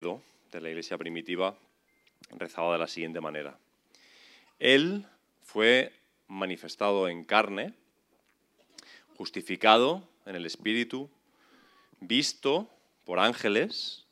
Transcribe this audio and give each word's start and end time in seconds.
de 0.00 0.60
la 0.60 0.68
iglesia 0.68 0.96
primitiva 0.96 1.58
rezaba 2.30 2.72
de 2.72 2.78
la 2.78 2.86
siguiente 2.86 3.20
manera. 3.20 3.58
Él 4.60 5.04
fue 5.42 5.92
manifestado 6.28 7.08
en 7.08 7.24
carne, 7.24 7.74
justificado 9.16 10.08
en 10.24 10.36
el 10.36 10.46
Espíritu, 10.46 11.10
visto 12.00 12.70
por 13.04 13.18
ángeles, 13.18 14.06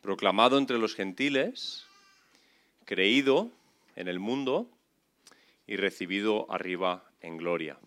proclamado 0.00 0.58
entre 0.58 0.78
los 0.78 0.94
gentiles, 0.94 1.86
creído 2.84 3.50
en 3.96 4.06
el 4.06 4.20
mundo 4.20 4.68
y 5.66 5.76
recibido 5.76 6.46
arriba 6.52 7.04
en 7.20 7.36
gloria. 7.36 7.78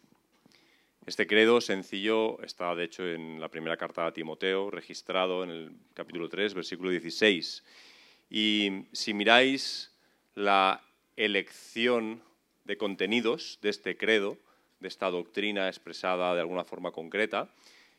Este 1.05 1.27
credo 1.27 1.59
sencillo 1.59 2.41
está, 2.43 2.73
de 2.75 2.85
hecho, 2.85 3.05
en 3.05 3.41
la 3.41 3.49
primera 3.49 3.75
carta 3.75 4.05
a 4.05 4.13
Timoteo, 4.13 4.71
registrado 4.71 5.43
en 5.43 5.49
el 5.49 5.71
capítulo 5.93 6.29
3, 6.29 6.53
versículo 6.53 6.91
16. 6.91 7.61
Y 8.29 8.85
si 8.93 9.13
miráis 9.13 9.91
la 10.33 10.81
elección 11.17 12.23
de 12.63 12.77
contenidos 12.77 13.59
de 13.61 13.69
este 13.69 13.97
credo, 13.97 14.37
de 14.79 14.87
esta 14.87 15.09
doctrina 15.09 15.67
expresada 15.67 16.33
de 16.35 16.39
alguna 16.39 16.63
forma 16.63 16.91
concreta, 16.91 17.49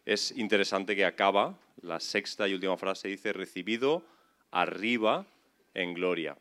es 0.06 0.32
interesante 0.38 0.96
que 0.96 1.04
acaba, 1.04 1.58
la 1.82 2.00
sexta 2.00 2.48
y 2.48 2.54
última 2.54 2.78
frase 2.78 3.08
dice, 3.08 3.34
recibido 3.34 4.02
arriba 4.50 5.26
en 5.74 5.92
gloria. 5.92 6.38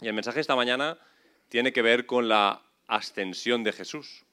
Y 0.00 0.08
el 0.08 0.14
mensaje 0.14 0.40
esta 0.40 0.56
mañana 0.56 0.98
tiene 1.48 1.72
que 1.72 1.82
ver 1.82 2.06
con 2.06 2.28
la 2.28 2.60
ascensión 2.88 3.62
de 3.62 3.72
Jesús 3.72 4.24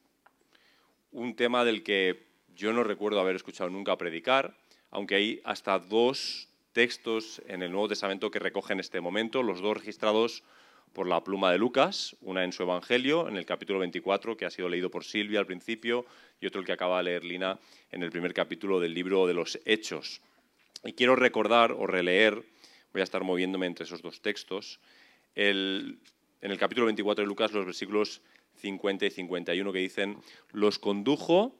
un 1.11 1.35
tema 1.35 1.65
del 1.65 1.83
que 1.83 2.27
yo 2.55 2.73
no 2.73 2.83
recuerdo 2.83 3.19
haber 3.19 3.35
escuchado 3.35 3.69
nunca 3.69 3.97
predicar, 3.97 4.55
aunque 4.91 5.15
hay 5.15 5.41
hasta 5.43 5.79
dos 5.79 6.49
textos 6.73 7.41
en 7.47 7.63
el 7.63 7.71
Nuevo 7.71 7.89
Testamento 7.89 8.31
que 8.31 8.39
recogen 8.39 8.79
este 8.79 9.01
momento, 9.01 9.43
los 9.43 9.61
dos 9.61 9.77
registrados 9.77 10.43
por 10.93 11.07
la 11.07 11.23
pluma 11.23 11.51
de 11.51 11.57
Lucas, 11.57 12.15
una 12.21 12.43
en 12.43 12.51
su 12.51 12.63
Evangelio, 12.63 13.27
en 13.27 13.37
el 13.37 13.45
capítulo 13.45 13.79
24, 13.79 14.37
que 14.37 14.45
ha 14.45 14.49
sido 14.49 14.69
leído 14.69 14.89
por 14.89 15.03
Silvia 15.03 15.39
al 15.39 15.45
principio, 15.45 16.05
y 16.41 16.47
otro 16.47 16.61
el 16.61 16.65
que 16.65 16.73
acaba 16.73 16.97
de 16.97 17.03
leer 17.03 17.23
Lina 17.23 17.59
en 17.91 18.03
el 18.03 18.11
primer 18.11 18.33
capítulo 18.33 18.79
del 18.79 18.93
libro 18.93 19.27
de 19.27 19.33
los 19.33 19.59
Hechos. 19.65 20.21
Y 20.83 20.93
quiero 20.93 21.15
recordar 21.15 21.71
o 21.73 21.85
releer, 21.85 22.43
voy 22.93 23.01
a 23.01 23.03
estar 23.03 23.23
moviéndome 23.23 23.67
entre 23.67 23.85
esos 23.85 24.01
dos 24.01 24.21
textos, 24.21 24.79
en 25.35 25.99
el 26.41 26.57
capítulo 26.57 26.85
24 26.87 27.23
de 27.23 27.27
Lucas 27.27 27.51
los 27.51 27.65
versículos 27.65 28.21
50 28.59 29.05
y 29.05 29.11
51 29.11 29.73
que 29.73 29.79
dicen, 29.79 30.17
los 30.51 30.79
condujo 30.79 31.53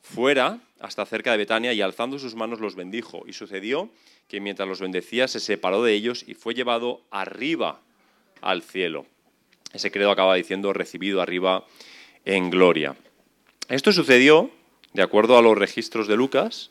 fuera 0.00 0.60
hasta 0.78 1.04
cerca 1.04 1.32
de 1.32 1.38
Betania 1.38 1.72
y 1.72 1.80
alzando 1.80 2.18
sus 2.18 2.34
manos 2.34 2.60
los 2.60 2.76
bendijo. 2.76 3.24
Y 3.26 3.32
sucedió 3.32 3.90
que 4.28 4.40
mientras 4.40 4.68
los 4.68 4.80
bendecía 4.80 5.28
se 5.28 5.40
separó 5.40 5.82
de 5.82 5.94
ellos 5.94 6.24
y 6.26 6.34
fue 6.34 6.54
llevado 6.54 7.02
arriba 7.10 7.80
al 8.40 8.62
cielo. 8.62 9.06
Ese 9.72 9.90
credo 9.90 10.10
acaba 10.10 10.36
diciendo 10.36 10.72
recibido 10.72 11.20
arriba 11.20 11.64
en 12.24 12.50
gloria. 12.50 12.96
Esto 13.68 13.92
sucedió, 13.92 14.50
de 14.92 15.02
acuerdo 15.02 15.36
a 15.36 15.42
los 15.42 15.58
registros 15.58 16.06
de 16.08 16.16
Lucas, 16.16 16.70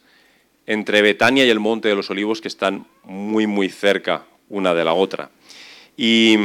entre 0.66 1.02
Betania 1.02 1.46
y 1.46 1.50
el 1.50 1.60
Monte 1.60 1.90
de 1.90 1.96
los 1.96 2.10
Olivos, 2.10 2.42
que 2.42 2.48
están 2.48 2.88
muy, 3.04 3.48
muy 3.48 3.70
cerca 3.70 4.26
una 4.50 4.74
de 4.74 4.84
la 4.84 4.94
otra. 4.94 5.30
Y 5.98 6.38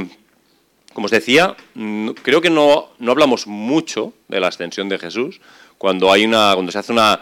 como 0.93 1.07
os 1.07 1.11
decía, 1.11 1.57
creo 2.23 2.41
que 2.41 2.51
no, 2.51 2.89
hablamos 3.07 3.47
mucho 3.47 4.13
de 4.29 4.41
la 4.41 4.49
ascensión 4.49 4.89
de 4.89 4.99
Jesús. 4.99 5.41
Cuando, 5.79 6.13
hay 6.13 6.25
una, 6.25 6.53
cuando 6.55 6.73
se 6.73 6.79
hace 6.79 6.93
una 6.93 7.21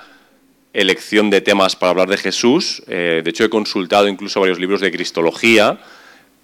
elección 0.73 1.31
de 1.31 1.41
temas 1.41 1.77
para 1.77 1.91
hablar 1.91 2.09
de 2.09 2.17
Jesús, 2.17 2.83
eh, 2.87 3.21
de 3.23 3.31
hecho 3.31 3.45
he 3.45 3.51
consultado 3.51 4.09
incluso 4.09 4.41
varios 4.41 4.59
libros 4.59 4.81
de 4.81 4.91
Cristología 4.91 5.79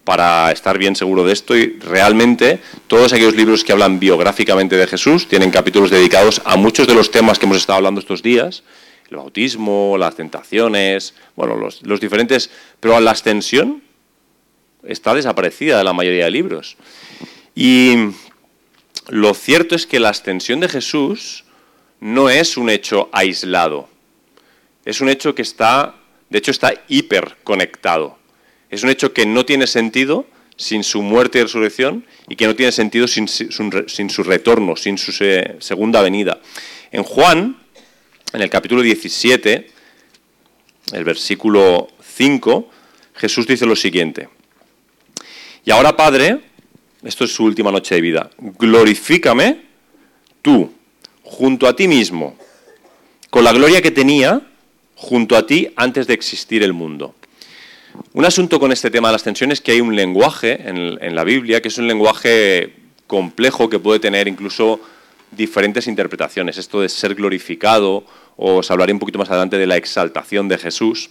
para 0.05 0.53
estar 0.53 0.77
bien 0.77 0.97
seguro 0.97 1.25
de 1.25 1.33
esto 1.33 1.57
y 1.57 1.79
realmente 1.81 2.61
todos 2.89 3.13
aquellos 3.13 3.35
libros 3.35 3.65
que 3.65 3.73
hablan 3.73 3.99
biográficamente 3.99 4.77
de 4.77 4.87
Jesús 4.87 5.29
tienen 5.29 5.51
capítulos 5.51 5.91
dedicados 5.91 6.43
a 6.45 6.57
muchos 6.57 6.87
de 6.87 6.95
los 6.95 7.11
temas 7.11 7.39
que 7.39 7.47
hemos 7.47 7.57
estado 7.57 7.79
hablando 7.79 8.01
estos 8.01 8.23
días, 8.23 8.65
el 9.11 9.17
bautismo, 9.17 9.97
las 9.99 10.15
tentaciones, 10.15 11.15
bueno, 11.37 11.57
los, 11.57 11.83
los 11.83 12.01
diferentes, 12.01 12.51
pero 12.81 12.97
a 12.97 13.01
la 13.01 13.13
ascensión 13.13 13.83
está 14.87 15.15
desaparecida 15.15 15.79
de 15.79 15.85
la 15.85 15.93
mayoría 15.93 16.25
de 16.25 16.31
libros. 16.31 16.77
Y 17.55 17.95
lo 19.09 19.35
cierto 19.35 19.75
es 19.75 19.87
que 19.87 20.01
la 20.01 20.11
ascensión 20.11 20.61
de 20.61 20.69
Jesús 20.69 21.45
no 22.01 22.31
es 22.31 22.57
un 22.57 22.71
hecho 22.71 23.09
aislado. 23.13 23.89
Es 24.85 25.01
un 25.01 25.09
hecho 25.09 25.35
que 25.35 25.43
está, 25.43 25.95
de 26.29 26.39
hecho, 26.39 26.51
está 26.51 26.75
hiperconectado. 26.89 28.19
Es 28.71 28.83
un 28.83 28.91
hecho 28.91 29.13
que 29.13 29.27
no 29.27 29.47
tiene 29.47 29.67
sentido 29.67 30.27
sin 30.57 30.85
su 30.85 31.03
muerte 31.03 31.39
y 31.39 31.43
resurrección 31.43 32.05
y 32.29 32.37
que 32.37 32.47
no 32.47 32.55
tiene 32.55 32.73
sentido 32.73 33.09
sin, 33.09 33.29
su 33.29 34.23
retorno, 34.23 34.77
sin 34.77 34.99
su 34.99 35.13
segunda 35.13 36.03
venida. 36.03 36.41
En 36.93 37.03
Juan, 37.03 37.59
en 38.33 38.43
el 38.43 38.51
capítulo 38.51 38.83
17, 38.83 39.71
el 40.93 41.05
versículo 41.05 41.89
5, 42.17 42.71
Jesús 43.15 43.47
dice 43.47 43.67
lo 43.67 43.77
siguiente. 43.77 44.29
Y 45.65 45.71
ahora, 45.71 45.97
Padre, 45.97 46.41
esto 47.03 47.25
es 47.25 47.35
su 47.35 47.45
última 47.45 47.73
noche 47.73 47.95
de 47.95 48.01
vida, 48.01 48.31
glorifícame 48.39 49.63
tú, 50.43 50.73
junto 51.23 51.67
a 51.67 51.75
ti 51.75 51.89
mismo, 51.89 52.37
con 53.31 53.45
la 53.45 53.53
gloria 53.53 53.81
que 53.81 53.91
tenía 53.91 54.43
junto 54.95 55.37
a 55.37 55.47
ti 55.47 55.69
antes 55.77 56.07
de 56.07 56.15
existir 56.15 56.63
el 56.63 56.73
mundo. 56.73 57.15
Un 58.13 58.25
asunto 58.25 58.61
con 58.61 58.73
este 58.73 58.91
tema 58.91 59.09
de 59.09 59.13
la 59.13 59.17
ascensión 59.17 59.53
es 59.53 59.61
que 59.61 59.73
hay 59.73 59.81
un 59.81 59.95
lenguaje 59.95 60.69
en, 60.69 61.15
la 61.15 61.25
Biblia 61.25 61.63
que 61.63 61.69
es 61.69 61.79
un 61.79 61.87
lenguaje 61.87 62.75
complejo 63.07 63.71
que 63.71 63.79
puede 63.79 64.01
tener 64.01 64.29
incluso 64.29 64.81
diferentes 65.31 65.87
interpretaciones. 65.87 66.59
Esto 66.59 66.81
de 66.81 66.89
ser 66.89 67.15
glorificado, 67.15 68.05
os 68.37 68.71
hablaré 68.71 68.93
un 68.93 68.99
poquito 68.99 69.19
más 69.19 69.31
adelante 69.31 69.59
de 69.59 69.67
la 69.67 69.77
exaltación 69.77 70.49
de 70.49 70.59
Jesús. 70.59 71.11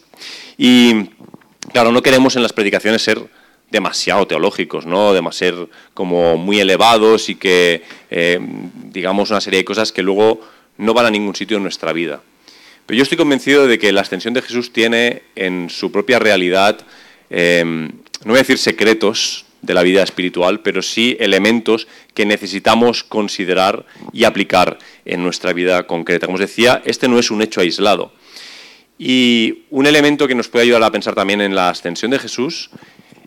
Y 0.58 1.10
claro, 1.72 1.92
no 1.92 2.02
queremos 2.02 2.36
en 2.36 2.44
las 2.44 2.54
predicaciones 2.54 3.02
ser 3.02 3.22
demasiado 3.74 4.28
teológicos, 4.28 4.86
¿no? 4.86 5.14
demasiado 5.14 5.68
como 5.94 6.38
muy 6.38 6.60
elevados 6.60 7.28
y 7.28 7.36
que, 7.36 7.82
eh, 8.10 8.40
digamos, 8.92 9.32
una 9.32 9.42
serie 9.42 9.58
de 9.58 9.66
cosas 9.66 9.92
que 9.92 10.04
luego 10.04 10.40
no 10.78 10.94
van 10.94 11.08
a 11.08 11.12
ningún 11.12 11.36
sitio 11.36 11.58
en 11.58 11.64
nuestra 11.64 11.92
vida. 11.92 12.22
Pero 12.86 12.98
yo 12.98 13.04
estoy 13.04 13.18
convencido 13.18 13.68
de 13.68 13.80
que 13.80 13.92
la 13.92 14.02
ascensión 14.02 14.36
de 14.36 14.44
Jesús 14.44 14.72
tiene 14.72 15.24
en 15.36 15.70
su 15.70 15.92
propia 15.92 16.20
realidad, 16.20 16.78
em, 17.30 17.88
no 18.24 18.32
voy 18.32 18.36
a 18.36 18.44
decir 18.44 18.60
secretos 18.60 19.46
de 19.64 19.74
la 19.74 19.82
vida 19.82 20.04
espiritual, 20.04 20.60
pero 20.60 20.84
sí 20.84 21.18
elementos 21.20 21.88
que 22.14 22.26
necesitamos 22.28 23.04
considerar 23.04 23.86
y 24.12 24.26
aplicar 24.26 24.78
en 25.04 25.24
nuestra 25.24 25.52
vida 25.52 25.88
concreta. 25.88 26.28
Como 26.28 26.36
os 26.36 26.42
decía, 26.42 26.82
este 26.86 27.08
no 27.08 27.18
es 27.18 27.32
un 27.32 27.42
hecho 27.42 27.62
aislado. 27.62 28.12
Y 29.00 29.64
un 29.72 29.88
elemento 29.88 30.28
que 30.28 30.36
nos 30.36 30.48
puede 30.48 30.66
ayudar 30.66 30.84
a 30.84 30.92
pensar 30.92 31.16
también 31.16 31.42
en 31.42 31.56
la 31.56 31.70
ascensión 31.70 32.12
de 32.12 32.20
Jesús 32.20 32.70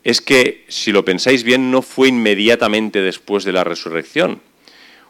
es 0.06 0.20
que, 0.20 0.64
si 0.68 0.92
lo 0.92 1.04
pensáis 1.04 1.42
bien, 1.42 1.72
no 1.72 1.82
fue 1.82 2.06
inmediatamente 2.06 3.02
después 3.02 3.42
de 3.42 3.50
la 3.50 3.64
resurrección. 3.64 4.40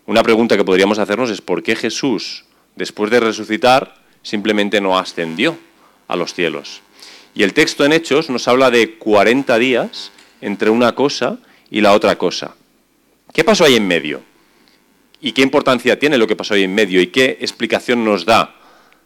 Una 0.07 0.23
pregunta 0.23 0.57
que 0.57 0.65
podríamos 0.65 0.99
hacernos 0.99 1.29
es 1.29 1.43
por 1.43 1.63
qué 1.63 1.77
Jesús, 1.77 2.47
después 2.77 3.11
de 3.11 3.21
resucitar, 3.21 3.97
simplemente 4.23 4.81
no 4.81 4.97
ascendió 4.99 5.59
a 6.09 6.17
los 6.17 6.33
cielos. 6.33 6.81
Y 7.35 7.43
el 7.43 7.53
texto 7.53 7.85
en 7.85 7.93
Hechos 7.93 8.31
nos 8.31 8.49
habla 8.49 8.71
de 8.71 8.95
40 8.95 9.59
días 9.59 10.13
entre 10.41 10.71
una 10.71 10.95
cosa 10.95 11.41
y 11.71 11.83
la 11.83 11.93
otra 11.93 12.17
cosa. 12.17 12.57
¿Qué 13.35 13.45
pasó 13.45 13.67
ahí 13.67 13.75
en 13.75 13.87
medio? 13.87 14.23
¿Y 15.21 15.33
qué 15.33 15.43
importancia 15.43 15.99
tiene 15.99 16.17
lo 16.17 16.27
que 16.27 16.37
pasó 16.37 16.55
ahí 16.55 16.63
en 16.63 16.75
medio? 16.75 17.03
¿Y 17.03 17.09
qué 17.09 17.37
explicación 17.43 18.03
nos 18.03 18.25
da 18.25 18.55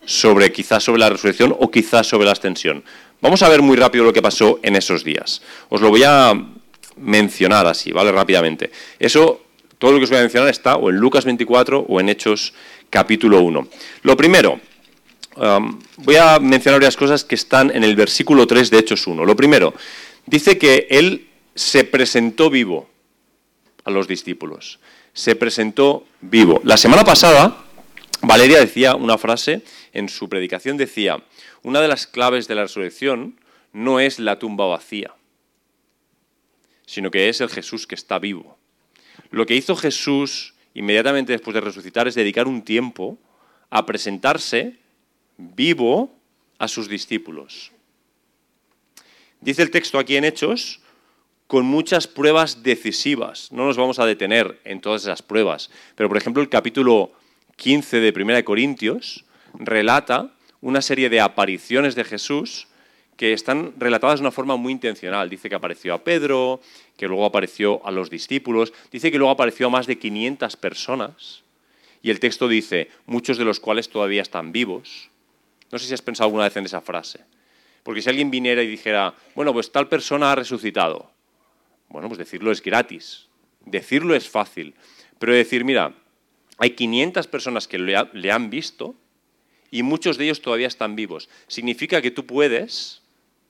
sobre 0.06 0.52
quizás 0.52 0.84
sobre 0.84 1.00
la 1.00 1.10
resurrección 1.10 1.52
o 1.58 1.68
quizás 1.68 2.06
sobre 2.06 2.26
la 2.26 2.32
ascensión? 2.32 2.84
Vamos 3.20 3.42
a 3.42 3.48
ver 3.48 3.60
muy 3.60 3.76
rápido 3.76 4.04
lo 4.04 4.12
que 4.12 4.22
pasó 4.22 4.60
en 4.62 4.76
esos 4.76 5.04
días. 5.04 5.42
Os 5.68 5.80
lo 5.82 5.90
voy 5.90 6.04
a 6.04 6.32
mencionar 6.96 7.66
así, 7.66 7.92
¿vale? 7.92 8.12
Rápidamente. 8.12 8.70
Eso, 8.98 9.42
todo 9.78 9.92
lo 9.92 9.98
que 9.98 10.04
os 10.04 10.10
voy 10.10 10.18
a 10.18 10.22
mencionar 10.22 10.48
está 10.48 10.76
o 10.76 10.88
en 10.88 10.96
Lucas 10.96 11.24
24 11.24 11.86
o 11.86 12.00
en 12.00 12.08
Hechos 12.08 12.54
capítulo 12.88 13.42
1. 13.42 13.68
Lo 14.02 14.16
primero, 14.16 14.58
um, 15.36 15.78
voy 15.98 16.16
a 16.16 16.38
mencionar 16.38 16.80
varias 16.80 16.96
cosas 16.96 17.24
que 17.24 17.34
están 17.34 17.70
en 17.74 17.84
el 17.84 17.94
versículo 17.94 18.46
3 18.46 18.70
de 18.70 18.78
Hechos 18.78 19.06
1. 19.06 19.24
Lo 19.24 19.36
primero, 19.36 19.74
dice 20.24 20.56
que 20.56 20.86
él 20.88 21.28
se 21.54 21.84
presentó 21.84 22.48
vivo 22.48 22.88
a 23.84 23.90
los 23.90 24.08
discípulos. 24.08 24.80
Se 25.12 25.36
presentó 25.36 26.06
vivo. 26.22 26.60
La 26.64 26.78
semana 26.78 27.04
pasada, 27.04 27.64
Valeria 28.22 28.60
decía 28.60 28.94
una 28.94 29.18
frase 29.18 29.62
en 29.92 30.08
su 30.08 30.28
predicación, 30.28 30.76
decía, 30.76 31.22
una 31.62 31.80
de 31.80 31.88
las 31.88 32.06
claves 32.06 32.48
de 32.48 32.54
la 32.54 32.62
resurrección 32.62 33.40
no 33.72 34.00
es 34.00 34.18
la 34.18 34.38
tumba 34.38 34.66
vacía, 34.66 35.14
sino 36.86 37.10
que 37.10 37.28
es 37.28 37.40
el 37.40 37.48
Jesús 37.48 37.86
que 37.86 37.94
está 37.94 38.18
vivo. 38.18 38.58
Lo 39.30 39.46
que 39.46 39.54
hizo 39.54 39.76
Jesús 39.76 40.54
inmediatamente 40.74 41.32
después 41.32 41.54
de 41.54 41.60
resucitar 41.60 42.08
es 42.08 42.14
dedicar 42.14 42.48
un 42.48 42.62
tiempo 42.62 43.18
a 43.70 43.86
presentarse 43.86 44.76
vivo 45.36 46.14
a 46.58 46.68
sus 46.68 46.88
discípulos. 46.88 47.72
dice 49.40 49.62
el 49.62 49.70
texto 49.70 49.98
aquí 49.98 50.16
en 50.16 50.24
Hechos, 50.24 50.80
con 51.46 51.64
muchas 51.64 52.06
pruebas 52.06 52.62
decisivas. 52.62 53.50
No 53.50 53.66
nos 53.66 53.76
vamos 53.76 53.98
a 53.98 54.06
detener 54.06 54.60
en 54.64 54.80
todas 54.80 55.02
esas 55.02 55.22
pruebas, 55.22 55.70
pero 55.96 56.08
por 56.08 56.18
ejemplo 56.18 56.42
el 56.42 56.48
capítulo 56.48 57.12
15 57.56 58.00
de 58.00 58.12
1 58.14 58.44
Corintios 58.44 59.24
relata 59.54 60.32
una 60.60 60.82
serie 60.82 61.08
de 61.08 61.20
apariciones 61.20 61.94
de 61.94 62.04
Jesús 62.04 62.68
que 63.16 63.32
están 63.32 63.74
relatadas 63.78 64.20
de 64.20 64.22
una 64.22 64.30
forma 64.30 64.56
muy 64.56 64.72
intencional. 64.72 65.28
Dice 65.28 65.48
que 65.48 65.54
apareció 65.54 65.92
a 65.92 66.02
Pedro, 66.02 66.60
que 66.96 67.06
luego 67.06 67.26
apareció 67.26 67.84
a 67.86 67.90
los 67.90 68.08
discípulos, 68.08 68.72
dice 68.90 69.10
que 69.10 69.18
luego 69.18 69.32
apareció 69.32 69.66
a 69.66 69.70
más 69.70 69.86
de 69.86 69.98
500 69.98 70.56
personas, 70.56 71.42
y 72.02 72.10
el 72.10 72.20
texto 72.20 72.48
dice, 72.48 72.88
muchos 73.06 73.36
de 73.36 73.44
los 73.44 73.60
cuales 73.60 73.90
todavía 73.90 74.22
están 74.22 74.52
vivos. 74.52 75.10
No 75.70 75.78
sé 75.78 75.86
si 75.86 75.94
has 75.94 76.02
pensado 76.02 76.28
alguna 76.28 76.44
vez 76.44 76.56
en 76.56 76.64
esa 76.64 76.80
frase. 76.80 77.20
Porque 77.82 78.02
si 78.02 78.08
alguien 78.08 78.30
viniera 78.30 78.62
y 78.62 78.66
dijera, 78.66 79.14
bueno, 79.34 79.52
pues 79.52 79.70
tal 79.70 79.88
persona 79.88 80.32
ha 80.32 80.34
resucitado, 80.34 81.10
bueno, 81.88 82.08
pues 82.08 82.18
decirlo 82.18 82.52
es 82.52 82.62
gratis, 82.62 83.26
decirlo 83.64 84.14
es 84.14 84.28
fácil, 84.28 84.74
pero 85.18 85.34
decir, 85.34 85.64
mira, 85.64 85.94
hay 86.58 86.70
500 86.70 87.26
personas 87.26 87.68
que 87.68 87.78
le, 87.78 88.30
han 88.30 88.50
visto 88.50 88.94
y 89.70 89.82
muchos 89.82 90.18
de 90.18 90.24
ellos 90.24 90.42
todavía 90.42 90.66
están 90.66 90.96
vivos. 90.96 91.28
Significa 91.46 92.02
que 92.02 92.10
tú 92.10 92.26
puedes 92.26 93.00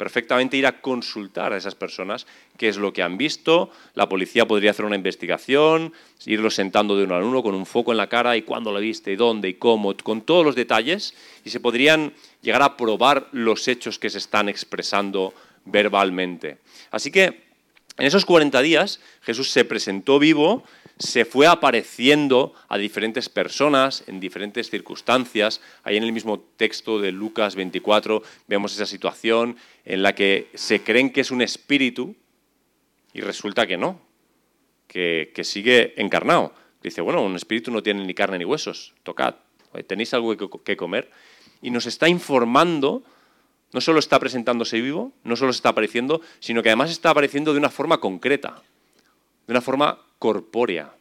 perfectamente 0.01 0.57
ir 0.57 0.65
a 0.65 0.81
consultar 0.81 1.53
a 1.53 1.59
esas 1.59 1.75
personas 1.75 2.27
qué 2.57 2.69
es 2.69 2.79
lo 2.79 2.91
que 2.91 3.03
han 3.03 3.19
visto. 3.19 3.71
La 3.95 4.09
policía 4.09 4.49
podría 4.49 4.71
hacer 4.71 4.87
una 4.87 4.97
investigación, 4.97 5.93
irlo 6.25 6.51
sentando 6.51 6.97
de 6.97 7.05
uno 7.05 7.17
a 7.17 7.19
uno 7.19 7.43
con 7.43 7.55
un 7.55 7.67
foco 7.67 7.93
en 7.93 7.99
la 7.99 8.09
cara 8.09 8.35
y 8.35 8.41
cuándo 8.41 8.73
lo 8.73 8.81
viste, 8.81 9.13
y 9.13 9.17
dónde 9.17 9.51
y 9.51 9.55
cómo, 9.55 9.95
con 9.99 10.23
todos 10.23 10.43
los 10.43 10.55
detalles, 10.55 11.15
y 11.45 11.51
se 11.51 11.61
podrían 11.61 12.15
llegar 12.41 12.63
a 12.63 12.79
probar 12.79 13.29
los 13.33 13.69
hechos 13.69 13.99
que 13.99 14.09
se 14.09 14.17
están 14.17 14.49
expresando 14.49 15.35
verbalmente. 15.67 16.57
Así 16.91 17.11
que 17.11 17.51
en 17.99 18.07
esos 18.07 18.25
40 18.25 18.63
días 18.63 19.01
Jesús 19.21 19.51
se 19.51 19.67
presentó 19.67 20.19
vivo, 20.19 20.65
se 21.01 21.25
fue 21.25 21.47
apareciendo 21.47 22.53
a 22.69 22.77
diferentes 22.77 23.31
personas 23.31 24.05
en 24.07 24.21
diferentes 24.21 24.69
circunstancias. 24.69 25.63
Ahí 25.83 25.97
en 25.97 26.05
el 26.05 26.13
mismo 26.13 26.41
texto 26.59 27.01
de 27.01 27.11
Lucas 27.11 27.57
24 27.57 28.23
vemos 28.47 28.75
esa 28.75 28.85
situación 28.85 29.57
en 29.87 30.03
la 30.03 30.15
que 30.15 30.49
se 30.55 30.83
creen 30.83 31.11
que 31.11 31.23
es 31.23 31.31
un 31.31 31.41
espíritu 31.41 32.15
y 33.15 33.23
resulta 33.23 33.67
que 33.67 33.79
no, 33.79 33.99
que, 34.87 35.33
sigue 35.43 35.95
encarnado. 35.97 36.53
Dice, 36.83 37.01
bueno, 37.01 37.23
un 37.23 37.35
espíritu 37.35 37.71
no 37.71 37.83
tiene 37.83 38.05
ni 38.05 38.13
carne 38.13 38.39
ni 38.39 38.45
huesos, 38.45 38.93
tocad, 39.03 39.37
tenéis 39.87 40.13
algo 40.13 40.37
que 40.37 40.77
comer. 40.77 41.11
Y 41.63 41.71
nos 41.71 41.87
está 41.87 42.09
informando 42.09 43.03
no 43.73 43.81
solo 43.81 44.01
está 44.01 44.19
presentándose 44.19 44.81
vivo, 44.81 45.13
no 45.25 45.37
solo 45.37 45.53
está 45.53 45.71
apareciendo, 45.71 46.21
sino 46.41 46.63
que 46.63 46.71
además 46.71 46.91
está 46.91 47.11
apareciendo 47.11 47.53
de 47.53 47.59
una 47.59 47.71
forma 47.71 48.01
concreta, 48.01 48.63
de 49.47 49.53
una 49.53 49.61
forma 49.61 50.01
corpórea. 50.21 50.95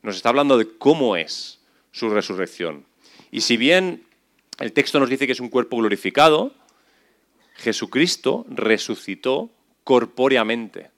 Nos 0.00 0.16
está 0.16 0.30
hablando 0.30 0.56
de 0.56 0.78
cómo 0.78 1.16
es 1.16 1.60
su 1.90 2.08
resurrección. 2.08 2.86
Y 3.30 3.42
si 3.42 3.58
bien 3.58 4.04
el 4.58 4.72
texto 4.72 4.98
nos 4.98 5.10
dice 5.10 5.26
que 5.26 5.32
es 5.32 5.40
un 5.40 5.50
cuerpo 5.50 5.76
glorificado, 5.76 6.54
Jesucristo 7.56 8.46
resucitó 8.48 9.50
corpóreamente. 9.84 10.90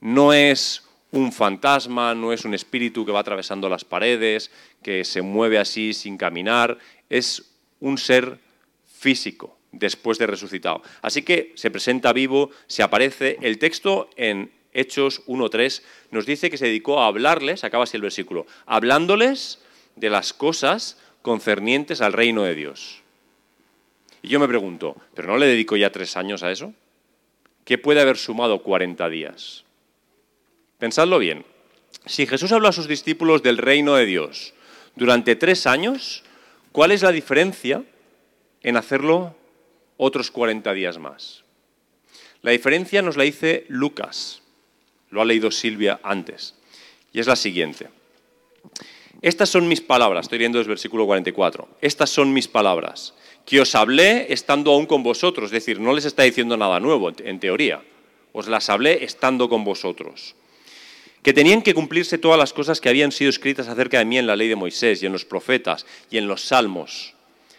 No 0.00 0.32
es 0.32 0.82
un 1.12 1.30
fantasma, 1.30 2.14
no 2.14 2.32
es 2.32 2.44
un 2.44 2.54
espíritu 2.54 3.04
que 3.04 3.12
va 3.12 3.20
atravesando 3.20 3.68
las 3.68 3.84
paredes, 3.84 4.50
que 4.82 5.04
se 5.04 5.22
mueve 5.22 5.58
así 5.58 5.92
sin 5.92 6.16
caminar, 6.16 6.78
es 7.08 7.52
un 7.80 7.98
ser 7.98 8.38
físico 8.86 9.58
después 9.72 10.18
de 10.18 10.26
resucitado. 10.26 10.82
Así 11.02 11.22
que 11.22 11.52
se 11.54 11.70
presenta 11.70 12.12
vivo, 12.12 12.50
se 12.66 12.82
aparece. 12.82 13.36
El 13.42 13.58
texto 13.58 14.08
en 14.16 14.50
Hechos 14.72 15.26
1.3 15.26 15.82
nos 16.10 16.26
dice 16.26 16.50
que 16.50 16.58
se 16.58 16.66
dedicó 16.66 17.00
a 17.00 17.06
hablarles, 17.06 17.64
acaba 17.64 17.84
así 17.84 17.96
el 17.96 18.02
versículo, 18.02 18.46
hablándoles 18.66 19.60
de 19.96 20.10
las 20.10 20.32
cosas 20.32 20.98
concernientes 21.22 22.00
al 22.00 22.12
reino 22.12 22.44
de 22.44 22.54
Dios. 22.54 23.02
Y 24.22 24.28
yo 24.28 24.40
me 24.40 24.48
pregunto, 24.48 24.96
¿pero 25.14 25.28
no 25.28 25.38
le 25.38 25.46
dedico 25.46 25.76
ya 25.76 25.90
tres 25.90 26.16
años 26.16 26.42
a 26.42 26.50
eso? 26.50 26.72
¿Qué 27.64 27.78
puede 27.78 28.00
haber 28.00 28.16
sumado 28.16 28.62
40 28.62 29.08
días? 29.08 29.64
Pensadlo 30.78 31.18
bien. 31.18 31.44
Si 32.06 32.26
Jesús 32.26 32.52
habla 32.52 32.70
a 32.70 32.72
sus 32.72 32.88
discípulos 32.88 33.42
del 33.42 33.58
reino 33.58 33.94
de 33.94 34.06
Dios 34.06 34.54
durante 34.96 35.36
tres 35.36 35.66
años, 35.66 36.24
¿cuál 36.72 36.92
es 36.92 37.02
la 37.02 37.12
diferencia 37.12 37.84
en 38.62 38.76
hacerlo 38.76 39.34
otros 40.02 40.30
40 40.30 40.72
días 40.72 40.98
más. 40.98 41.44
La 42.40 42.52
diferencia 42.52 43.02
nos 43.02 43.18
la 43.18 43.24
dice 43.24 43.66
Lucas, 43.68 44.39
lo 45.10 45.20
ha 45.20 45.24
leído 45.24 45.50
Silvia 45.50 46.00
antes, 46.02 46.54
y 47.12 47.20
es 47.20 47.26
la 47.26 47.36
siguiente. 47.36 47.88
Estas 49.22 49.48
son 49.50 49.68
mis 49.68 49.80
palabras, 49.80 50.26
estoy 50.26 50.38
leyendo 50.38 50.60
el 50.60 50.68
versículo 50.68 51.06
44, 51.06 51.68
estas 51.80 52.10
son 52.10 52.32
mis 52.32 52.48
palabras, 52.48 53.14
que 53.44 53.60
os 53.60 53.74
hablé 53.74 54.32
estando 54.32 54.72
aún 54.72 54.86
con 54.86 55.02
vosotros, 55.02 55.46
es 55.46 55.52
decir, 55.52 55.80
no 55.80 55.92
les 55.92 56.04
está 56.04 56.22
diciendo 56.22 56.56
nada 56.56 56.80
nuevo, 56.80 57.10
en 57.18 57.40
teoría, 57.40 57.82
os 58.32 58.48
las 58.48 58.70
hablé 58.70 59.04
estando 59.04 59.48
con 59.48 59.64
vosotros, 59.64 60.36
que 61.22 61.32
tenían 61.32 61.62
que 61.62 61.74
cumplirse 61.74 62.16
todas 62.16 62.38
las 62.38 62.52
cosas 62.52 62.80
que 62.80 62.88
habían 62.88 63.12
sido 63.12 63.28
escritas 63.28 63.68
acerca 63.68 63.98
de 63.98 64.04
mí 64.06 64.16
en 64.16 64.26
la 64.26 64.36
ley 64.36 64.48
de 64.48 64.56
Moisés 64.56 65.02
y 65.02 65.06
en 65.06 65.12
los 65.12 65.24
profetas 65.24 65.84
y 66.10 66.16
en 66.16 66.26
los 66.26 66.42
salmos. 66.42 67.14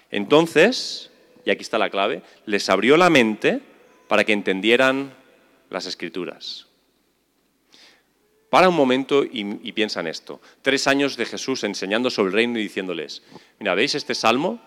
Entonces, 0.09 1.12
y 1.45 1.51
aquí 1.51 1.62
está 1.62 1.77
la 1.77 1.89
clave, 1.89 2.24
les 2.45 2.69
abrió 2.69 2.97
la 2.97 3.09
mente 3.09 3.59
para 4.07 4.24
que 4.24 4.33
entendieran 4.33 5.13
las 5.69 5.86
escrituras. 5.86 6.68
Para 8.51 8.68
un 8.68 8.75
momento 8.75 9.24
y, 9.24 9.71
piensa 9.71 10.01
en 10.01 10.07
esto. 10.07 10.42
Tres 10.62 10.86
años 10.86 11.15
de 11.15 11.25
Jesús 11.25 11.63
enseñando 11.63 12.09
sobre 12.09 12.31
el 12.31 12.33
reino 12.33 12.59
y 12.59 12.63
diciéndoles, 12.63 13.24
mira, 13.59 13.75
¿veis 13.75 13.95
este 13.95 14.13
salmo? 14.13 14.59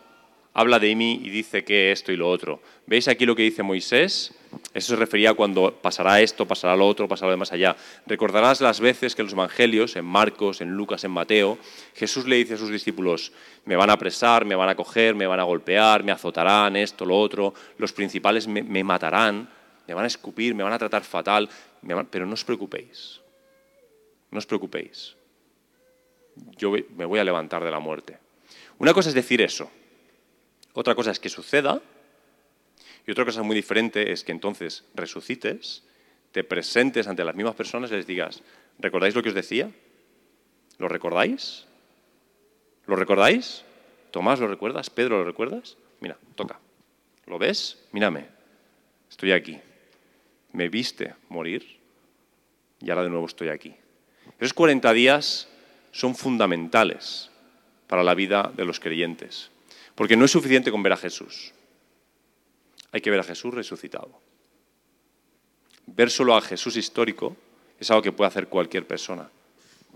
Habla 0.54 0.78
de 0.78 0.96
mí 0.96 1.20
y 1.22 1.28
dice 1.28 1.64
que 1.64 1.92
esto 1.92 2.10
y 2.10 2.16
lo 2.16 2.31
otro. 2.31 2.62
¿Veis 2.86 3.08
aquí 3.08 3.26
lo 3.26 3.36
que 3.36 3.42
dice 3.42 3.62
Moisés? 3.62 4.32
Eso 4.72 4.94
se 4.94 4.96
refería 4.96 5.32
a 5.32 5.34
cuando 5.34 5.70
pasará 5.82 6.22
esto, 6.22 6.48
pasará 6.48 6.75
lo 6.76 6.88
otro, 6.88 7.06
pasará 7.06 7.26
lo 7.26 7.32
de 7.32 7.36
más 7.36 7.52
allá. 7.52 7.76
Recordarás 8.06 8.62
las 8.62 8.81
veces 8.81 9.14
que 9.14 9.20
en 9.20 9.26
los 9.26 9.34
evangelios, 9.34 9.96
en 9.96 10.06
Marcos, 10.06 10.62
en 10.62 10.70
Lucas, 10.70 11.04
en 11.04 11.10
Mateo, 11.10 11.58
Jesús 11.94 12.25
le 12.25 12.37
dice 12.37 12.54
a 12.54 12.56
sus 12.56 12.70
discípulos, 12.70 13.32
me 13.66 13.76
van 13.76 13.90
a 13.90 13.94
apresar, 13.94 14.46
me 14.46 14.54
van 14.54 14.70
a 14.70 14.76
coger, 14.76 15.14
me 15.14 15.26
van 15.26 15.40
a 15.40 15.44
golpear, 15.44 16.02
me 16.02 16.12
azotarán, 16.12 16.75
esto, 16.76 17.04
lo 17.04 17.19
otro, 17.19 17.52
los 17.76 17.92
principales 17.92 18.48
me, 18.48 18.82
matarán, 18.82 19.46
me 19.87 19.92
van 19.92 20.04
a 20.04 20.06
escupir, 20.06 20.54
me 20.54 20.62
van 20.62 20.72
a 20.72 20.78
tratar 20.78 21.04
fatal, 21.04 21.50
pero 22.10 22.25
no 22.25 22.32
os 22.32 22.44
preocupéis, 22.44 23.20
no 24.35 24.43
os 24.43 24.50
preocupéis. 24.50 25.14
Yo 26.59 26.75
me 26.75 27.07
voy 27.07 27.23
a 27.23 27.25
levantar 27.25 27.62
de 27.62 27.71
la 27.71 27.79
muerte. 27.79 28.19
Una 28.79 28.93
cosa 28.93 29.09
es 29.09 29.14
decir 29.14 29.41
eso, 29.41 29.71
otra 30.75 30.97
cosa 30.97 31.12
es 31.12 31.21
que 31.21 31.29
suceda 31.29 31.81
y 33.07 33.12
otra 33.12 33.25
cosa 33.25 33.45
muy 33.45 33.55
diferente 33.55 34.11
es 34.11 34.25
que 34.25 34.33
entonces 34.33 34.85
resucites, 34.93 35.85
te 36.33 36.43
presentes 36.43 37.07
ante 37.07 37.23
las 37.23 37.37
mismas 37.37 37.55
personas 37.55 37.93
y 37.93 37.95
les 37.95 38.09
digas, 38.09 38.43
¿recordáis 38.81 39.14
lo 39.14 39.23
que 39.23 39.29
os 39.29 39.37
decía? 39.37 39.71
¿Lo 40.79 40.88
recordáis? 40.88 41.67
¿Lo 42.87 42.97
recordáis? 42.97 43.62
Tomás, 44.11 44.41
¿lo 44.41 44.49
recuerdas? 44.49 44.91
¿Pedro, 44.91 45.19
lo 45.19 45.25
recuerdas? 45.25 45.76
Mira, 46.00 46.19
toca. 46.35 46.59
¿Lo 47.26 47.38
ves? 47.38 47.87
Mírame. 47.93 48.26
Estoy 49.09 49.31
aquí. 49.31 49.61
Me 50.53 50.69
viste 50.69 51.14
morir 51.29 51.79
y 52.81 52.91
ahora 52.91 53.05
de 53.05 53.11
nuevo 53.11 53.26
estoy 53.26 53.49
aquí. 53.49 53.76
Esos 54.38 54.55
40 54.55 54.93
días 54.93 55.49
son 55.93 56.14
fundamentales 56.14 57.31
para 57.87 58.03
la 58.03 58.14
vida 58.14 58.53
de 58.57 58.64
los 58.64 58.81
creyentes, 58.81 59.50
porque 59.95 60.17
no 60.17 60.25
es 60.25 60.31
suficiente 60.31 60.71
con 60.71 60.83
ver 60.83 60.93
a 60.93 60.97
Jesús 60.97 61.53
hay 62.95 63.00
que 63.00 63.11
ver 63.11 63.19
a 63.19 63.25
Jesús 63.25 63.53
resucitado. 63.53 64.21
Ver 65.87 66.11
solo 66.12 66.37
a 66.37 66.41
Jesús 66.41 66.76
histórico 66.76 67.37
es 67.81 67.91
algo 67.91 68.03
que 68.03 68.12
puede 68.12 68.29
hacer 68.29 68.47
cualquier 68.47 68.87
persona. 68.87 69.29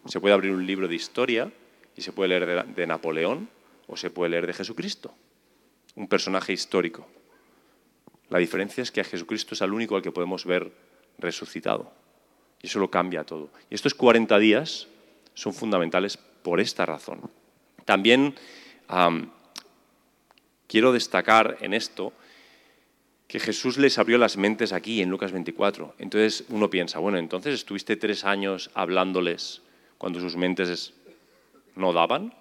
Se 0.06 0.18
puede 0.18 0.34
abrir 0.34 0.50
un 0.50 0.66
libro 0.66 0.88
de 0.88 0.96
historia 0.96 1.52
y 1.94 2.02
se 2.02 2.10
puede 2.10 2.30
leer 2.30 2.66
de, 2.66 2.86
Napoleón 2.88 3.48
o 3.86 3.96
se 3.96 4.10
puede 4.10 4.30
leer 4.30 4.48
de 4.48 4.52
Jesucristo, 4.52 5.14
un 5.94 6.08
personaje 6.08 6.52
histórico. 6.52 7.06
La 8.30 8.40
diferencia 8.40 8.82
es 8.82 8.90
que 8.90 9.00
a 9.00 9.04
Jesucristo 9.04 9.54
es 9.54 9.60
el 9.60 9.72
único 9.72 9.94
al 9.94 10.02
que 10.02 10.10
podemos 10.10 10.44
ver 10.44 10.72
resucitado. 11.18 11.92
Y 12.62 12.66
eso 12.66 12.78
lo 12.78 12.90
cambia 12.90 13.24
todo. 13.24 13.50
Y 13.70 13.74
estos 13.74 13.94
40 13.94 14.38
días 14.38 14.88
son 15.34 15.54
fundamentales 15.54 16.16
por 16.16 16.60
esta 16.60 16.86
razón. 16.86 17.30
También 17.84 18.34
quiero 20.66 20.92
destacar 20.92 21.58
en 21.60 21.74
esto 21.74 22.12
que 23.26 23.40
Jesús 23.40 23.76
les 23.76 23.98
abrió 23.98 24.16
las 24.16 24.36
mentes 24.36 24.72
aquí 24.72 25.02
en 25.02 25.10
Lucas 25.10 25.32
24. 25.32 25.94
Entonces 25.98 26.44
uno 26.48 26.70
piensa, 26.70 26.98
bueno, 26.98 27.18
entonces 27.18 27.54
estuviste 27.54 27.96
tres 27.96 28.24
años 28.24 28.70
hablándoles 28.74 29.62
cuando 29.98 30.20
sus 30.20 30.36
mentes 30.36 30.94
no 31.76 31.92
daban. 31.92 32.34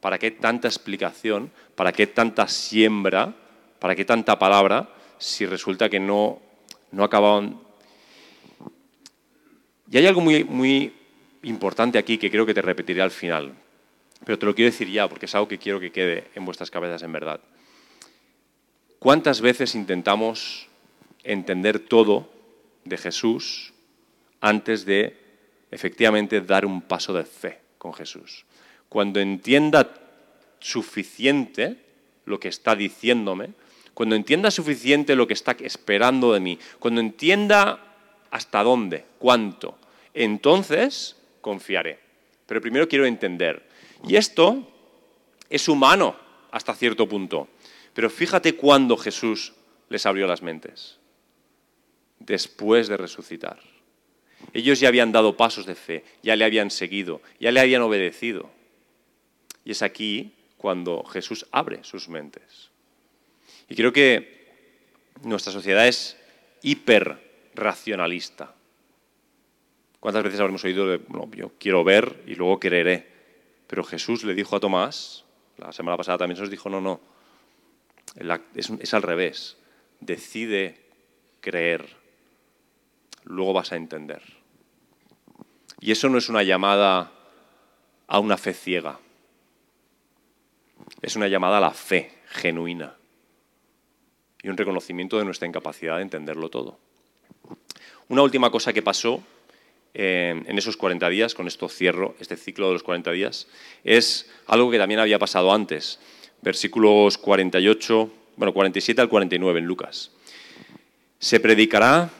¿Para 0.00 0.18
qué 0.18 0.30
tanta 0.30 0.68
explicación? 0.68 1.50
¿Para 1.74 1.92
qué 1.92 2.06
tanta 2.06 2.48
siembra? 2.48 3.34
¿Para 3.78 3.94
qué 3.94 4.04
tanta 4.04 4.38
palabra 4.38 4.92
si 5.18 5.46
resulta 5.46 5.88
que 5.88 6.00
no 6.00 6.40
no 6.92 7.04
acababan. 7.04 7.60
Y 9.90 9.98
hay 9.98 10.06
algo 10.06 10.20
muy, 10.20 10.44
muy 10.44 10.92
importante 11.42 11.98
aquí 11.98 12.16
que 12.16 12.30
creo 12.30 12.46
que 12.46 12.54
te 12.54 12.62
repetiré 12.62 13.02
al 13.02 13.10
final, 13.10 13.54
pero 14.24 14.38
te 14.38 14.46
lo 14.46 14.54
quiero 14.54 14.70
decir 14.70 14.88
ya 14.88 15.08
porque 15.08 15.26
es 15.26 15.34
algo 15.34 15.48
que 15.48 15.58
quiero 15.58 15.80
que 15.80 15.90
quede 15.90 16.28
en 16.34 16.44
vuestras 16.44 16.70
cabezas 16.70 17.02
en 17.02 17.12
verdad. 17.12 17.40
¿Cuántas 19.00 19.40
veces 19.40 19.74
intentamos 19.74 20.68
entender 21.24 21.80
todo 21.80 22.30
de 22.84 22.98
Jesús 22.98 23.72
antes 24.40 24.84
de 24.84 25.16
efectivamente 25.70 26.40
dar 26.40 26.66
un 26.66 26.82
paso 26.82 27.12
de 27.12 27.24
fe 27.24 27.58
con 27.78 27.92
Jesús? 27.92 28.44
Cuando 28.88 29.18
entienda 29.18 29.92
suficiente 30.60 31.78
lo 32.26 32.38
que 32.38 32.48
está 32.48 32.76
diciéndome, 32.76 33.54
cuando 33.94 34.14
entienda 34.14 34.52
suficiente 34.52 35.16
lo 35.16 35.26
que 35.26 35.34
está 35.34 35.56
esperando 35.60 36.32
de 36.32 36.40
mí, 36.40 36.58
cuando 36.78 37.00
entienda 37.00 37.90
hasta 38.30 38.62
dónde, 38.62 39.04
cuánto, 39.18 39.79
entonces 40.14 41.16
confiaré. 41.40 41.98
Pero 42.46 42.60
primero 42.60 42.88
quiero 42.88 43.06
entender. 43.06 43.68
Y 44.06 44.16
esto 44.16 44.66
es 45.48 45.68
humano 45.68 46.16
hasta 46.50 46.74
cierto 46.74 47.08
punto. 47.08 47.48
Pero 47.94 48.10
fíjate 48.10 48.54
cuándo 48.54 48.96
Jesús 48.96 49.52
les 49.88 50.06
abrió 50.06 50.26
las 50.26 50.42
mentes. 50.42 50.98
Después 52.18 52.88
de 52.88 52.96
resucitar. 52.96 53.60
Ellos 54.52 54.80
ya 54.80 54.88
habían 54.88 55.12
dado 55.12 55.36
pasos 55.36 55.66
de 55.66 55.74
fe, 55.74 56.04
ya 56.22 56.34
le 56.34 56.44
habían 56.44 56.70
seguido, 56.70 57.20
ya 57.38 57.52
le 57.52 57.60
habían 57.60 57.82
obedecido. 57.82 58.50
Y 59.64 59.72
es 59.72 59.82
aquí 59.82 60.32
cuando 60.56 61.04
Jesús 61.04 61.46
abre 61.52 61.84
sus 61.84 62.08
mentes. 62.08 62.70
Y 63.68 63.74
creo 63.74 63.92
que 63.92 64.40
nuestra 65.22 65.52
sociedad 65.52 65.86
es 65.86 66.16
hiperracionalista. 66.62 68.54
¿Cuántas 70.00 70.24
veces 70.24 70.40
habremos 70.40 70.64
oído 70.64 70.86
de, 70.86 71.00
yo 71.36 71.52
quiero 71.58 71.84
ver 71.84 72.22
y 72.26 72.34
luego 72.34 72.58
creeré? 72.58 73.06
Pero 73.66 73.84
Jesús 73.84 74.24
le 74.24 74.34
dijo 74.34 74.56
a 74.56 74.60
Tomás, 74.60 75.24
la 75.58 75.72
semana 75.72 75.96
pasada 75.96 76.18
también 76.18 76.36
se 76.36 76.42
nos 76.42 76.50
dijo, 76.50 76.70
no, 76.70 76.80
no, 76.80 77.00
es 78.54 78.94
al 78.94 79.02
revés. 79.02 79.58
Decide 80.00 80.80
creer, 81.40 81.96
luego 83.24 83.52
vas 83.52 83.72
a 83.72 83.76
entender. 83.76 84.22
Y 85.80 85.92
eso 85.92 86.08
no 86.08 86.18
es 86.18 86.28
una 86.28 86.42
llamada 86.42 87.12
a 88.06 88.18
una 88.18 88.36
fe 88.36 88.54
ciega, 88.54 88.98
es 91.00 91.16
una 91.16 91.28
llamada 91.28 91.58
a 91.58 91.60
la 91.60 91.70
fe 91.70 92.18
genuina 92.28 92.96
y 94.42 94.48
un 94.48 94.56
reconocimiento 94.56 95.18
de 95.18 95.24
nuestra 95.24 95.46
incapacidad 95.46 95.96
de 95.96 96.02
entenderlo 96.02 96.48
todo. 96.48 96.78
Una 98.08 98.22
última 98.22 98.50
cosa 98.50 98.72
que 98.72 98.82
pasó 98.82 99.22
eh, 99.94 100.42
en 100.46 100.58
esos 100.58 100.76
40 100.76 101.08
días, 101.08 101.34
con 101.34 101.46
esto 101.46 101.68
cierro 101.68 102.14
este 102.20 102.36
ciclo 102.36 102.68
de 102.68 102.74
los 102.74 102.82
40 102.82 103.10
días, 103.12 103.48
es 103.84 104.30
algo 104.46 104.70
que 104.70 104.78
también 104.78 105.00
había 105.00 105.18
pasado 105.18 105.52
antes, 105.52 105.98
versículos 106.42 107.18
48, 107.18 108.10
bueno, 108.36 108.52
47 108.52 109.00
al 109.00 109.08
49 109.08 109.58
en 109.58 109.66
Lucas. 109.66 110.10
Se 111.18 111.40
predicará 111.40 112.10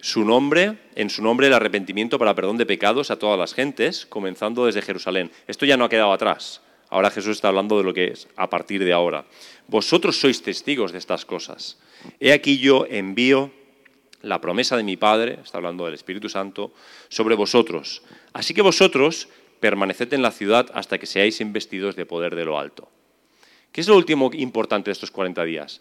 su 0.00 0.24
nombre, 0.24 0.78
en 0.94 1.10
su 1.10 1.22
nombre 1.22 1.46
el 1.46 1.54
arrepentimiento 1.54 2.18
para 2.18 2.34
perdón 2.34 2.58
de 2.58 2.66
pecados 2.66 3.10
a 3.10 3.18
todas 3.18 3.38
las 3.38 3.54
gentes, 3.54 4.06
comenzando 4.06 4.66
desde 4.66 4.82
Jerusalén. 4.82 5.30
Esto 5.46 5.66
ya 5.66 5.76
no 5.76 5.84
ha 5.84 5.88
quedado 5.88 6.12
atrás. 6.12 6.60
Ahora 6.88 7.10
Jesús 7.10 7.36
está 7.36 7.48
hablando 7.48 7.78
de 7.78 7.84
lo 7.84 7.94
que 7.94 8.08
es 8.08 8.28
a 8.36 8.48
partir 8.48 8.84
de 8.84 8.92
ahora. 8.92 9.24
Vosotros 9.66 10.20
sois 10.20 10.42
testigos 10.42 10.92
de 10.92 10.98
estas 10.98 11.24
cosas. 11.24 11.78
He 12.20 12.32
aquí 12.32 12.58
yo 12.58 12.86
envío 12.88 13.50
la 14.26 14.40
promesa 14.40 14.76
de 14.76 14.82
mi 14.82 14.96
Padre, 14.96 15.38
está 15.42 15.58
hablando 15.58 15.84
del 15.84 15.94
Espíritu 15.94 16.28
Santo, 16.28 16.72
sobre 17.08 17.36
vosotros. 17.36 18.02
Así 18.32 18.54
que 18.54 18.62
vosotros 18.62 19.28
permaneced 19.60 20.12
en 20.12 20.22
la 20.22 20.32
ciudad 20.32 20.70
hasta 20.74 20.98
que 20.98 21.06
seáis 21.06 21.40
investidos 21.40 21.96
de 21.96 22.06
poder 22.06 22.34
de 22.34 22.44
lo 22.44 22.58
alto. 22.58 22.88
¿Qué 23.72 23.80
es 23.80 23.88
lo 23.88 23.96
último 23.96 24.30
importante 24.32 24.90
de 24.90 24.92
estos 24.92 25.10
40 25.10 25.44
días? 25.44 25.80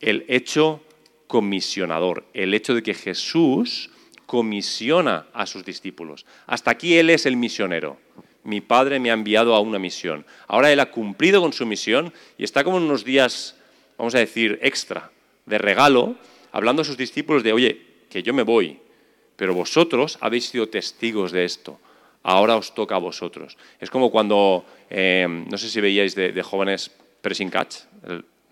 El 0.00 0.24
hecho 0.28 0.80
comisionador, 1.26 2.24
el 2.34 2.54
hecho 2.54 2.74
de 2.74 2.82
que 2.82 2.94
Jesús 2.94 3.90
comisiona 4.26 5.26
a 5.32 5.46
sus 5.46 5.64
discípulos. 5.64 6.24
Hasta 6.46 6.70
aquí 6.70 6.96
Él 6.96 7.10
es 7.10 7.26
el 7.26 7.36
misionero. 7.36 7.98
Mi 8.44 8.60
Padre 8.60 8.98
me 8.98 9.10
ha 9.10 9.14
enviado 9.14 9.54
a 9.54 9.60
una 9.60 9.78
misión. 9.78 10.24
Ahora 10.46 10.72
Él 10.72 10.80
ha 10.80 10.90
cumplido 10.90 11.40
con 11.40 11.52
su 11.52 11.66
misión 11.66 12.12
y 12.38 12.44
está 12.44 12.64
como 12.64 12.76
unos 12.76 13.04
días, 13.04 13.56
vamos 13.98 14.14
a 14.14 14.18
decir, 14.18 14.58
extra, 14.62 15.10
de 15.46 15.58
regalo, 15.58 16.16
hablando 16.52 16.82
a 16.82 16.84
sus 16.84 16.96
discípulos 16.96 17.42
de, 17.42 17.52
oye, 17.52 17.80
que 18.08 18.22
yo 18.22 18.32
me 18.32 18.42
voy, 18.42 18.78
pero 19.36 19.54
vosotros 19.54 20.18
habéis 20.20 20.46
sido 20.46 20.68
testigos 20.68 21.32
de 21.32 21.44
esto. 21.44 21.80
Ahora 22.22 22.56
os 22.56 22.74
toca 22.74 22.94
a 22.94 22.98
vosotros. 22.98 23.56
Es 23.80 23.90
como 23.90 24.10
cuando, 24.12 24.64
eh, 24.88 25.26
no 25.28 25.58
sé 25.58 25.68
si 25.68 25.80
veíais 25.80 26.14
de, 26.14 26.40
jóvenes 26.42 26.92
pressing 27.20 27.50
catch, 27.50 27.78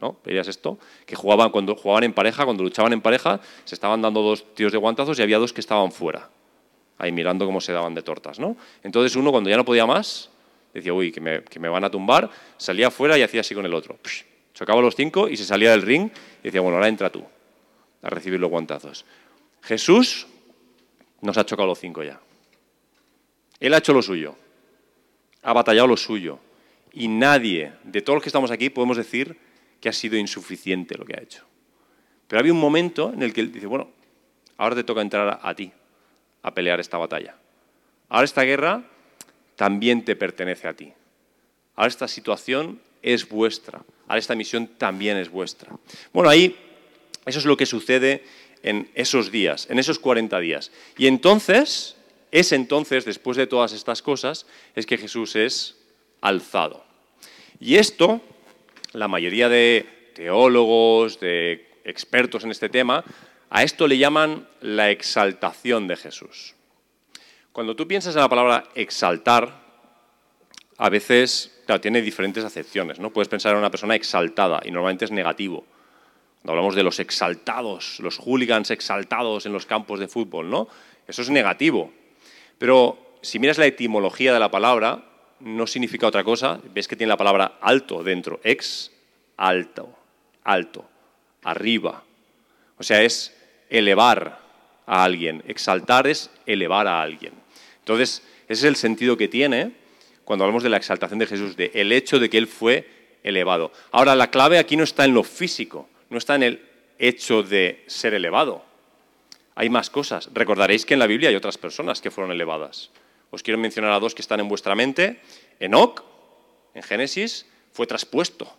¿no? 0.00 0.16
¿Veías 0.24 0.48
esto? 0.48 0.78
Que 1.06 1.14
jugaban, 1.14 1.50
cuando 1.50 1.76
jugaban 1.76 2.04
en 2.04 2.12
pareja, 2.12 2.44
cuando 2.44 2.64
luchaban 2.64 2.92
en 2.92 3.00
pareja, 3.00 3.40
se 3.64 3.74
estaban 3.74 4.02
dando 4.02 4.22
dos 4.22 4.54
tiros 4.54 4.72
de 4.72 4.78
guantazos 4.78 5.18
y 5.18 5.22
había 5.22 5.38
dos 5.38 5.52
que 5.52 5.60
estaban 5.60 5.92
fuera, 5.92 6.30
ahí 6.98 7.12
mirando 7.12 7.46
cómo 7.46 7.60
se 7.60 7.72
daban 7.72 7.94
de 7.94 8.02
tortas, 8.02 8.40
¿no? 8.40 8.56
Entonces 8.82 9.14
uno, 9.14 9.30
cuando 9.30 9.50
ya 9.50 9.56
no 9.56 9.64
podía 9.64 9.86
más, 9.86 10.30
decía, 10.74 10.92
uy, 10.92 11.12
que 11.12 11.20
me, 11.20 11.44
que 11.44 11.60
me 11.60 11.68
van 11.68 11.84
a 11.84 11.90
tumbar, 11.90 12.30
salía 12.56 12.90
fuera 12.90 13.16
y 13.18 13.22
hacía 13.22 13.42
así 13.42 13.54
con 13.54 13.66
el 13.66 13.74
otro. 13.74 13.98
chocaba 14.54 14.80
los 14.80 14.96
cinco 14.96 15.28
y 15.28 15.36
se 15.36 15.44
salía 15.44 15.70
del 15.70 15.82
ring 15.82 16.10
y 16.40 16.44
decía, 16.44 16.60
bueno, 16.60 16.76
ahora 16.76 16.88
entra 16.88 17.10
tú 17.10 17.24
a 18.02 18.10
recibir 18.10 18.40
los 18.40 18.50
guantazos. 18.50 19.04
Jesús 19.62 20.26
nos 21.20 21.36
ha 21.36 21.44
chocado 21.44 21.68
los 21.68 21.78
cinco 21.78 22.02
ya. 22.02 22.20
Él 23.58 23.74
ha 23.74 23.78
hecho 23.78 23.92
lo 23.92 24.02
suyo, 24.02 24.36
ha 25.42 25.52
batallado 25.52 25.86
lo 25.86 25.96
suyo. 25.96 26.38
Y 26.92 27.08
nadie, 27.08 27.72
de 27.84 28.02
todos 28.02 28.16
los 28.16 28.22
que 28.22 28.30
estamos 28.30 28.50
aquí, 28.50 28.70
podemos 28.70 28.96
decir 28.96 29.36
que 29.80 29.88
ha 29.88 29.92
sido 29.92 30.16
insuficiente 30.16 30.96
lo 30.98 31.04
que 31.04 31.14
ha 31.14 31.22
hecho. 31.22 31.44
Pero 32.26 32.40
había 32.40 32.52
un 32.52 32.60
momento 32.60 33.12
en 33.12 33.22
el 33.22 33.32
que 33.32 33.40
él 33.40 33.52
dice, 33.52 33.66
bueno, 33.66 33.90
ahora 34.56 34.74
te 34.74 34.84
toca 34.84 35.00
entrar 35.00 35.40
a 35.42 35.54
ti 35.54 35.72
a 36.42 36.54
pelear 36.54 36.80
esta 36.80 36.98
batalla. 36.98 37.36
Ahora 38.08 38.24
esta 38.24 38.42
guerra 38.42 38.82
también 39.56 40.04
te 40.04 40.16
pertenece 40.16 40.66
a 40.66 40.74
ti. 40.74 40.92
Ahora 41.76 41.88
esta 41.88 42.08
situación 42.08 42.80
es 43.02 43.28
vuestra. 43.28 43.82
Ahora 44.08 44.18
esta 44.18 44.34
misión 44.34 44.66
también 44.66 45.16
es 45.16 45.30
vuestra. 45.30 45.70
Bueno, 46.12 46.28
ahí 46.28 46.56
eso 47.30 47.38
es 47.38 47.46
lo 47.46 47.56
que 47.56 47.66
sucede 47.66 48.24
en 48.62 48.90
esos 48.94 49.30
días, 49.30 49.66
en 49.70 49.78
esos 49.78 49.98
40 49.98 50.38
días. 50.40 50.70
Y 50.98 51.06
entonces, 51.06 51.96
es 52.30 52.52
entonces, 52.52 53.04
después 53.04 53.36
de 53.36 53.46
todas 53.46 53.72
estas 53.72 54.02
cosas, 54.02 54.46
es 54.74 54.86
que 54.86 54.98
Jesús 54.98 55.36
es 55.36 55.76
alzado. 56.20 56.84
Y 57.58 57.76
esto, 57.76 58.20
la 58.92 59.08
mayoría 59.08 59.48
de 59.48 60.12
teólogos, 60.14 61.20
de 61.20 61.68
expertos 61.84 62.44
en 62.44 62.50
este 62.50 62.68
tema, 62.68 63.04
a 63.48 63.62
esto 63.62 63.88
le 63.88 63.98
llaman 63.98 64.48
la 64.60 64.90
exaltación 64.90 65.88
de 65.88 65.96
Jesús. 65.96 66.54
Cuando 67.52 67.74
tú 67.74 67.88
piensas 67.88 68.14
en 68.14 68.20
la 68.20 68.28
palabra 68.28 68.64
exaltar, 68.74 69.60
a 70.78 70.88
veces 70.88 71.60
tiene 71.78 72.02
diferentes 72.02 72.44
acepciones. 72.44 72.98
¿no? 72.98 73.12
Puedes 73.12 73.28
pensar 73.28 73.52
en 73.52 73.58
una 73.58 73.70
persona 73.70 73.94
exaltada 73.94 74.60
y 74.64 74.70
normalmente 74.70 75.04
es 75.04 75.10
negativo. 75.10 75.64
Cuando 76.42 76.52
hablamos 76.52 76.74
de 76.74 76.82
los 76.82 77.00
exaltados, 77.00 78.00
los 78.00 78.18
hooligans 78.18 78.70
exaltados 78.70 79.44
en 79.44 79.52
los 79.52 79.66
campos 79.66 80.00
de 80.00 80.08
fútbol, 80.08 80.48
¿no? 80.48 80.68
Eso 81.06 81.20
es 81.20 81.28
negativo. 81.28 81.92
Pero 82.56 83.16
si 83.20 83.38
miras 83.38 83.58
la 83.58 83.66
etimología 83.66 84.32
de 84.32 84.40
la 84.40 84.50
palabra, 84.50 85.04
no 85.40 85.66
significa 85.66 86.06
otra 86.06 86.24
cosa. 86.24 86.58
Ves 86.72 86.88
que 86.88 86.96
tiene 86.96 87.10
la 87.10 87.18
palabra 87.18 87.58
alto 87.60 88.02
dentro. 88.02 88.40
Ex, 88.42 88.90
alto, 89.36 89.94
alto, 90.44 90.88
arriba. 91.42 92.04
O 92.78 92.82
sea, 92.82 93.02
es 93.02 93.36
elevar 93.68 94.38
a 94.86 95.04
alguien. 95.04 95.42
Exaltar 95.46 96.06
es 96.06 96.30
elevar 96.46 96.86
a 96.86 97.02
alguien. 97.02 97.34
Entonces, 97.80 98.22
ese 98.44 98.52
es 98.60 98.64
el 98.64 98.76
sentido 98.76 99.18
que 99.18 99.28
tiene 99.28 99.72
cuando 100.24 100.44
hablamos 100.44 100.62
de 100.62 100.70
la 100.70 100.78
exaltación 100.78 101.18
de 101.18 101.26
Jesús, 101.26 101.56
de 101.56 101.70
el 101.74 101.92
hecho 101.92 102.18
de 102.18 102.30
que 102.30 102.38
Él 102.38 102.46
fue 102.46 103.18
elevado. 103.22 103.72
Ahora, 103.90 104.14
la 104.14 104.30
clave 104.30 104.58
aquí 104.58 104.76
no 104.76 104.84
está 104.84 105.04
en 105.04 105.12
lo 105.12 105.22
físico 105.22 105.88
no 106.10 106.18
está 106.18 106.34
en 106.34 106.42
el 106.42 106.68
hecho 106.98 107.42
de 107.42 107.82
ser 107.86 108.14
elevado. 108.14 108.64
Hay 109.54 109.70
más 109.70 109.90
cosas. 109.90 110.28
Recordaréis 110.32 110.84
que 110.84 110.94
en 110.94 111.00
la 111.00 111.06
Biblia 111.06 111.30
hay 111.30 111.36
otras 111.36 111.58
personas 111.58 112.00
que 112.00 112.10
fueron 112.10 112.32
elevadas. 112.32 112.90
Os 113.30 113.42
quiero 113.42 113.58
mencionar 113.58 113.92
a 113.92 114.00
dos 114.00 114.14
que 114.14 114.22
están 114.22 114.40
en 114.40 114.48
vuestra 114.48 114.74
mente. 114.74 115.20
Enoc, 115.60 116.02
en 116.74 116.82
Génesis, 116.82 117.46
fue 117.72 117.86
traspuesto. 117.86 118.52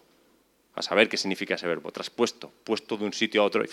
A 0.74 0.82
saber 0.82 1.10
qué 1.10 1.18
significa 1.18 1.56
ese 1.56 1.68
verbo, 1.68 1.92
traspuesto, 1.92 2.52
puesto 2.64 2.96
de 2.96 3.04
un 3.04 3.14
sitio 3.14 3.42
a 3.42 3.46
otro, 3.46 3.64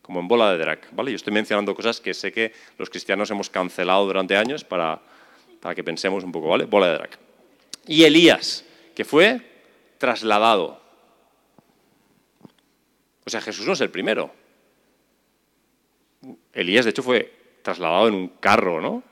como 0.00 0.20
en 0.20 0.28
bola 0.28 0.52
de 0.52 0.58
drag. 0.58 0.88
¿vale? 0.92 1.10
Yo 1.10 1.16
estoy 1.16 1.32
mencionando 1.32 1.74
cosas 1.74 2.00
que 2.00 2.14
sé 2.14 2.32
que 2.32 2.52
los 2.78 2.88
cristianos 2.88 3.30
hemos 3.30 3.50
cancelado 3.50 4.06
durante 4.06 4.36
años 4.36 4.62
para, 4.62 5.00
para 5.60 5.74
que 5.74 5.82
pensemos 5.82 6.22
un 6.22 6.30
poco, 6.30 6.48
¿vale? 6.48 6.66
Bola 6.66 6.86
de 6.86 6.92
drag. 6.94 7.18
Y 7.86 8.04
Elías, 8.04 8.64
que 8.94 9.04
fue 9.04 9.40
trasladado 9.98 10.79
o 13.30 13.32
sea, 13.32 13.40
Jesús 13.40 13.64
no 13.64 13.74
es 13.74 13.80
el 13.80 13.90
primero. 13.90 14.32
Elías, 16.52 16.84
de 16.84 16.90
hecho, 16.90 17.04
fue 17.04 17.32
trasladado 17.62 18.08
en 18.08 18.14
un 18.14 18.28
carro, 18.40 18.80
¿no? 18.80 19.04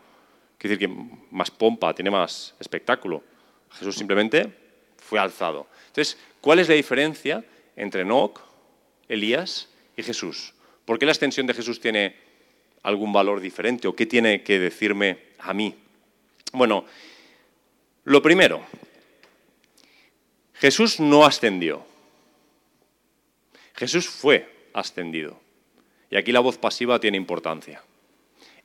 Quiere 0.58 0.74
decir 0.74 0.88
que 0.88 1.10
más 1.30 1.52
pompa, 1.52 1.94
tiene 1.94 2.10
más 2.10 2.52
espectáculo. 2.58 3.22
Jesús 3.70 3.94
simplemente 3.94 4.52
fue 4.96 5.20
alzado. 5.20 5.68
Entonces, 5.86 6.18
¿cuál 6.40 6.58
es 6.58 6.68
la 6.68 6.74
diferencia 6.74 7.44
entre 7.76 8.00
Enoch, 8.02 8.40
Elías 9.08 9.68
y 9.96 10.02
Jesús? 10.02 10.52
¿Por 10.84 10.98
qué 10.98 11.06
la 11.06 11.12
extensión 11.12 11.46
de 11.46 11.54
Jesús 11.54 11.78
tiene 11.78 12.16
algún 12.82 13.12
valor 13.12 13.38
diferente 13.38 13.86
o 13.86 13.94
qué 13.94 14.06
tiene 14.06 14.42
que 14.42 14.58
decirme 14.58 15.18
a 15.38 15.54
mí? 15.54 15.76
Bueno, 16.52 16.86
lo 18.02 18.20
primero, 18.20 18.66
Jesús 20.54 20.98
no 20.98 21.24
ascendió. 21.24 21.86
Jesús 23.78 24.08
fue 24.08 24.68
ascendido. 24.72 25.38
Y 26.10 26.16
aquí 26.16 26.32
la 26.32 26.40
voz 26.40 26.58
pasiva 26.58 26.98
tiene 26.98 27.16
importancia. 27.16 27.80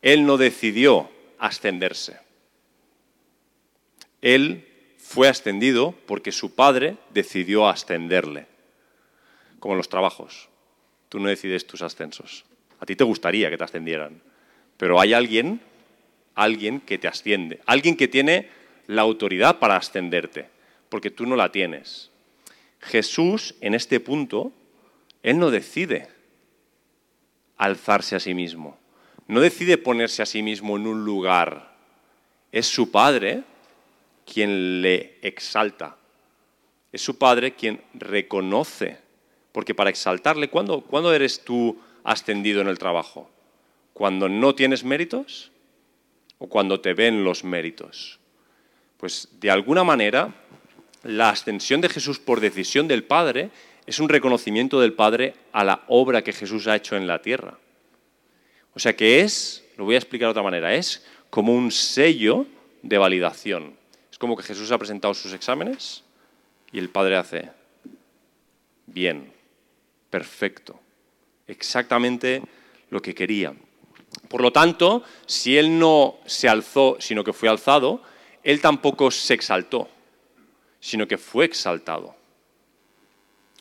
Él 0.02 0.26
no 0.26 0.38
decidió 0.38 1.08
ascenderse. 1.38 2.18
Él 4.22 4.68
fue 4.98 5.30
ascendido 5.30 5.94
porque 6.08 6.32
su 6.32 6.56
padre 6.56 6.98
decidió 7.12 7.70
ascenderle. 7.70 8.48
Como 9.60 9.76
en 9.76 9.78
los 9.78 9.90
trabajos. 9.90 10.50
Tú 11.10 11.20
no 11.20 11.30
decides 11.30 11.68
tus 11.68 11.84
ascensos. 11.84 12.44
A 12.80 12.88
ti 12.88 12.96
te 12.96 13.04
gustaría 13.04 13.52
que 13.52 13.58
te 13.58 13.64
ascendieran. 13.66 14.20
Pero 14.78 15.00
hay 15.00 15.14
alguien, 15.14 15.62
alguien 16.34 16.82
que 16.82 16.98
te 16.98 17.08
asciende. 17.08 17.62
Alguien 17.68 17.96
que 17.96 18.08
tiene 18.08 18.50
la 18.88 19.04
autoridad 19.04 19.60
para 19.60 19.76
ascenderte. 19.76 20.50
Porque 20.90 21.12
tú 21.12 21.28
no 21.28 21.36
la 21.36 21.52
tienes. 21.52 22.10
Jesús, 22.80 23.54
en 23.62 23.76
este 23.76 24.00
punto, 24.00 24.52
Él 25.24 25.40
no 25.40 25.50
decide 25.50 26.10
alzarse 27.58 28.16
a 28.16 28.20
sí 28.20 28.34
mismo. 28.34 28.78
No 29.28 29.40
decide 29.40 29.78
ponerse 29.78 30.22
a 30.22 30.26
sí 30.26 30.44
mismo 30.44 30.76
en 30.76 30.86
un 30.86 31.06
lugar. 31.06 31.74
Es 32.52 32.68
su 32.68 32.92
Padre 32.92 33.44
quien 34.26 34.82
le 34.82 35.18
exalta. 35.22 35.98
Es 36.92 37.02
su 37.02 37.18
Padre 37.18 37.56
quien 37.56 37.82
reconoce. 37.94 38.98
Porque 39.54 39.74
para 39.74 39.90
exaltarle, 39.90 40.50
¿cuándo, 40.50 40.82
¿cuándo 40.82 41.14
eres 41.14 41.44
tú 41.44 41.80
ascendido 42.04 42.60
en 42.60 42.68
el 42.68 42.78
trabajo? 42.78 43.32
¿Cuando 43.94 44.28
no 44.28 44.56
tienes 44.56 44.84
méritos 44.84 45.52
o 46.38 46.48
cuando 46.48 46.82
te 46.82 46.94
ven 46.94 47.24
los 47.24 47.44
méritos? 47.46 48.20
Pues 48.98 49.30
de 49.40 49.52
alguna 49.52 49.84
manera, 49.84 50.34
la 51.04 51.30
ascensión 51.30 51.82
de 51.82 51.90
Jesús 51.90 52.20
por 52.20 52.40
decisión 52.40 52.88
del 52.88 53.04
Padre 53.04 53.52
es 53.86 54.00
un 54.00 54.10
reconocimiento 54.10 54.80
del 54.80 54.94
Padre 54.94 55.36
a 55.52 55.64
la 55.64 55.84
obra 55.88 56.24
que 56.24 56.34
Jesús 56.34 56.68
ha 56.68 56.76
hecho 56.76 56.96
en 56.96 57.08
la 57.08 57.22
tierra. 57.22 57.58
O 58.74 58.80
sea 58.80 58.96
que 58.96 59.22
es, 59.22 59.64
lo 59.78 59.86
voy 59.86 59.96
a 59.96 60.00
explicar 60.00 60.28
de 60.28 60.32
otra 60.32 60.44
manera, 60.44 60.74
es 60.74 61.06
como 61.30 61.54
un 61.54 61.72
sello 61.72 62.46
de 62.82 62.98
validación. 62.98 63.76
Es 64.12 64.18
como 64.18 64.38
que 64.38 64.44
Jesús 64.44 64.72
ha 64.72 64.78
presentado 64.78 65.14
sus 65.14 65.34
exámenes 65.34 66.04
y 66.72 66.80
el 66.80 66.90
Padre 66.90 67.18
hace, 67.18 67.52
bien, 68.88 69.32
perfecto, 70.10 70.80
exactamente 71.48 72.42
lo 72.90 73.02
que 73.02 73.14
quería. 73.14 73.54
Por 74.28 74.42
lo 74.42 74.52
tanto, 74.52 75.04
si 75.26 75.58
Él 75.58 75.78
no 75.78 76.18
se 76.26 76.48
alzó, 76.48 76.98
sino 77.00 77.24
que 77.24 77.34
fue 77.34 77.50
alzado, 77.50 78.02
Él 78.44 78.62
tampoco 78.62 79.12
se 79.12 79.34
exaltó, 79.34 79.90
sino 80.80 81.08
que 81.08 81.18
fue 81.18 81.46
exaltado. 81.46 82.16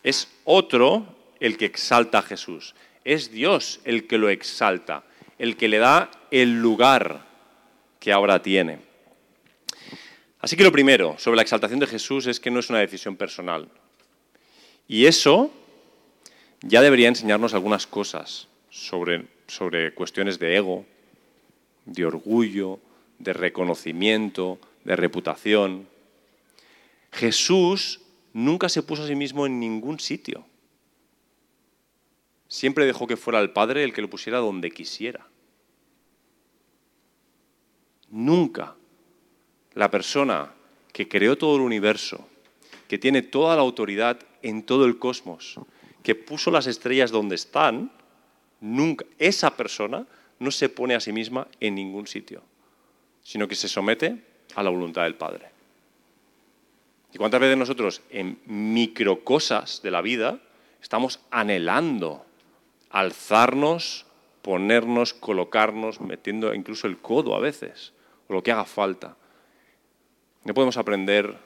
Es 0.02 0.28
otro 0.44 1.06
el 1.40 1.56
que 1.56 1.66
exalta 1.66 2.18
a 2.18 2.22
Jesús. 2.22 2.74
Es 3.04 3.32
Dios 3.32 3.80
el 3.84 4.06
que 4.06 4.18
lo 4.18 4.28
exalta, 4.28 5.04
el 5.38 5.56
que 5.56 5.68
le 5.68 5.78
da 5.78 6.10
el 6.30 6.60
lugar 6.60 7.26
que 7.98 8.12
ahora 8.12 8.42
tiene. 8.42 8.80
Así 10.40 10.56
que 10.56 10.64
lo 10.64 10.72
primero 10.72 11.16
sobre 11.18 11.36
la 11.36 11.42
exaltación 11.42 11.78
de 11.78 11.86
Jesús 11.86 12.26
es 12.26 12.40
que 12.40 12.50
no 12.50 12.60
es 12.60 12.68
una 12.68 12.80
decisión 12.80 13.16
personal. 13.16 13.68
Y 14.88 15.06
eso 15.06 15.52
ya 16.62 16.80
debería 16.80 17.08
enseñarnos 17.08 17.54
algunas 17.54 17.86
cosas 17.86 18.48
sobre, 18.70 19.26
sobre 19.46 19.94
cuestiones 19.94 20.38
de 20.38 20.56
ego, 20.56 20.84
de 21.84 22.04
orgullo, 22.04 22.80
de 23.18 23.32
reconocimiento, 23.32 24.58
de 24.84 24.96
reputación. 24.96 25.88
Jesús 27.12 28.00
nunca 28.32 28.68
se 28.68 28.82
puso 28.82 29.04
a 29.04 29.06
sí 29.06 29.14
mismo 29.14 29.46
en 29.46 29.60
ningún 29.60 29.98
sitio. 30.00 30.44
Siempre 32.48 32.86
dejó 32.86 33.06
que 33.06 33.16
fuera 33.16 33.40
el 33.40 33.50
Padre 33.50 33.84
el 33.84 33.92
que 33.92 34.02
lo 34.02 34.10
pusiera 34.10 34.38
donde 34.38 34.70
quisiera. 34.70 35.26
Nunca 38.10 38.76
la 39.74 39.90
persona 39.90 40.52
que 40.92 41.08
creó 41.08 41.38
todo 41.38 41.56
el 41.56 41.62
universo, 41.62 42.28
que 42.88 42.98
tiene 42.98 43.22
toda 43.22 43.56
la 43.56 43.62
autoridad 43.62 44.18
en 44.42 44.62
todo 44.62 44.84
el 44.84 44.98
cosmos, 44.98 45.58
que 46.02 46.14
puso 46.14 46.50
las 46.50 46.66
estrellas 46.66 47.10
donde 47.10 47.36
están, 47.36 47.90
nunca, 48.60 49.06
esa 49.18 49.56
persona 49.56 50.06
no 50.38 50.50
se 50.50 50.68
pone 50.68 50.94
a 50.94 51.00
sí 51.00 51.12
misma 51.12 51.48
en 51.60 51.74
ningún 51.74 52.06
sitio, 52.06 52.42
sino 53.22 53.48
que 53.48 53.54
se 53.54 53.68
somete 53.68 54.22
a 54.54 54.62
la 54.62 54.70
voluntad 54.70 55.04
del 55.04 55.14
Padre. 55.14 55.51
¿Y 57.12 57.18
cuántas 57.18 57.40
veces 57.40 57.58
nosotros 57.58 58.02
en 58.10 58.38
microcosas 58.46 59.82
de 59.82 59.90
la 59.90 60.00
vida 60.00 60.40
estamos 60.80 61.20
anhelando 61.30 62.24
alzarnos, 62.90 64.06
ponernos, 64.40 65.12
colocarnos, 65.12 66.00
metiendo 66.00 66.54
incluso 66.54 66.86
el 66.86 66.98
codo 66.98 67.34
a 67.34 67.40
veces, 67.40 67.92
o 68.28 68.32
lo 68.32 68.42
que 68.42 68.52
haga 68.52 68.64
falta? 68.64 69.16
No 70.44 70.54
podemos 70.54 70.78
aprender 70.78 71.36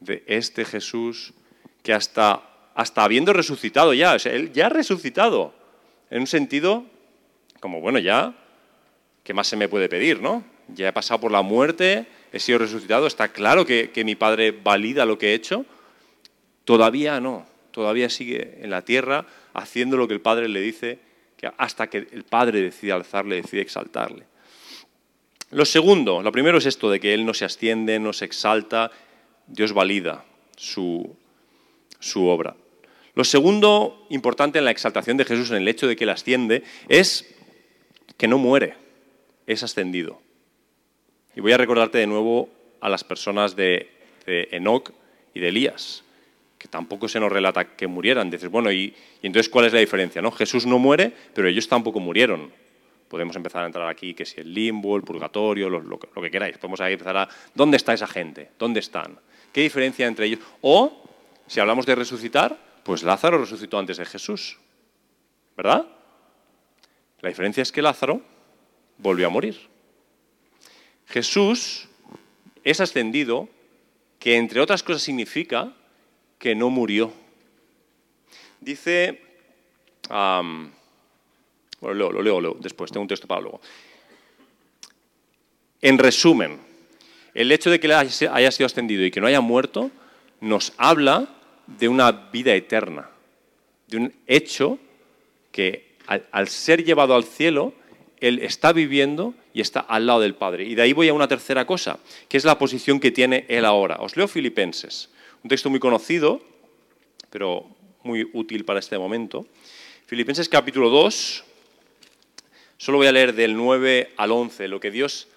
de 0.00 0.22
este 0.26 0.64
Jesús 0.64 1.34
que 1.82 1.92
hasta, 1.92 2.42
hasta 2.74 3.04
habiendo 3.04 3.32
resucitado 3.32 3.92
ya, 3.92 4.14
o 4.14 4.28
él 4.28 4.52
ya 4.52 4.66
ha 4.66 4.70
resucitado, 4.70 5.52
en 6.10 6.20
un 6.20 6.26
sentido 6.26 6.84
como, 7.60 7.80
bueno, 7.80 7.98
ya, 7.98 8.34
¿qué 9.24 9.34
más 9.34 9.48
se 9.48 9.56
me 9.56 9.68
puede 9.68 9.88
pedir, 9.88 10.20
no? 10.20 10.44
Ya 10.68 10.88
he 10.88 10.92
pasado 10.92 11.20
por 11.20 11.32
la 11.32 11.42
muerte, 11.42 12.06
he 12.32 12.40
sido 12.40 12.58
resucitado, 12.58 13.06
está 13.06 13.28
claro 13.28 13.64
que, 13.66 14.02
mi 14.04 14.14
Padre 14.14 14.50
valida 14.52 15.04
lo 15.06 15.18
que 15.18 15.30
he 15.30 15.34
hecho. 15.34 15.64
Todavía 16.64 17.20
no, 17.20 17.46
todavía 17.70 18.10
sigue 18.10 18.58
en 18.60 18.70
la 18.70 18.82
tierra 18.82 19.26
haciendo 19.54 19.96
lo 19.96 20.08
que 20.08 20.14
el 20.14 20.20
Padre 20.20 20.48
le 20.48 20.60
dice, 20.60 20.98
que 21.36 21.50
hasta 21.56 21.88
que 21.88 21.98
el 21.98 22.24
Padre 22.24 22.60
decide 22.60 22.92
alzarle, 22.92 23.36
decide 23.36 23.62
exaltarle. 23.62 24.26
Lo 25.50 25.64
segundo, 25.64 26.22
lo 26.22 26.32
primero 26.32 26.58
es 26.58 26.66
esto 26.66 26.90
de 26.90 26.98
que 26.98 27.14
Él 27.14 27.24
no 27.24 27.34
se 27.34 27.44
asciende, 27.44 27.98
no 28.00 28.12
se 28.12 28.24
exalta, 28.24 28.90
Dios 29.46 29.72
valida 29.72 30.24
su, 30.56 31.16
su 32.00 32.26
obra. 32.26 32.56
Lo 33.14 33.24
segundo 33.24 34.06
importante 34.10 34.58
en 34.58 34.64
la 34.64 34.72
exaltación 34.72 35.16
de 35.16 35.24
Jesús, 35.24 35.50
en 35.50 35.58
el 35.58 35.68
hecho 35.68 35.86
de 35.86 35.96
que 35.96 36.04
Él 36.04 36.10
asciende, 36.10 36.64
es 36.88 37.34
que 38.16 38.28
no 38.28 38.38
muere, 38.38 38.74
es 39.46 39.62
ascendido. 39.62 40.20
Y 41.36 41.40
voy 41.40 41.52
a 41.52 41.58
recordarte 41.58 41.98
de 41.98 42.06
nuevo 42.06 42.48
a 42.80 42.88
las 42.88 43.04
personas 43.04 43.54
de, 43.54 43.90
Enoch 44.26 44.90
y 45.34 45.40
de 45.40 45.48
Elías, 45.48 46.02
que 46.58 46.66
tampoco 46.66 47.08
se 47.08 47.20
nos 47.20 47.30
relata 47.30 47.76
que 47.76 47.86
murieran. 47.86 48.30
Dices, 48.30 48.50
bueno, 48.50 48.72
¿y, 48.72 48.94
entonces 49.22 49.50
cuál 49.50 49.66
es 49.66 49.74
la 49.74 49.80
diferencia? 49.80 50.22
¿no? 50.22 50.32
Jesús 50.32 50.64
no 50.64 50.78
muere, 50.78 51.12
pero 51.34 51.46
ellos 51.46 51.68
tampoco 51.68 52.00
murieron. 52.00 52.50
Podemos 53.08 53.36
empezar 53.36 53.64
a 53.64 53.66
entrar 53.66 53.86
aquí, 53.86 54.14
que 54.14 54.24
si 54.24 54.40
el 54.40 54.52
limbo, 54.52 54.96
el 54.96 55.02
purgatorio, 55.02 55.68
lo, 55.68 55.98
que 55.98 56.30
queráis. 56.30 56.56
Podemos 56.56 56.80
ahí 56.80 56.94
empezar 56.94 57.18
a... 57.18 57.28
¿Dónde 57.54 57.76
está 57.76 57.92
esa 57.92 58.06
gente? 58.06 58.50
¿Dónde 58.58 58.80
están? 58.80 59.20
¿Qué 59.52 59.60
diferencia 59.60 60.06
entre 60.06 60.26
ellos? 60.26 60.40
O, 60.62 61.04
si 61.46 61.60
hablamos 61.60 61.84
de 61.84 61.96
resucitar, 61.96 62.56
pues 62.82 63.02
Lázaro 63.02 63.36
resucitó 63.36 63.78
antes 63.78 63.98
de 63.98 64.06
Jesús. 64.06 64.58
¿Verdad? 65.54 65.86
La 67.20 67.28
diferencia 67.28 67.62
es 67.62 67.70
que 67.70 67.82
Lázaro 67.82 68.22
volvió 68.96 69.26
a 69.26 69.30
morir. 69.30 69.75
Jesús 71.06 71.88
es 72.64 72.80
ascendido, 72.80 73.48
que 74.18 74.36
entre 74.36 74.60
otras 74.60 74.82
cosas 74.82 75.02
significa 75.02 75.72
que 76.38 76.54
no 76.54 76.70
murió. 76.70 77.12
Dice, 78.60 79.20
bueno, 80.08 80.72
lo, 81.80 82.22
leo, 82.22 82.40
lo 82.40 82.54
después, 82.54 82.90
tengo 82.90 83.02
un 83.02 83.08
texto 83.08 83.26
para 83.26 83.40
luego. 83.40 83.60
En 85.80 85.98
resumen, 85.98 86.58
el 87.34 87.52
hecho 87.52 87.70
de 87.70 87.78
que 87.78 87.92
haya 87.92 88.50
sido 88.50 88.66
ascendido 88.66 89.04
y 89.04 89.10
que 89.10 89.20
no 89.20 89.26
haya 89.26 89.40
muerto 89.40 89.90
nos 90.40 90.72
habla 90.76 91.28
de 91.66 91.88
una 91.88 92.10
vida 92.10 92.54
eterna, 92.54 93.10
de 93.86 93.96
un 93.98 94.14
hecho 94.26 94.78
que 95.52 95.96
al 96.06 96.48
ser 96.48 96.84
llevado 96.84 97.14
al 97.14 97.24
cielo, 97.24 97.74
él 98.20 98.40
está 98.40 98.72
viviendo 98.72 99.34
y 99.52 99.60
está 99.60 99.80
al 99.80 100.06
lado 100.06 100.20
del 100.20 100.34
Padre. 100.34 100.64
Y 100.64 100.74
de 100.74 100.82
ahí 100.82 100.92
voy 100.92 101.08
a 101.08 101.14
una 101.14 101.28
tercera 101.28 101.66
cosa, 101.66 101.98
que 102.28 102.36
es 102.36 102.44
la 102.44 102.58
posición 102.58 103.00
que 103.00 103.10
tiene 103.10 103.44
Él 103.48 103.64
ahora. 103.64 103.96
Os 104.00 104.16
leo 104.16 104.28
Filipenses, 104.28 105.10
un 105.42 105.48
texto 105.48 105.70
muy 105.70 105.80
conocido, 105.80 106.42
pero 107.30 107.66
muy 108.02 108.28
útil 108.32 108.64
para 108.64 108.80
este 108.80 108.98
momento. 108.98 109.46
Filipenses 110.06 110.48
capítulo 110.48 110.88
2, 110.88 111.44
Solo 112.78 112.98
voy 112.98 113.06
a 113.06 113.12
leer 113.12 113.34
del 113.34 113.56
9 113.56 114.12
al 114.18 114.32
11, 114.32 114.68
lo 114.68 114.80
que 114.80 114.90
Dios 114.90 115.28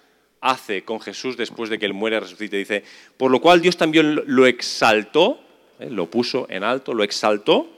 hace 0.42 0.84
con 0.84 1.00
Jesús 1.00 1.36
después 1.38 1.70
de 1.70 1.78
que 1.78 1.86
Él 1.86 1.94
muere 1.94 2.16
y 2.16 2.20
resucite. 2.20 2.56
Dice, 2.56 2.84
por 3.16 3.30
lo 3.30 3.40
cual 3.40 3.62
Dios 3.62 3.78
también 3.78 4.22
lo 4.26 4.46
exaltó, 4.46 5.40
¿eh? 5.78 5.88
lo 5.88 6.10
puso 6.10 6.46
en 6.50 6.64
alto, 6.64 6.92
lo 6.92 7.02
exaltó 7.02 7.68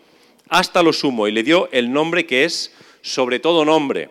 hasta 0.49 0.83
lo 0.83 0.93
sumo 0.93 1.29
y 1.29 1.33
le 1.33 1.45
dio 1.45 1.71
el 1.73 1.93
nombre 1.93 2.27
que 2.27 2.45
es 2.45 2.75
sobre 3.01 3.39
todo 3.39 3.65
nombre, 3.65 4.11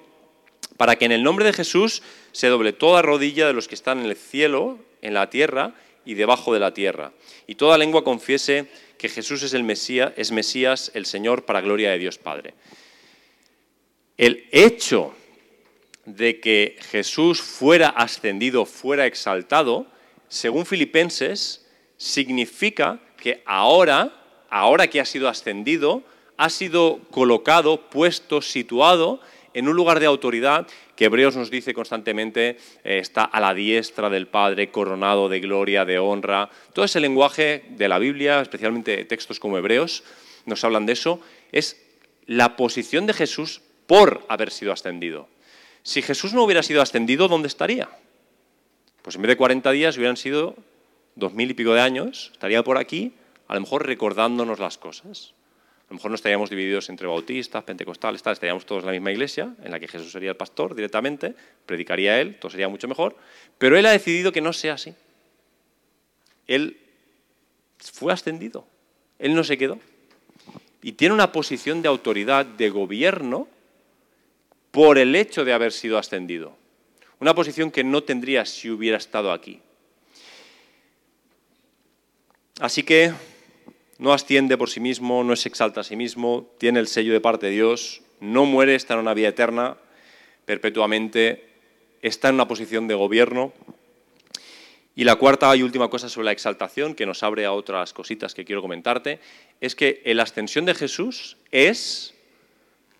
para 0.78 0.96
que 0.96 1.06
en 1.06 1.12
el 1.12 1.24
nombre 1.24 1.46
de 1.46 1.54
Jesús 1.54 2.02
se 2.32 2.48
doble 2.48 2.74
toda 2.74 3.02
rodilla 3.02 3.48
de 3.48 3.54
los 3.54 3.68
que 3.68 3.76
están 3.76 4.00
en 4.00 4.06
el 4.06 4.16
cielo, 4.16 4.80
en 5.02 5.14
la 5.14 5.30
tierra 5.30 5.76
y 6.06 6.16
debajo 6.16 6.54
de 6.54 6.60
la 6.60 6.74
tierra, 6.74 7.12
y 7.48 7.56
toda 7.56 7.78
lengua 7.78 8.04
confiese 8.04 8.68
que 8.98 9.10
Jesús 9.10 9.44
es 9.44 9.54
el 9.54 9.64
Mesías, 9.64 10.14
es 10.16 10.32
Mesías, 10.32 10.92
el 10.94 11.06
Señor, 11.06 11.46
para 11.46 11.62
gloria 11.62 11.92
de 11.92 11.98
Dios 11.98 12.18
Padre. 12.18 12.54
El 14.18 14.48
hecho 14.52 15.14
de 16.06 16.40
que 16.40 16.78
Jesús 16.92 17.42
fuera 17.42 17.90
ascendido, 17.90 18.66
fuera 18.66 19.06
exaltado, 19.06 19.88
según 20.28 20.66
Filipenses, 20.66 21.66
significa 21.98 23.00
que 23.18 23.44
ahora, 23.46 24.12
ahora 24.50 24.88
que 24.88 25.00
ha 25.00 25.06
sido 25.06 25.28
ascendido, 25.28 26.04
ha 26.38 26.50
sido 26.50 27.00
colocado, 27.12 27.90
puesto, 27.90 28.42
situado 28.42 29.22
en 29.54 29.68
un 29.68 29.76
lugar 29.76 30.00
de 30.00 30.06
autoridad 30.06 30.68
que 30.96 31.06
Hebreos 31.06 31.36
nos 31.36 31.52
dice 31.52 31.74
constantemente 31.74 32.58
eh, 32.84 33.00
está 33.00 33.24
a 33.24 33.40
la 33.40 33.54
diestra 33.54 34.10
del 34.10 34.28
Padre, 34.28 34.72
coronado 34.72 35.30
de 35.30 35.40
gloria, 35.40 35.86
de 35.86 36.00
honra. 36.00 36.50
Todo 36.74 36.86
ese 36.86 37.00
lenguaje 37.00 37.66
de 37.70 37.88
la 37.88 38.00
Biblia, 38.00 38.42
especialmente 38.42 39.04
textos 39.06 39.40
como 39.40 39.58
Hebreos, 39.58 40.04
nos 40.46 40.64
hablan 40.64 40.86
de 40.86 40.94
eso, 40.94 41.20
es 41.52 41.82
la 42.26 42.56
posición 42.56 43.06
de 43.08 43.14
Jesús 43.14 43.62
por 43.88 44.24
haber 44.30 44.52
sido 44.52 44.72
ascendido. 44.72 45.28
Si 45.84 46.02
Jesús 46.02 46.34
no 46.34 46.44
hubiera 46.44 46.64
sido 46.64 46.82
ascendido, 46.82 47.28
¿dónde 47.28 47.48
estaría? 47.48 47.90
Pues 49.02 49.16
en 49.16 49.24
vez 49.24 49.30
de 49.30 49.38
40 49.38 49.72
días 49.72 49.98
hubieran 49.98 50.18
sido 50.18 50.56
dos 51.16 51.34
mil 51.34 51.52
y 51.52 51.54
pico 51.54 51.74
de 51.74 51.82
años, 51.82 52.30
estaría 52.34 52.64
por 52.64 52.78
aquí, 52.78 53.14
a 53.48 53.56
lo 53.56 53.62
mejor 53.62 53.86
recordándonos 53.86 54.60
las 54.60 54.78
cosas. 54.78 55.34
A 55.92 55.94
lo 55.94 55.98
mejor 55.98 56.12
no 56.12 56.16
estaríamos 56.16 56.50
divididos 56.50 56.88
entre 56.88 57.06
bautistas, 57.06 57.66
pentecostales, 57.66 58.24
tal, 58.24 58.32
estaríamos 58.32 58.66
todos 58.66 58.84
en 58.84 58.86
la 58.86 58.92
misma 58.94 59.12
iglesia, 59.12 59.54
en 59.62 59.72
la 59.72 59.78
que 59.78 59.90
Jesús 59.90 60.10
sería 60.10 60.30
el 60.30 60.38
pastor 60.38 60.74
directamente, 60.74 61.36
predicaría 61.66 62.22
él, 62.22 62.40
todo 62.40 62.50
sería 62.50 62.70
mucho 62.70 62.88
mejor, 62.88 63.18
pero 63.58 63.78
él 63.78 63.86
ha 63.86 63.92
decidido 63.92 64.32
que 64.32 64.40
no 64.40 64.54
sea 64.54 64.76
así. 64.76 64.96
Él 66.48 66.78
fue 67.78 68.14
ascendido, 68.14 68.66
él 69.20 69.36
no 69.36 69.44
se 69.44 69.58
quedó. 69.58 69.80
Y 70.82 70.94
tiene 70.94 71.14
una 71.14 71.34
posición 71.34 71.82
de 71.82 71.90
autoridad, 71.90 72.46
de 72.46 72.70
gobierno, 72.70 73.50
por 74.72 74.98
el 74.98 75.14
hecho 75.14 75.44
de 75.44 75.52
haber 75.52 75.74
sido 75.74 75.98
ascendido. 75.98 76.56
Una 77.20 77.36
posición 77.36 77.70
que 77.70 77.84
no 77.84 78.02
tendría 78.02 78.46
si 78.46 78.70
hubiera 78.70 78.96
estado 78.96 79.34
aquí. 79.34 79.60
Así 82.62 82.84
que 82.84 83.12
no 84.02 84.14
asciende 84.14 84.58
por 84.58 84.72
sí 84.72 84.80
mismo, 84.80 85.24
no 85.24 85.36
se 85.36 85.48
exalta 85.48 85.82
a 85.82 85.84
sí 85.84 85.96
mismo, 85.96 86.50
tiene 86.58 86.80
el 86.80 86.88
sello 86.88 87.14
de 87.14 87.22
parte 87.22 87.46
de 87.46 87.52
Dios, 87.52 88.02
no 88.20 88.46
muere, 88.46 88.74
está 88.74 88.96
en 88.96 89.02
una 89.02 89.14
vida 89.14 89.28
eterna, 89.28 89.78
perpetuamente, 90.44 91.46
está 92.02 92.30
en 92.30 92.36
una 92.36 92.48
posición 92.48 92.88
de 92.88 92.96
gobierno. 92.96 93.54
Y 94.96 95.04
la 95.04 95.18
cuarta 95.18 95.56
y 95.56 95.62
última 95.62 95.88
cosa 95.92 96.10
sobre 96.10 96.26
la 96.26 96.32
exaltación, 96.32 96.96
que 96.96 97.06
nos 97.06 97.22
abre 97.22 97.46
a 97.46 97.54
otras 97.54 97.94
cositas 97.94 98.34
que 98.34 98.44
quiero 98.44 98.64
comentarte, 98.64 99.20
es 99.62 99.76
que 99.76 100.02
la 100.04 100.24
ascensión 100.24 100.66
de 100.66 100.74
Jesús 100.74 101.38
es, 101.52 102.16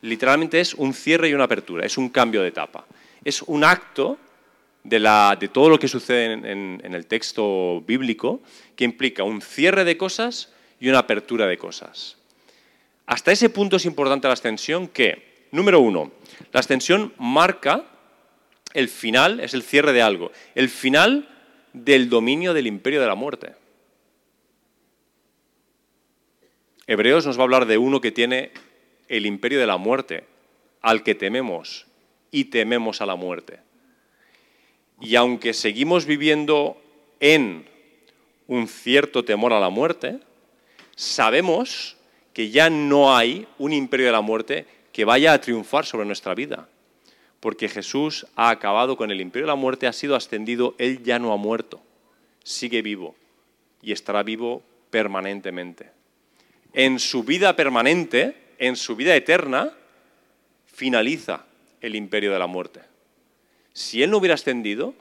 literalmente 0.02 0.60
es 0.60 0.76
un 0.76 0.94
cierre 0.94 1.30
y 1.30 1.34
una 1.34 1.46
apertura, 1.46 1.84
es 1.84 1.98
un 1.98 2.10
cambio 2.10 2.44
de 2.44 2.50
etapa. 2.50 2.86
Es 3.26 3.42
un 3.42 3.64
acto 3.64 4.20
de, 4.84 5.00
la, 5.00 5.36
de 5.40 5.48
todo 5.48 5.68
lo 5.68 5.80
que 5.80 5.88
sucede 5.88 6.34
en, 6.34 6.80
en 6.84 6.94
el 6.94 7.08
texto 7.08 7.82
bíblico 7.88 8.44
que 8.76 8.84
implica 8.84 9.24
un 9.24 9.42
cierre 9.42 9.84
de 9.84 9.98
cosas 9.98 10.50
y 10.82 10.90
una 10.90 11.00
apertura 11.00 11.48
de 11.48 11.58
cosas. 11.58 12.18
Hasta 13.06 13.32
ese 13.32 13.50
punto 13.50 13.78
es 13.78 13.86
importante 13.86 14.28
la 14.28 14.34
ascensión 14.34 14.88
que, 14.88 15.46
número 15.52 15.80
uno, 15.80 16.12
la 16.52 16.60
ascensión 16.60 17.14
marca 17.18 17.86
el 18.74 18.90
final, 18.90 19.40
es 19.40 19.54
el 19.54 19.64
cierre 19.64 19.94
de 19.94 20.02
algo, 20.02 20.32
el 20.56 20.70
final 20.70 21.30
del 21.74 22.10
dominio 22.10 22.54
del 22.54 22.68
imperio 22.68 23.00
de 23.00 23.08
la 23.08 23.16
muerte. 23.16 23.54
Hebreos 26.88 27.26
nos 27.26 27.38
va 27.38 27.42
a 27.42 27.44
hablar 27.44 27.66
de 27.68 27.78
uno 27.78 28.02
que 28.02 28.12
tiene 28.12 28.52
el 29.08 29.26
imperio 29.26 29.60
de 29.60 29.68
la 29.68 29.78
muerte, 29.78 30.26
al 30.82 31.04
que 31.04 31.16
tememos 31.16 31.86
y 32.32 32.46
tememos 32.46 33.02
a 33.02 33.06
la 33.06 33.16
muerte. 33.16 33.60
Y 35.00 35.16
aunque 35.16 35.54
seguimos 35.54 36.06
viviendo 36.06 36.82
en 37.20 37.66
un 38.48 38.68
cierto 38.68 39.24
temor 39.24 39.54
a 39.54 39.60
la 39.60 39.70
muerte, 39.70 40.20
sabemos 40.96 41.98
que 42.34 42.50
ya 42.50 42.70
no 42.70 43.16
hay 43.16 43.48
un 43.58 43.74
imperio 43.74 44.06
de 44.08 44.12
la 44.12 44.22
muerte 44.22 44.66
que 44.94 45.06
vaya 45.06 45.34
a 45.34 45.42
triunfar 45.42 45.86
sobre 45.86 46.06
nuestra 46.06 46.36
vida. 46.36 46.68
Porque 47.40 47.70
Jesús 47.70 48.28
ha 48.36 48.50
acabado 48.50 48.98
con 48.98 49.10
el 49.10 49.20
imperio 49.20 49.48
de 49.48 49.52
la 49.52 49.56
muerte, 49.56 49.88
ha 49.88 49.94
sido 49.94 50.16
ascendido, 50.16 50.76
Él 50.78 51.04
ya 51.04 51.18
no 51.18 51.34
ha 51.34 51.38
muerto, 51.38 51.82
sigue 52.44 52.82
vivo 52.82 53.16
y 53.82 53.92
estará 53.92 54.22
vivo 54.22 54.62
permanentemente. 54.92 55.90
En 56.74 57.00
su 57.00 57.24
vida 57.24 57.56
permanente, 57.56 58.36
en 58.60 58.76
su 58.76 58.96
vida 58.96 59.16
eterna, 59.16 59.74
finaliza 60.66 61.46
el 61.82 61.96
imperio 61.96 62.32
de 62.32 62.40
la 62.40 62.48
muerte. 62.48 62.82
Si 63.74 64.04
Él 64.04 64.12
no 64.12 64.18
hubiera 64.18 64.36
ascendido, 64.36 64.94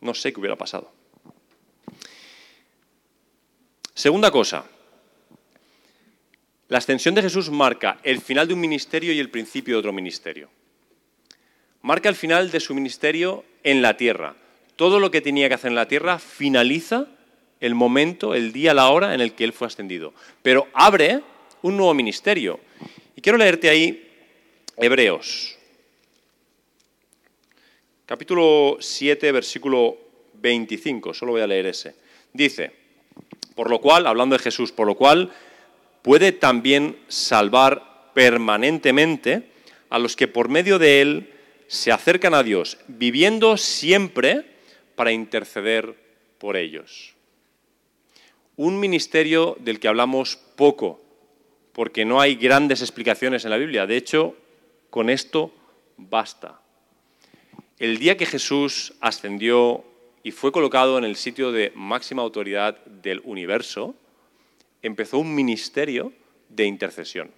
no 0.00 0.14
sé 0.14 0.32
qué 0.32 0.40
hubiera 0.40 0.56
pasado. 0.56 0.99
Segunda 3.94 4.30
cosa, 4.30 4.64
la 6.68 6.78
ascensión 6.78 7.14
de 7.14 7.22
Jesús 7.22 7.50
marca 7.50 7.98
el 8.04 8.20
final 8.20 8.46
de 8.46 8.54
un 8.54 8.60
ministerio 8.60 9.12
y 9.12 9.18
el 9.18 9.30
principio 9.30 9.74
de 9.74 9.78
otro 9.80 9.92
ministerio. 9.92 10.48
Marca 11.82 12.08
el 12.08 12.14
final 12.14 12.50
de 12.50 12.60
su 12.60 12.74
ministerio 12.74 13.44
en 13.64 13.82
la 13.82 13.96
tierra. 13.96 14.36
Todo 14.76 15.00
lo 15.00 15.10
que 15.10 15.20
tenía 15.20 15.48
que 15.48 15.54
hacer 15.54 15.70
en 15.70 15.74
la 15.74 15.88
tierra 15.88 16.18
finaliza 16.18 17.06
el 17.58 17.74
momento, 17.74 18.34
el 18.34 18.52
día, 18.52 18.72
la 18.72 18.88
hora 18.90 19.14
en 19.14 19.20
el 19.20 19.34
que 19.34 19.44
él 19.44 19.52
fue 19.52 19.66
ascendido. 19.66 20.14
Pero 20.42 20.68
abre 20.72 21.22
un 21.62 21.76
nuevo 21.76 21.92
ministerio. 21.92 22.60
Y 23.16 23.20
quiero 23.20 23.36
leerte 23.36 23.68
ahí 23.68 24.08
Hebreos, 24.76 25.58
capítulo 28.06 28.78
7, 28.80 29.32
versículo 29.32 29.98
25. 30.34 31.12
Solo 31.12 31.32
voy 31.32 31.42
a 31.42 31.46
leer 31.46 31.66
ese. 31.66 31.96
Dice, 32.32 32.79
por 33.54 33.70
lo 33.70 33.80
cual, 33.80 34.06
hablando 34.06 34.36
de 34.36 34.42
Jesús, 34.42 34.72
por 34.72 34.86
lo 34.86 34.94
cual 34.94 35.30
puede 36.02 36.32
también 36.32 36.98
salvar 37.08 38.10
permanentemente 38.14 39.50
a 39.90 39.98
los 39.98 40.16
que 40.16 40.28
por 40.28 40.48
medio 40.48 40.78
de 40.78 41.00
él 41.00 41.30
se 41.66 41.92
acercan 41.92 42.34
a 42.34 42.42
Dios, 42.42 42.78
viviendo 42.88 43.56
siempre 43.56 44.44
para 44.94 45.12
interceder 45.12 45.94
por 46.38 46.56
ellos. 46.56 47.14
Un 48.56 48.80
ministerio 48.80 49.56
del 49.60 49.78
que 49.78 49.88
hablamos 49.88 50.36
poco, 50.56 51.00
porque 51.72 52.04
no 52.04 52.20
hay 52.20 52.34
grandes 52.34 52.82
explicaciones 52.82 53.44
en 53.44 53.50
la 53.50 53.56
Biblia. 53.56 53.86
De 53.86 53.96
hecho, 53.96 54.36
con 54.90 55.08
esto 55.08 55.54
basta. 55.96 56.60
El 57.78 57.98
día 57.98 58.16
que 58.16 58.26
Jesús 58.26 58.94
ascendió 59.00 59.84
y 60.22 60.32
fue 60.32 60.52
colocado 60.52 60.98
en 60.98 61.04
el 61.04 61.16
sitio 61.16 61.52
de 61.52 61.72
máxima 61.74 62.22
autoridad 62.22 62.84
del 62.84 63.20
universo, 63.24 63.94
empezó 64.82 65.18
un 65.18 65.34
ministerio 65.34 66.12
de 66.48 66.66
intercesión. 66.66 67.30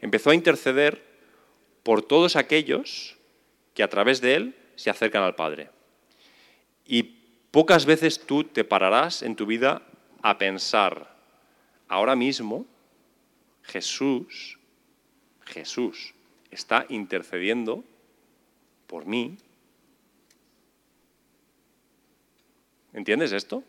Empezó 0.00 0.30
a 0.30 0.34
interceder 0.34 1.02
por 1.82 2.02
todos 2.02 2.36
aquellos 2.36 3.16
que 3.74 3.82
a 3.82 3.88
través 3.88 4.20
de 4.20 4.34
él 4.34 4.56
se 4.76 4.90
acercan 4.90 5.22
al 5.22 5.34
Padre. 5.34 5.70
Y 6.84 7.02
pocas 7.50 7.86
veces 7.86 8.20
tú 8.20 8.44
te 8.44 8.64
pararás 8.64 9.22
en 9.22 9.36
tu 9.36 9.46
vida 9.46 9.82
a 10.22 10.38
pensar, 10.38 11.16
ahora 11.88 12.14
mismo 12.14 12.66
Jesús, 13.62 14.58
Jesús 15.44 16.14
está 16.50 16.86
intercediendo 16.88 17.84
por 18.86 19.06
mí 19.06 19.38
¿Entiendes 22.96 23.32
esto? 23.32 23.62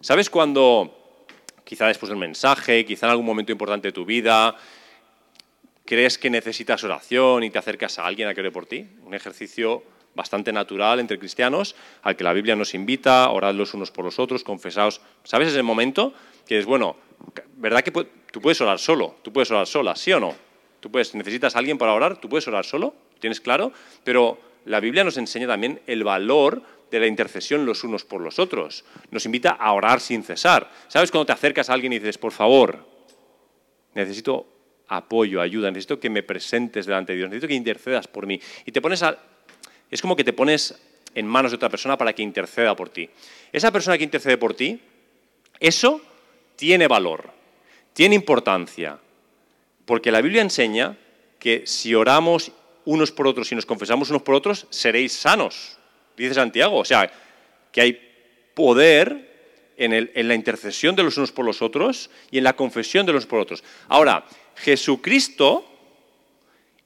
¿Sabes 0.00 0.30
cuando, 0.30 1.26
quizá 1.64 1.88
después 1.88 2.10
del 2.10 2.18
mensaje, 2.18 2.84
quizá 2.84 3.06
en 3.06 3.10
algún 3.10 3.26
momento 3.26 3.50
importante 3.50 3.88
de 3.88 3.92
tu 3.92 4.04
vida, 4.04 4.54
crees 5.84 6.16
que 6.16 6.30
necesitas 6.30 6.84
oración 6.84 7.42
y 7.42 7.50
te 7.50 7.58
acercas 7.58 7.98
a 7.98 8.06
alguien 8.06 8.28
a 8.28 8.34
que 8.34 8.40
ore 8.40 8.52
por 8.52 8.66
ti? 8.66 8.86
Un 9.04 9.14
ejercicio 9.14 9.82
bastante 10.14 10.52
natural 10.52 11.00
entre 11.00 11.18
cristianos, 11.18 11.74
al 12.02 12.14
que 12.14 12.22
la 12.22 12.32
Biblia 12.32 12.54
nos 12.54 12.72
invita, 12.74 13.28
orad 13.30 13.52
los 13.52 13.74
unos 13.74 13.90
por 13.90 14.04
los 14.04 14.20
otros, 14.20 14.44
confesaos. 14.44 15.00
¿Sabes 15.24 15.48
ese 15.48 15.64
momento? 15.64 16.14
Que 16.46 16.60
es, 16.60 16.64
bueno, 16.64 16.94
¿verdad 17.56 17.82
que 17.82 17.90
tú 17.90 18.40
puedes 18.40 18.60
orar 18.60 18.78
solo? 18.78 19.16
¿Tú 19.22 19.32
puedes 19.32 19.50
orar 19.50 19.66
sola? 19.66 19.96
¿Sí 19.96 20.12
o 20.12 20.20
no? 20.20 20.36
Tú 20.78 20.88
necesitas 21.14 21.56
a 21.56 21.58
alguien 21.58 21.78
para 21.78 21.94
orar, 21.94 22.20
tú 22.20 22.28
puedes 22.28 22.46
orar 22.46 22.64
solo, 22.64 22.94
tienes 23.18 23.40
claro, 23.40 23.72
pero 24.04 24.38
la 24.66 24.78
Biblia 24.78 25.02
nos 25.02 25.16
enseña 25.16 25.48
también 25.48 25.80
el 25.88 26.04
valor 26.04 26.62
de 26.92 27.00
la 27.00 27.06
intercesión 27.06 27.64
los 27.64 27.84
unos 27.84 28.04
por 28.04 28.20
los 28.20 28.38
otros. 28.38 28.84
Nos 29.10 29.24
invita 29.24 29.50
a 29.50 29.72
orar 29.72 30.00
sin 30.00 30.22
cesar. 30.22 30.70
¿Sabes 30.88 31.10
cuando 31.10 31.26
te 31.26 31.32
acercas 31.32 31.70
a 31.70 31.72
alguien 31.72 31.92
y 31.94 31.98
dices, 31.98 32.18
por 32.18 32.32
favor, 32.32 32.86
necesito 33.94 34.46
apoyo, 34.88 35.40
ayuda, 35.40 35.70
necesito 35.70 35.98
que 35.98 36.10
me 36.10 36.22
presentes 36.22 36.84
delante 36.84 37.12
de 37.12 37.18
Dios, 37.18 37.30
necesito 37.30 37.48
que 37.48 37.54
intercedas 37.54 38.06
por 38.06 38.26
mí? 38.26 38.38
Y 38.66 38.72
te 38.72 38.80
pones 38.80 39.02
a... 39.02 39.18
Es 39.90 40.02
como 40.02 40.14
que 40.14 40.24
te 40.24 40.32
pones 40.32 40.74
en 41.14 41.26
manos 41.26 41.50
de 41.50 41.56
otra 41.56 41.70
persona 41.70 41.96
para 41.96 42.12
que 42.12 42.22
interceda 42.22 42.76
por 42.76 42.90
ti. 42.90 43.08
Esa 43.52 43.72
persona 43.72 43.96
que 43.96 44.04
intercede 44.04 44.36
por 44.36 44.54
ti, 44.54 44.80
eso 45.60 46.00
tiene 46.56 46.88
valor, 46.88 47.30
tiene 47.94 48.14
importancia, 48.14 48.98
porque 49.86 50.12
la 50.12 50.20
Biblia 50.20 50.42
enseña 50.42 50.96
que 51.38 51.66
si 51.66 51.94
oramos 51.94 52.52
unos 52.84 53.12
por 53.12 53.26
otros 53.26 53.50
y 53.50 53.54
nos 53.54 53.66
confesamos 53.66 54.10
unos 54.10 54.22
por 54.22 54.34
otros, 54.34 54.66
seréis 54.70 55.12
sanos, 55.12 55.78
dice 56.16 56.34
Santiago. 56.34 56.78
O 56.78 56.84
sea, 56.84 57.10
que 57.70 57.80
hay 57.80 58.12
poder 58.54 59.32
en, 59.76 60.28
la 60.28 60.34
intercesión 60.34 60.94
de 60.94 61.02
los 61.02 61.16
unos 61.16 61.32
por 61.32 61.44
los 61.44 61.62
otros 61.62 62.10
y 62.30 62.38
en 62.38 62.44
la 62.44 62.54
confesión 62.54 63.06
de 63.06 63.12
los 63.12 63.26
por 63.26 63.40
otros. 63.40 63.64
Ahora, 63.88 64.24
Jesucristo 64.56 65.68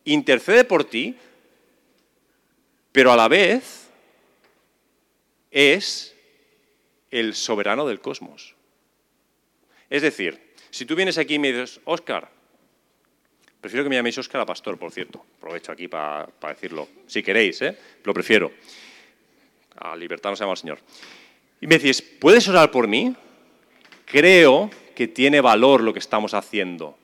intercede 0.04 0.64
por 0.64 0.84
ti, 0.84 1.16
pero 2.92 3.12
a 3.12 3.16
la 3.16 3.28
vez 3.28 3.90
es 5.50 6.14
el 7.10 7.34
soberano 7.34 7.86
del 7.86 8.00
cosmos. 8.00 8.54
Es 9.90 10.02
decir, 10.02 10.54
si 10.70 10.84
tú 10.84 10.94
vienes 10.94 11.18
aquí 11.18 11.34
y 11.34 11.38
me 11.38 11.52
dices, 11.52 11.80
Oscar, 11.84 12.30
prefiero 13.60 13.84
que 13.84 13.90
me 13.90 13.96
llaméis 13.96 14.18
Oscar 14.18 14.40
a 14.40 14.46
pastor, 14.46 14.78
por 14.78 14.92
cierto, 14.92 15.24
aprovecho 15.38 15.72
aquí 15.72 15.88
para 15.88 16.28
decirlo, 16.48 16.88
si 17.06 17.22
queréis, 17.22 17.62
¿eh? 17.62 17.76
lo 18.04 18.14
prefiero. 18.14 18.52
A 19.78 19.96
libertad 19.96 20.30
no 20.30 20.36
se 20.36 20.44
llama 20.44 20.56
Señor. 20.56 20.78
Y 21.60 21.66
me 21.66 21.78
decís, 21.78 22.02
¿puedes 22.02 22.48
orar 22.48 22.70
por 22.70 22.88
mí? 22.88 23.14
Creo 24.04 24.70
que 24.94 25.08
tiene 25.08 25.40
valor 25.40 25.82
lo 25.82 25.92
que 25.92 25.98
estamos 25.98 26.34
haciendo. 26.34 26.96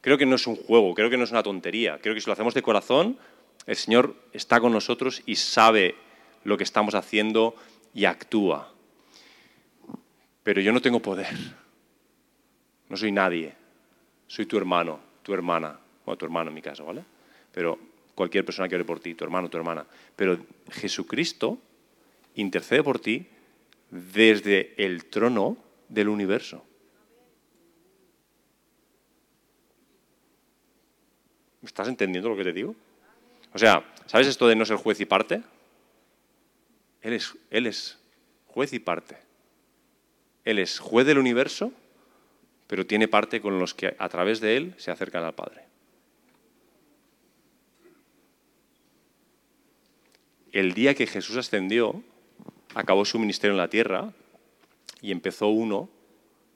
Creo 0.00 0.18
que 0.18 0.26
no 0.26 0.36
es 0.36 0.46
un 0.46 0.56
juego, 0.56 0.94
creo 0.94 1.10
que 1.10 1.16
no 1.16 1.24
es 1.24 1.30
una 1.30 1.42
tontería. 1.42 1.98
Creo 2.00 2.14
que 2.14 2.20
si 2.20 2.26
lo 2.26 2.32
hacemos 2.32 2.54
de 2.54 2.62
corazón, 2.62 3.18
el 3.66 3.76
Señor 3.76 4.14
está 4.32 4.60
con 4.60 4.72
nosotros 4.72 5.22
y 5.26 5.36
sabe 5.36 5.96
lo 6.44 6.56
que 6.56 6.64
estamos 6.64 6.94
haciendo 6.94 7.56
y 7.92 8.04
actúa. 8.04 8.72
Pero 10.42 10.60
yo 10.60 10.72
no 10.72 10.80
tengo 10.80 11.00
poder. 11.00 11.34
No 12.88 12.96
soy 12.96 13.10
nadie. 13.10 13.52
Soy 14.28 14.46
tu 14.46 14.56
hermano, 14.56 15.00
tu 15.22 15.34
hermana. 15.34 15.78
Bueno, 16.04 16.16
tu 16.16 16.24
hermano 16.24 16.50
en 16.50 16.54
mi 16.54 16.62
caso, 16.62 16.84
¿vale? 16.84 17.04
Pero 17.52 17.78
cualquier 18.14 18.44
persona 18.44 18.68
que 18.68 18.76
ore 18.76 18.84
por 18.84 19.00
ti, 19.00 19.14
tu 19.14 19.24
hermano, 19.24 19.48
tu 19.48 19.56
hermana. 19.56 19.84
Pero 20.14 20.38
Jesucristo 20.70 21.58
intercede 22.36 22.82
por 22.82 22.98
ti 22.98 23.26
desde 23.90 24.74
el 24.82 25.06
trono 25.06 25.56
del 25.88 26.08
universo. 26.08 26.64
¿Me 31.60 31.66
estás 31.66 31.88
entendiendo 31.88 32.28
lo 32.28 32.36
que 32.36 32.44
te 32.44 32.52
digo? 32.52 32.76
O 33.52 33.58
sea, 33.58 33.84
¿sabes 34.06 34.28
esto 34.28 34.46
de 34.46 34.54
no 34.54 34.64
ser 34.64 34.76
juez 34.76 35.00
y 35.00 35.04
parte? 35.04 35.42
Él 37.02 37.12
es, 37.12 37.34
él 37.50 37.66
es 37.66 37.98
juez 38.46 38.72
y 38.72 38.78
parte. 38.78 39.16
Él 40.44 40.58
es 40.58 40.78
juez 40.78 41.06
del 41.06 41.18
universo, 41.18 41.72
pero 42.66 42.86
tiene 42.86 43.08
parte 43.08 43.40
con 43.40 43.58
los 43.58 43.74
que 43.74 43.96
a 43.98 44.08
través 44.08 44.40
de 44.40 44.56
Él 44.56 44.74
se 44.76 44.90
acercan 44.90 45.24
al 45.24 45.34
Padre. 45.34 45.64
El 50.52 50.72
día 50.72 50.94
que 50.94 51.06
Jesús 51.06 51.36
ascendió, 51.36 52.02
acabó 52.74 53.04
su 53.04 53.18
ministerio 53.18 53.52
en 53.52 53.58
la 53.58 53.68
tierra 53.68 54.12
y 55.00 55.12
empezó 55.12 55.48
uno 55.48 55.88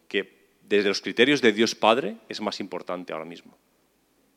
que 0.08 0.40
desde 0.68 0.88
los 0.88 1.00
criterios 1.00 1.40
de 1.40 1.52
Dios 1.52 1.74
Padre 1.74 2.16
es 2.28 2.40
más 2.40 2.60
importante 2.60 3.12
ahora 3.12 3.24
mismo. 3.24 3.56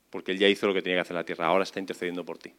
Porque 0.09 0.31
Él 0.31 0.39
ya 0.39 0.47
hizo 0.47 0.67
lo 0.67 0.73
que 0.73 0.81
tenía 0.81 0.97
que 0.97 1.01
hacer 1.01 1.13
en 1.13 1.19
la 1.19 1.25
tierra, 1.25 1.47
ahora 1.47 1.63
está 1.63 1.79
intercediendo 1.79 2.23
por 2.23 2.37
ti. 2.37 2.53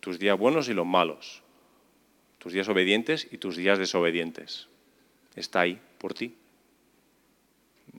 Tus 0.00 0.18
días 0.18 0.38
buenos 0.38 0.68
y 0.68 0.74
los 0.74 0.86
malos, 0.86 1.42
tus 2.38 2.52
días 2.52 2.68
obedientes 2.68 3.28
y 3.30 3.38
tus 3.38 3.56
días 3.56 3.78
desobedientes 3.78 4.68
está 5.36 5.60
ahí 5.60 5.80
por 5.98 6.14
ti. 6.14 6.34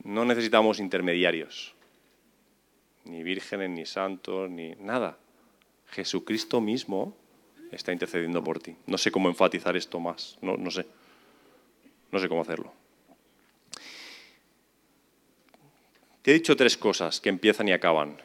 No 0.04 0.26
necesitamos 0.26 0.80
intermediarios, 0.80 1.76
ni 3.06 3.24
vírgenes, 3.24 3.69
ni 3.69 3.86
santos, 3.86 4.50
ni 4.50 4.76
nada. 4.76 5.17
Jesucristo 5.91 6.62
mismo 6.62 7.15
está 7.71 7.91
intercediendo 7.91 8.43
por 8.43 8.60
ti. 8.60 8.75
No 8.88 8.97
sé 8.97 9.12
cómo 9.12 9.29
enfatizar 9.29 9.75
esto 9.75 9.99
más, 9.99 10.38
no, 10.41 10.57
no 10.57 10.71
sé. 10.71 10.86
No 12.12 12.19
sé 12.19 12.27
cómo 12.27 12.41
hacerlo. 12.41 12.73
Te 16.21 16.31
he 16.31 16.34
dicho 16.36 16.55
tres 16.55 16.77
cosas 16.77 17.19
que 17.19 17.29
empiezan 17.29 17.67
y 17.67 17.71
acaban. 17.71 18.17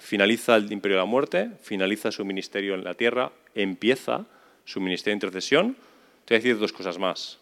Finaliza 0.00 0.56
el 0.56 0.72
imperio 0.72 0.96
de 0.96 1.02
la 1.02 1.06
muerte, 1.06 1.50
finaliza 1.60 2.10
su 2.10 2.24
ministerio 2.24 2.74
en 2.74 2.84
la 2.84 2.94
tierra, 2.94 3.32
empieza 3.54 4.26
su 4.64 4.80
ministerio 4.80 5.12
de 5.12 5.16
intercesión. 5.16 5.76
Te 6.24 6.34
voy 6.34 6.36
a 6.36 6.42
decir 6.42 6.58
dos 6.58 6.72
cosas 6.72 6.98
más 6.98 7.38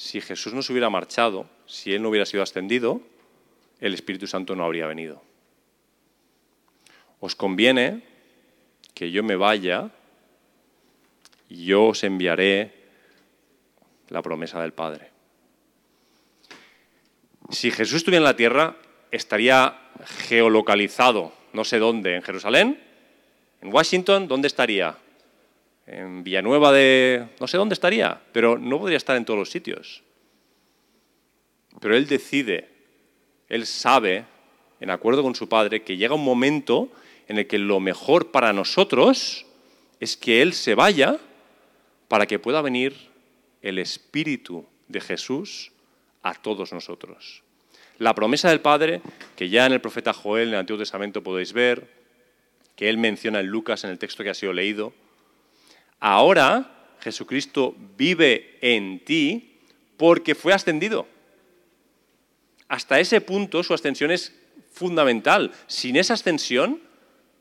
si 0.00 0.22
Jesús 0.22 0.54
no 0.54 0.62
se 0.62 0.72
hubiera 0.72 0.88
marchado, 0.88 1.46
si 1.66 1.92
Él 1.92 2.00
no 2.00 2.08
hubiera 2.08 2.24
sido 2.24 2.42
ascendido, 2.42 3.02
el 3.80 3.92
Espíritu 3.92 4.26
Santo 4.26 4.56
no 4.56 4.64
habría 4.64 4.86
venido. 4.86 5.22
Os 7.20 7.36
conviene 7.36 8.02
que 8.94 9.10
yo 9.10 9.22
me 9.22 9.36
vaya 9.36 9.90
yo 11.50 11.86
os 11.86 12.04
enviaré 12.04 12.72
la 14.08 14.22
promesa 14.22 14.60
del 14.60 14.72
Padre. 14.72 15.10
Si 17.50 17.70
Jesús 17.70 17.96
estuviera 17.96 18.20
en 18.20 18.24
la 18.24 18.36
tierra, 18.36 18.76
estaría 19.10 19.76
geolocalizado, 20.28 21.32
no 21.52 21.64
sé 21.64 21.78
dónde, 21.78 22.14
en 22.14 22.22
Jerusalén, 22.22 22.80
en 23.60 23.74
Washington, 23.74 24.28
¿dónde 24.28 24.46
estaría? 24.48 24.96
en 25.90 26.22
Villanueva 26.22 26.72
de... 26.72 27.26
no 27.40 27.48
sé 27.48 27.56
dónde 27.56 27.74
estaría, 27.74 28.20
pero 28.32 28.56
no 28.58 28.78
podría 28.78 28.96
estar 28.96 29.16
en 29.16 29.24
todos 29.24 29.38
los 29.38 29.50
sitios. 29.50 30.04
Pero 31.80 31.96
él 31.96 32.06
decide, 32.06 32.68
él 33.48 33.66
sabe, 33.66 34.24
en 34.78 34.90
acuerdo 34.90 35.24
con 35.24 35.34
su 35.34 35.48
padre, 35.48 35.82
que 35.82 35.96
llega 35.96 36.14
un 36.14 36.24
momento 36.24 36.90
en 37.26 37.38
el 37.38 37.48
que 37.48 37.58
lo 37.58 37.80
mejor 37.80 38.30
para 38.30 38.52
nosotros 38.52 39.46
es 39.98 40.16
que 40.16 40.42
él 40.42 40.52
se 40.52 40.76
vaya 40.76 41.18
para 42.10 42.26
que 42.26 42.40
pueda 42.40 42.60
venir 42.60 42.96
el 43.62 43.78
Espíritu 43.78 44.66
de 44.88 45.00
Jesús 45.00 45.70
a 46.24 46.34
todos 46.34 46.72
nosotros. 46.72 47.44
La 47.98 48.16
promesa 48.16 48.48
del 48.48 48.60
Padre, 48.60 49.00
que 49.36 49.48
ya 49.48 49.64
en 49.64 49.72
el 49.72 49.80
profeta 49.80 50.12
Joel, 50.12 50.48
en 50.48 50.54
el 50.54 50.60
Antiguo 50.60 50.80
Testamento 50.80 51.22
podéis 51.22 51.52
ver, 51.52 51.88
que 52.74 52.88
él 52.88 52.98
menciona 52.98 53.38
en 53.38 53.46
Lucas 53.46 53.84
en 53.84 53.90
el 53.90 53.98
texto 54.00 54.24
que 54.24 54.30
ha 54.30 54.34
sido 54.34 54.52
leído, 54.52 54.92
Ahora 56.00 56.96
Jesucristo 57.00 57.76
vive 57.96 58.58
en 58.60 59.04
ti 59.04 59.60
porque 59.96 60.34
fue 60.34 60.54
ascendido. 60.54 61.06
Hasta 62.68 62.98
ese 62.98 63.20
punto 63.20 63.62
su 63.62 63.74
ascensión 63.74 64.10
es 64.10 64.34
fundamental. 64.72 65.52
Sin 65.66 65.96
esa 65.96 66.14
ascensión 66.14 66.80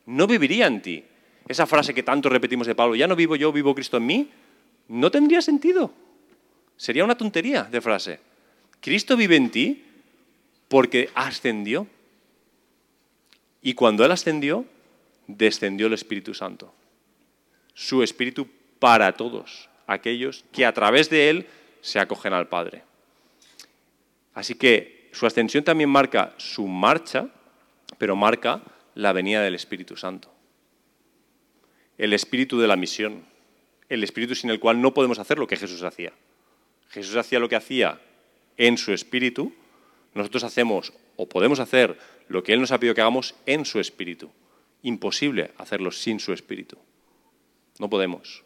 no 0.05 0.27
viviría 0.27 0.67
en 0.67 0.81
ti. 0.81 1.03
Esa 1.47 1.65
frase 1.65 1.93
que 1.93 2.03
tanto 2.03 2.29
repetimos 2.29 2.67
de 2.67 2.75
Pablo, 2.75 2.95
ya 2.95 3.07
no 3.07 3.15
vivo 3.15 3.35
yo, 3.35 3.51
vivo 3.51 3.73
Cristo 3.73 3.97
en 3.97 4.05
mí, 4.05 4.29
no 4.89 5.09
tendría 5.09 5.41
sentido. 5.41 5.93
Sería 6.75 7.05
una 7.05 7.17
tontería 7.17 7.63
de 7.63 7.81
frase. 7.81 8.19
Cristo 8.81 9.15
vive 9.15 9.37
en 9.37 9.49
ti 9.49 9.85
porque 10.67 11.09
ascendió. 11.15 11.87
Y 13.61 13.73
cuando 13.73 14.05
Él 14.05 14.11
ascendió, 14.11 14.65
descendió 15.27 15.87
el 15.87 15.93
Espíritu 15.93 16.33
Santo 16.33 16.73
su 17.79 18.03
Espíritu 18.03 18.45
para 18.77 19.13
todos 19.13 19.69
aquellos 19.87 20.43
que 20.51 20.65
a 20.65 20.73
través 20.73 21.09
de 21.09 21.29
Él 21.29 21.47
se 21.79 21.97
acogen 21.97 22.33
al 22.33 22.49
Padre. 22.49 22.83
Así 24.33 24.55
que 24.55 25.09
su 25.13 25.25
ascensión 25.25 25.63
también 25.63 25.89
marca 25.89 26.33
su 26.35 26.67
marcha, 26.67 27.29
pero 27.97 28.17
marca 28.17 28.61
la 28.95 29.13
venida 29.13 29.41
del 29.41 29.55
Espíritu 29.55 29.95
Santo. 29.95 30.29
El 31.97 32.11
espíritu 32.11 32.59
de 32.59 32.67
la 32.67 32.75
misión, 32.75 33.25
el 33.89 34.03
espíritu 34.03 34.35
sin 34.35 34.49
el 34.49 34.59
cual 34.59 34.81
no 34.81 34.93
podemos 34.93 35.19
hacer 35.19 35.37
lo 35.37 35.47
que 35.47 35.57
Jesús 35.57 35.83
hacía. 35.83 36.13
Jesús 36.89 37.15
hacía 37.15 37.39
lo 37.39 37.49
que 37.49 37.55
hacía 37.55 37.99
en 38.57 38.77
su 38.77 38.93
espíritu, 38.93 39.53
nosotros 40.13 40.43
hacemos 40.43 40.93
o 41.15 41.27
podemos 41.27 41.59
hacer 41.59 41.97
lo 42.27 42.43
que 42.43 42.53
Él 42.53 42.61
nos 42.61 42.71
ha 42.71 42.79
pedido 42.79 42.95
que 42.95 43.01
hagamos 43.01 43.35
en 43.45 43.65
su 43.65 43.79
espíritu. 43.79 44.29
Imposible 44.83 45.51
hacerlo 45.57 45.91
sin 45.91 46.19
su 46.19 46.33
espíritu. 46.33 46.77
No 47.79 47.89
podemos. 47.89 48.43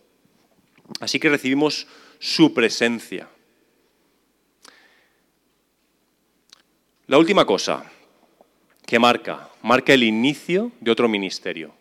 Así 0.99 1.19
que 1.19 1.29
recibimos 1.29 1.87
su 2.19 2.53
presencia. 2.53 3.29
La 7.07 7.17
última 7.17 7.45
cosa. 7.45 7.91
¿Qué 8.85 8.99
marca? 8.99 9.49
Marca 9.61 9.93
el 9.93 10.03
inicio 10.03 10.71
de 10.79 10.91
otro 10.91 11.07
ministerio, 11.07 11.73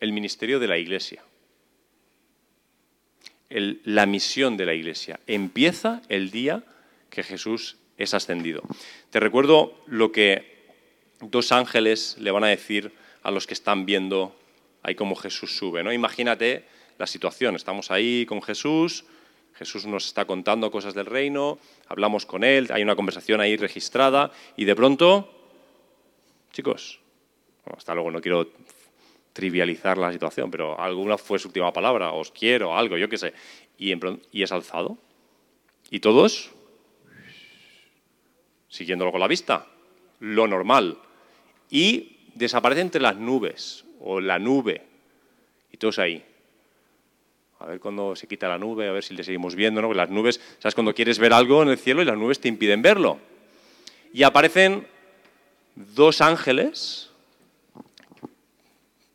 el 0.00 0.12
ministerio 0.12 0.58
de 0.58 0.66
la 0.66 0.78
iglesia. 0.78 1.22
La 3.48 4.06
misión 4.06 4.56
de 4.56 4.66
la 4.66 4.74
iglesia 4.74 5.20
empieza 5.26 6.02
el 6.08 6.30
día 6.30 6.64
que 7.10 7.22
Jesús 7.22 7.76
es 7.96 8.14
ascendido. 8.14 8.62
Te 9.10 9.20
recuerdo 9.20 9.74
lo 9.86 10.12
que 10.12 10.56
dos 11.20 11.52
ángeles 11.52 12.16
le 12.18 12.30
van 12.30 12.44
a 12.44 12.48
decir 12.48 12.92
a 13.22 13.30
los 13.30 13.46
que 13.46 13.54
están 13.54 13.86
viendo 13.86 14.36
ahí 14.82 14.94
como 14.94 15.16
Jesús 15.16 15.56
sube. 15.56 15.82
¿no? 15.82 15.92
Imagínate 15.92 16.64
la 16.98 17.06
situación, 17.06 17.56
estamos 17.56 17.90
ahí 17.90 18.26
con 18.26 18.42
Jesús, 18.42 19.04
Jesús 19.54 19.86
nos 19.86 20.06
está 20.06 20.26
contando 20.26 20.70
cosas 20.70 20.94
del 20.94 21.06
reino, 21.06 21.58
hablamos 21.88 22.26
con 22.26 22.44
él, 22.44 22.68
hay 22.70 22.82
una 22.82 22.96
conversación 22.96 23.40
ahí 23.40 23.56
registrada 23.56 24.30
y 24.56 24.64
de 24.64 24.76
pronto 24.76 25.32
Chicos, 26.56 27.00
hasta 27.76 27.92
luego, 27.92 28.10
no 28.10 28.22
quiero 28.22 28.48
trivializar 29.36 29.98
la 29.98 30.10
situación, 30.10 30.50
pero 30.50 30.80
alguna 30.80 31.18
fue 31.18 31.38
su 31.38 31.48
última 31.48 31.70
palabra, 31.70 32.12
os 32.12 32.30
quiero, 32.30 32.74
algo, 32.74 32.96
yo 32.96 33.06
qué 33.06 33.18
sé. 33.18 33.34
Y, 33.76 33.92
es 34.42 34.50
alzado. 34.50 34.96
Y 35.90 36.00
todos 36.00 36.52
siguiéndolo 38.70 39.12
con 39.12 39.20
la 39.20 39.28
vista, 39.28 39.66
lo 40.20 40.46
normal. 40.46 40.96
Y 41.68 42.16
desaparece 42.34 42.80
entre 42.80 43.02
las 43.02 43.16
nubes, 43.16 43.84
o 44.00 44.20
la 44.20 44.38
nube, 44.38 44.82
y 45.70 45.76
todos 45.76 45.98
ahí. 45.98 46.24
A 47.58 47.66
ver 47.66 47.78
cuando 47.78 48.16
se 48.16 48.26
quita 48.26 48.48
la 48.48 48.56
nube, 48.56 48.88
a 48.88 48.92
ver 48.92 49.04
si 49.04 49.12
le 49.12 49.22
seguimos 49.22 49.54
viendo, 49.54 49.82
¿no? 49.82 49.92
las 49.92 50.08
nubes, 50.08 50.40
¿sabes? 50.60 50.74
Cuando 50.74 50.94
quieres 50.94 51.18
ver 51.18 51.34
algo 51.34 51.62
en 51.62 51.68
el 51.68 51.78
cielo 51.78 52.00
y 52.00 52.06
las 52.06 52.16
nubes 52.16 52.40
te 52.40 52.48
impiden 52.48 52.80
verlo. 52.80 53.18
Y 54.14 54.22
aparecen 54.22 54.86
dos 55.74 56.22
ángeles, 56.22 57.10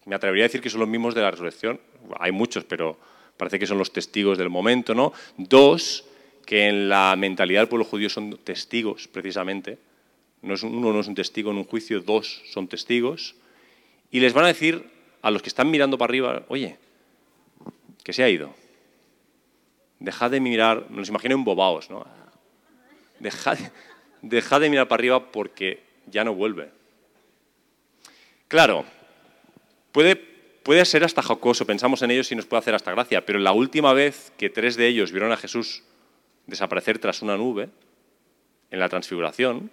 me 0.06 0.16
atrevería 0.16 0.46
a 0.46 0.48
decir 0.48 0.62
que 0.62 0.70
son 0.70 0.80
los 0.80 0.90
mismos 0.90 1.16
de 1.16 1.22
la 1.22 1.32
resurrección, 1.32 1.80
hay 2.20 2.32
muchos, 2.32 2.64
pero 2.64 2.98
parece 3.38 3.60
que 3.60 3.68
son 3.68 3.78
los 3.78 3.92
testigos 3.92 4.38
del 4.38 4.50
momento, 4.50 4.94
¿no? 4.94 5.14
Dos 5.38 6.06
que 6.46 6.68
en 6.68 6.90
la 6.90 7.16
mentalidad 7.16 7.62
del 7.62 7.70
pueblo 7.70 7.86
judío 7.86 8.10
son 8.10 8.38
testigos, 8.38 9.08
precisamente. 9.08 9.78
Uno 10.42 10.94
no 10.94 11.00
es 11.00 11.08
un 11.08 11.16
testigo 11.16 11.52
en 11.52 11.58
un 11.58 11.66
juicio, 11.66 12.02
dos 12.02 12.42
son 12.52 12.68
testigos. 12.68 13.36
Y 14.10 14.20
les 14.20 14.34
van 14.34 14.46
a 14.46 14.48
decir 14.48 14.90
a 15.22 15.32
los 15.32 15.42
que 15.42 15.50
están 15.50 15.70
mirando 15.70 15.98
para 15.98 16.10
arriba, 16.10 16.44
oye, 16.50 16.78
que 18.04 18.12
se 18.12 18.24
ha 18.24 18.30
ido. 18.30 18.54
Dejad 20.00 20.32
de 20.32 20.40
mirar, 20.40 20.88
me 20.90 20.98
los 20.98 21.10
imagino 21.10 21.36
embobados, 21.36 21.90
¿no? 21.90 22.06
Dejad, 23.20 23.60
dejad 24.22 24.62
de 24.62 24.70
mirar 24.70 24.88
para 24.88 25.00
arriba 25.00 25.32
porque 25.32 25.84
ya 26.08 26.24
no 26.24 26.34
vuelve. 26.34 26.72
Claro, 28.48 28.84
puede, 29.92 30.86
ser 30.86 31.04
hasta 31.04 31.22
jocoso, 31.22 31.66
pensamos 31.66 32.02
en 32.02 32.12
ellos 32.12 32.32
y 32.32 32.36
nos 32.36 32.46
puede 32.46 32.60
hacer 32.60 32.76
hasta 32.76 32.92
gracia, 32.92 33.26
pero 33.26 33.40
la 33.40 33.52
última 33.52 33.94
vez 33.94 34.32
que 34.38 34.50
tres 34.50 34.76
de 34.76 34.88
ellos 34.88 35.12
vieron 35.12 35.32
a 35.32 35.38
Jesús 35.38 35.84
desaparecer 36.48 37.00
tras 37.00 37.22
una 37.22 37.38
nube, 37.38 37.70
en 38.72 38.80
la 38.80 38.90
transfiguración, 38.90 39.70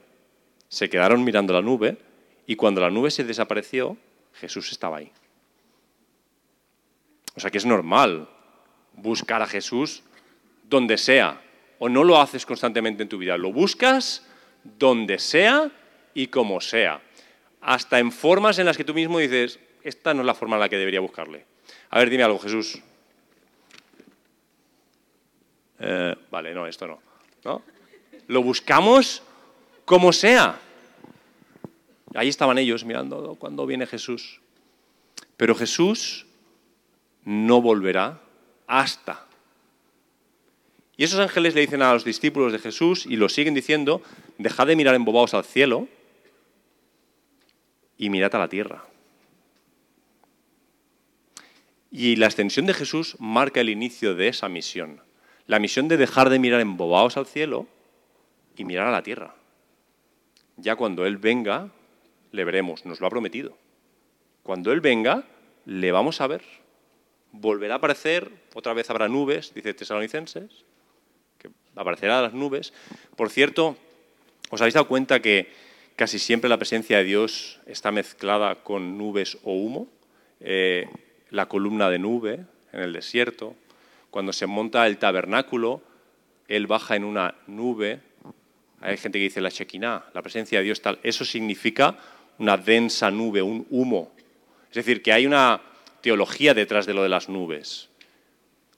se 0.69 0.91
quedaron 0.91 1.25
mirando 1.25 1.53
la 1.53 1.63
nube 1.63 1.97
y 2.47 2.57
cuando 2.57 2.81
la 2.81 2.91
nube 2.91 3.11
se 3.11 3.25
desapareció, 3.25 3.97
Jesús 4.35 4.71
estaba 4.73 4.99
ahí. 4.99 5.13
O 7.37 7.41
sea 7.41 7.51
que 7.51 7.59
es 7.59 7.67
normal 7.67 8.29
buscar 8.95 9.41
a 9.41 9.47
Jesús 9.47 10.03
donde 10.65 10.99
sea, 10.99 11.41
o 11.79 11.89
no 11.89 12.03
lo 12.03 12.21
haces 12.21 12.45
constantemente 12.45 13.05
en 13.05 13.09
tu 13.09 13.19
vida, 13.19 13.39
lo 13.39 13.53
buscas 13.53 14.27
donde 14.65 15.19
sea 15.19 15.71
y 16.13 16.27
como 16.27 16.61
sea. 16.61 17.01
Hasta 17.61 18.01
en 18.01 18.11
formas 18.13 18.59
en 18.59 18.67
las 18.67 18.77
que 18.77 18.85
tú 18.85 18.93
mismo 18.95 19.19
dices, 19.19 19.61
esta 19.88 20.12
no 20.14 20.20
es 20.20 20.27
la 20.27 20.35
forma 20.35 20.57
en 20.57 20.61
la 20.61 20.68
que 20.68 20.77
debería 20.77 21.01
buscarle. 21.01 21.44
A 21.90 21.98
ver, 21.98 22.11
dime 22.11 22.22
algo, 22.22 22.38
Jesús. 22.38 22.79
Eh, 25.81 26.14
vale, 26.31 26.55
no, 26.55 26.66
esto 26.66 26.87
no. 26.87 27.01
¿no? 27.44 27.62
Lo 28.27 28.42
buscamos 28.42 29.22
como 29.85 30.12
sea. 30.12 30.61
Ahí 32.14 32.29
estaban 32.29 32.59
ellos 32.59 32.85
mirando 32.85 33.37
cuando 33.38 33.66
viene 33.66 33.87
Jesús. 33.87 34.40
Pero 35.37 35.55
Jesús 35.55 36.27
no 37.24 37.62
volverá 37.62 38.20
hasta. 38.66 39.27
Y 40.96 41.05
esos 41.05 41.20
ángeles 41.20 41.55
le 41.55 41.61
dicen 41.62 41.81
a 41.81 41.92
los 41.92 42.05
discípulos 42.05 42.53
de 42.53 42.59
Jesús 42.59 43.07
y 43.07 43.16
lo 43.16 43.29
siguen 43.29 43.55
diciendo, 43.55 44.03
dejad 44.37 44.66
de 44.66 44.77
mirar 44.77 44.94
embobados 44.94 45.33
al 45.33 45.44
cielo 45.44 45.87
y 47.96 48.11
mirad 48.11 48.35
a 48.35 48.38
la 48.38 48.48
tierra. 48.48 48.85
Y 51.99 52.15
la 52.15 52.27
extensión 52.27 52.65
de 52.67 52.75
Jesús 52.75 53.17
marca 53.19 53.61
el 53.61 53.69
inicio 53.69 54.15
de 54.15 54.29
esa 54.29 54.49
misión. 54.49 55.01
La 55.49 55.59
misión 55.59 55.89
de 55.89 55.97
dejar 55.97 56.31
de 56.31 56.39
mirar 56.39 56.61
embobados 56.61 57.17
al 57.17 57.27
cielo 57.27 57.67
y 58.57 58.65
mirar 58.65 58.87
a 58.87 58.93
la 58.93 59.03
tierra. 59.03 59.35
Ya 60.59 60.77
cuando 60.77 61.07
Él 61.07 61.17
venga, 61.17 61.73
le 62.31 62.45
veremos, 62.45 62.85
nos 62.85 63.01
lo 63.01 63.09
ha 63.09 63.11
prometido. 63.11 63.59
Cuando 64.45 64.71
Él 64.71 64.81
venga, 64.81 65.25
le 65.65 65.91
vamos 65.91 66.21
a 66.21 66.29
ver. 66.29 66.43
Volverá 67.33 67.75
a 67.75 67.79
aparecer, 67.79 68.31
otra 68.55 68.75
vez 68.75 68.89
habrá 68.91 69.09
nubes, 69.09 69.53
dice 69.53 69.75
Tesalonicenses, 69.75 70.67
que 71.37 71.51
aparecerá 71.75 72.23
las 72.23 72.33
nubes. 72.33 72.73
Por 73.17 73.29
cierto, 73.29 73.77
¿os 74.51 74.61
habéis 74.61 74.75
dado 74.75 74.87
cuenta 74.87 75.21
que 75.21 75.51
casi 75.97 76.21
siempre 76.21 76.49
la 76.49 76.59
presencia 76.59 76.99
de 76.99 77.05
Dios 77.05 77.59
está 77.67 77.91
mezclada 77.91 78.63
con 78.63 78.97
nubes 78.97 79.37
o 79.43 79.53
humo. 79.53 79.89
Eh, 80.39 80.87
la 81.31 81.47
columna 81.47 81.91
de 81.91 81.99
nube 81.99 82.45
en 82.73 82.81
el 82.81 82.93
desierto, 82.93 83.57
cuando 84.11 84.33
se 84.33 84.47
monta 84.47 84.87
el 84.87 84.99
tabernáculo, 84.99 85.83
Él 86.49 86.67
baja 86.67 86.97
en 86.97 87.05
una 87.05 87.35
nube. 87.47 88.01
Hay 88.81 88.97
gente 88.97 89.19
que 89.19 89.25
dice 89.25 89.41
la 89.41 89.51
Shekinah, 89.51 90.07
la 90.14 90.23
presencia 90.23 90.59
de 90.59 90.64
Dios 90.64 90.81
tal. 90.81 90.99
Eso 91.03 91.25
significa 91.25 91.97
una 92.38 92.57
densa 92.57 93.11
nube, 93.11 93.43
un 93.43 93.67
humo. 93.71 94.12
Es 94.71 94.77
decir, 94.77 95.03
que 95.03 95.12
hay 95.12 95.27
una 95.27 95.61
teología 96.01 96.55
detrás 96.55 96.87
de 96.87 96.95
lo 96.95 97.03
de 97.03 97.09
las 97.09 97.29
nubes. 97.29 97.88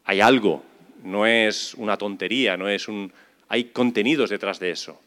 Hay 0.05 0.21
algo, 0.21 0.65
no 1.05 1.27
es 1.27 1.75
una 1.75 1.97
tontería, 1.97 2.57
no 2.57 2.69
es 2.69 2.89
un... 2.89 3.13
Hay 3.49 3.65
contenidos 3.65 4.31
detrás 4.31 4.61
de 4.61 4.71
eso 4.71 5.01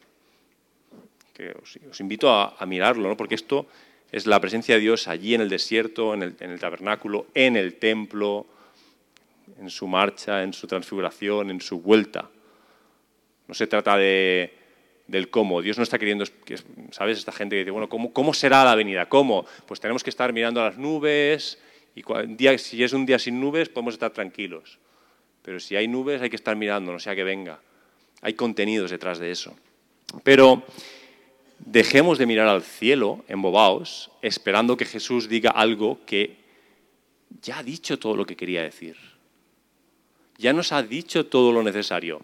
que 1.34 1.51
os, 1.89 1.99
invito 1.99 2.32
a, 2.32 2.65
mirarlo, 2.65 3.10
¿no? 3.10 3.17
porque 3.17 3.36
esto 3.36 3.67
es 4.13 4.28
la 4.28 4.39
presencia 4.39 4.76
de 4.76 4.82
Dios 4.82 5.08
allí 5.08 5.34
en 5.34 5.41
el 5.41 5.49
desierto, 5.49 6.13
en 6.13 6.21
el, 6.21 6.60
tabernáculo, 6.60 7.26
en 7.34 7.58
el 7.58 7.73
templo, 7.80 8.45
en 9.60 9.71
su 9.71 9.88
marcha, 9.88 10.43
en 10.43 10.54
su 10.54 10.67
transfiguración, 10.67 11.49
en 11.49 11.60
su 11.60 11.82
vuelta. 11.82 12.30
No 13.47 13.56
se 13.56 13.65
trata 13.65 13.97
de, 13.97 14.54
del 15.08 15.32
cómo. 15.32 15.63
Dios 15.63 15.78
no 15.78 15.84
está 15.84 15.97
queriendo, 15.97 16.26
¿sabes? 16.91 17.17
Esta 17.17 17.32
gente 17.32 17.56
que 17.56 17.62
dice, 17.62 17.71
bueno, 17.71 17.89
¿cómo, 17.89 18.13
¿cómo, 18.13 18.36
será 18.36 18.63
la 18.63 18.76
venida? 18.76 19.10
¿Cómo? 19.10 19.47
Pues 19.65 19.80
tenemos 19.80 20.04
que 20.04 20.12
estar 20.12 20.32
mirando 20.32 20.62
a 20.62 20.65
las 20.65 20.78
nubes 20.78 21.58
y 21.95 22.04
si 22.60 22.84
es 22.84 22.93
un 22.93 23.08
día 23.08 23.17
sin 23.17 23.41
nubes 23.41 23.67
podemos 23.67 23.95
estar 23.95 24.12
tranquilos. 24.12 24.78
Pero 25.41 25.60
si 25.60 25.76
hay 25.76 25.88
nubes 25.88 26.21
hay 26.21 26.30
que 26.30 26.36
estar 26.36 26.56
mirando, 26.56 26.91
no 26.91 26.99
sea 26.99 27.15
que 27.15 27.23
venga. 27.23 27.62
Hay 28.21 28.36
contenidos 28.36 28.91
detrás 28.91 29.17
de 29.17 29.32
eso. 29.32 29.58
Pero 30.23 30.63
dejemos 31.65 32.17
de 32.17 32.26
mirar 32.26 32.47
al 32.47 32.63
cielo 32.63 33.23
embobaos, 33.28 34.12
esperando 34.21 34.78
que 34.78 34.86
Jesús 34.86 35.30
diga 35.30 35.52
algo 35.52 35.99
que 36.06 36.38
ya 37.41 37.60
ha 37.60 37.63
dicho 37.63 37.99
todo 37.99 38.15
lo 38.15 38.26
que 38.26 38.36
quería 38.36 38.63
decir. 38.63 38.95
Ya 40.38 40.54
nos 40.54 40.71
ha 40.71 40.84
dicho 40.84 41.28
todo 41.28 41.52
lo 41.52 41.63
necesario. 41.63 42.21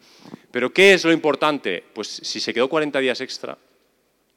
Pero 0.51 0.73
¿qué 0.73 0.93
es 0.93 1.05
lo 1.05 1.11
importante? 1.11 1.83
Pues 1.93 2.07
si 2.07 2.39
se 2.39 2.53
quedó 2.53 2.69
40 2.69 2.99
días 2.99 3.21
extra 3.21 3.57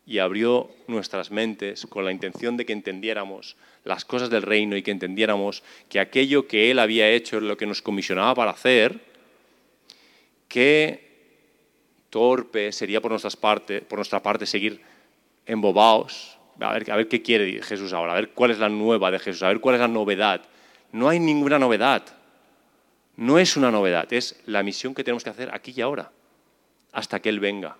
y 0.06 0.18
abrió 0.18 0.70
nuestras 0.88 1.30
mentes 1.30 1.86
con 1.86 2.04
la 2.04 2.12
intención 2.12 2.56
de 2.56 2.66
que 2.66 2.72
entendiéramos 2.72 3.56
las 3.84 4.04
cosas 4.04 4.30
del 4.30 4.42
reino 4.42 4.76
y 4.76 4.82
que 4.82 4.90
entendiéramos 4.90 5.62
que 5.88 6.00
aquello 6.00 6.46
que 6.46 6.70
Él 6.70 6.78
había 6.78 7.10
hecho 7.10 7.38
es 7.38 7.42
lo 7.42 7.56
que 7.56 7.66
nos 7.66 7.82
comisionaba 7.82 8.34
para 8.34 8.50
hacer, 8.50 9.00
qué 10.48 11.12
torpe 12.10 12.72
sería 12.72 13.00
por, 13.00 13.18
por 13.18 13.98
nuestra 13.98 14.22
parte 14.22 14.44
seguir 14.44 14.82
embobaos, 15.46 16.38
a 16.60 16.72
ver, 16.72 16.90
a 16.90 16.96
ver 16.96 17.08
qué 17.08 17.22
quiere 17.22 17.62
Jesús 17.62 17.92
ahora, 17.92 18.12
a 18.12 18.16
ver 18.16 18.30
cuál 18.30 18.50
es 18.50 18.58
la 18.58 18.68
nueva 18.68 19.10
de 19.10 19.18
Jesús, 19.18 19.42
a 19.42 19.48
ver 19.48 19.60
cuál 19.60 19.76
es 19.76 19.80
la 19.80 19.88
novedad. 19.88 20.42
No 20.92 21.08
hay 21.08 21.18
ninguna 21.18 21.58
novedad. 21.58 22.04
No 23.16 23.38
es 23.38 23.56
una 23.56 23.70
novedad, 23.70 24.10
es 24.12 24.40
la 24.46 24.62
misión 24.62 24.94
que 24.94 25.04
tenemos 25.04 25.22
que 25.22 25.30
hacer 25.30 25.50
aquí 25.52 25.74
y 25.76 25.80
ahora, 25.82 26.10
hasta 26.92 27.20
que 27.20 27.28
Él 27.28 27.40
venga. 27.40 27.76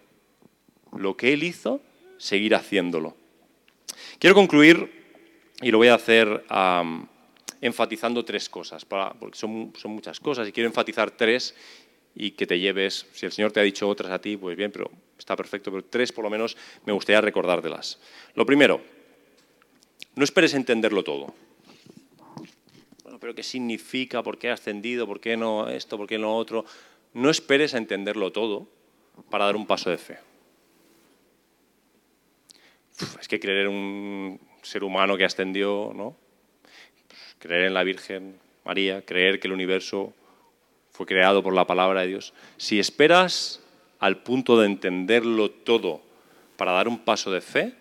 Lo 0.97 1.17
que 1.17 1.33
Él 1.33 1.43
hizo, 1.43 1.81
seguir 2.19 2.55
haciéndolo. 2.55 3.17
Quiero 4.19 4.35
concluir, 4.35 4.91
y 5.63 5.71
lo 5.71 5.79
voy 5.79 5.89
a 5.89 5.95
hacer 5.95 6.45
enfatizando 7.61 8.25
tres 8.25 8.49
cosas, 8.49 8.85
porque 8.85 9.39
son, 9.39 9.73
son 9.77 9.93
muchas 9.93 10.21
cosas, 10.21 10.47
y 10.49 10.53
quiero 10.53 10.69
enfatizar 10.69 11.11
tres 11.11 11.55
y 12.15 12.33
que 12.33 12.47
te 12.47 12.59
lleves, 12.59 13.07
si 13.13 13.25
el 13.25 13.33
Señor 13.33 13.53
te 13.53 13.61
ha 13.61 13.63
dicho 13.63 13.89
otras 13.89 14.13
a 14.13 14.21
ti, 14.21 14.37
pues 14.37 14.55
bien, 14.57 14.71
pero 14.71 14.91
está 15.23 15.37
perfecto, 15.37 15.71
pero 15.71 15.85
tres 15.85 16.13
por 16.13 16.25
lo 16.25 16.31
menos 16.31 16.57
me 16.85 16.93
gustaría 16.93 17.21
recordártelas. 17.21 17.99
Lo 18.35 18.45
primero, 18.45 18.81
No 20.15 20.25
esperes 20.25 20.53
entenderlo 20.53 21.03
todo. 21.03 21.33
Bueno, 23.03 23.19
pero 23.19 23.35
¿qué 23.35 23.43
significa? 23.43 24.23
¿Por 24.23 24.37
qué 24.37 24.51
ha 24.51 24.55
ascendido? 24.55 25.07
¿Por 25.07 25.21
qué 25.21 25.39
no 25.39 25.71
esto? 25.71 25.97
¿Por 25.97 26.07
qué 26.07 26.19
no 26.19 26.37
otro? 26.37 26.67
No 27.15 27.31
esperes 27.31 27.73
a 27.73 27.79
entenderlo 27.79 28.31
todo 28.31 28.69
para 29.31 29.47
dar 29.47 29.57
un 29.57 29.67
paso 29.67 29.89
de 29.89 29.97
fe. 29.97 30.19
es 33.21 33.27
que 33.27 33.41
creer 33.41 33.67
en 33.67 33.69
un 33.69 34.41
ser 34.61 34.85
humano 34.85 35.17
que 35.17 35.25
ascendió, 35.25 35.93
¿no? 35.95 36.15
creer 37.39 37.65
en 37.65 37.75
la 37.75 37.85
Virgen 37.85 38.39
María, 38.65 39.03
creer 39.03 39.41
que 39.41 39.49
el 39.49 39.55
universo 39.55 40.15
fue 40.91 41.07
creado 41.07 41.43
por 41.43 41.55
la 41.55 41.67
palabra 41.67 42.03
de 42.03 42.09
Dios. 42.09 42.35
Si 42.59 42.79
esperas 42.79 43.62
al 44.03 44.17
punto 44.17 44.59
de 44.59 44.67
entenderlo 44.67 45.53
todo 45.53 46.03
para 46.57 46.73
dar 46.73 46.89
un 46.89 46.99
paso 46.99 47.31
de 47.31 47.41
fe, 47.41 47.73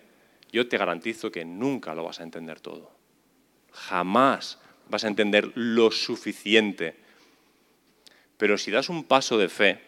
yo 0.52 0.68
te 0.68 0.78
garantizo 0.78 1.32
que 1.32 1.44
nunca 1.44 1.96
lo 1.96 2.04
vas 2.04 2.20
a 2.20 2.22
entender 2.22 2.60
todo. 2.60 2.92
Jamás 3.72 4.60
vas 4.88 5.02
a 5.02 5.08
entender 5.08 5.50
lo 5.56 5.90
suficiente. 5.90 6.94
Pero 8.36 8.56
si 8.56 8.70
das 8.70 8.88
un 8.88 9.02
paso 9.02 9.36
de 9.36 9.48
fe, 9.48 9.80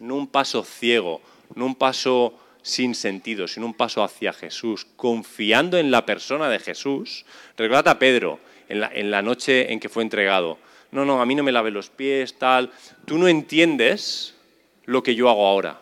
no 0.00 0.16
un 0.16 0.28
paso 0.28 0.64
ciego, 0.64 1.20
no 1.54 1.66
un 1.66 1.74
paso 1.74 2.40
sin 2.62 2.94
sentido, 2.94 3.46
sino 3.46 3.66
un 3.66 3.74
paso 3.74 4.02
hacia 4.02 4.32
Jesús, 4.32 4.86
confiando 4.96 5.76
en 5.76 5.90
la 5.90 6.06
persona 6.06 6.48
de 6.48 6.58
Jesús. 6.58 7.26
Recuerda 7.58 7.90
a 7.90 7.98
Pedro 7.98 8.40
en 8.66 9.10
la, 9.10 9.20
noche 9.20 9.70
en 9.70 9.78
que 9.78 9.90
fue 9.90 10.04
entregado. 10.04 10.56
No, 10.90 11.04
no, 11.04 11.20
a 11.20 11.26
mí 11.26 11.34
no 11.34 11.42
me 11.42 11.52
lave 11.52 11.70
los 11.70 11.90
pies, 11.90 12.38
tal. 12.38 12.72
Tú 13.04 13.18
no 13.18 13.28
entiendes 13.28 14.33
lo 14.84 15.02
que 15.02 15.14
yo 15.14 15.28
hago 15.28 15.46
ahora. 15.46 15.80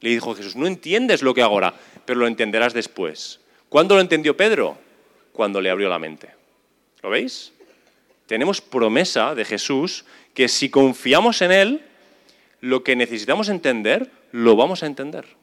Le 0.00 0.10
dijo 0.10 0.34
Jesús, 0.34 0.56
no 0.56 0.66
entiendes 0.66 1.22
lo 1.22 1.34
que 1.34 1.42
hago 1.42 1.54
ahora, 1.54 1.74
pero 2.04 2.20
lo 2.20 2.26
entenderás 2.26 2.72
después. 2.72 3.40
¿Cuándo 3.68 3.94
lo 3.94 4.00
entendió 4.00 4.36
Pedro? 4.36 4.78
Cuando 5.32 5.60
le 5.60 5.70
abrió 5.70 5.88
la 5.88 5.98
mente. 5.98 6.30
¿Lo 7.02 7.10
veis? 7.10 7.52
Tenemos 8.26 8.60
promesa 8.60 9.34
de 9.34 9.44
Jesús 9.44 10.04
que 10.34 10.48
si 10.48 10.70
confiamos 10.70 11.42
en 11.42 11.52
Él, 11.52 11.82
lo 12.60 12.82
que 12.84 12.96
necesitamos 12.96 13.48
entender, 13.48 14.10
lo 14.32 14.56
vamos 14.56 14.82
a 14.82 14.86
entender 14.86 15.40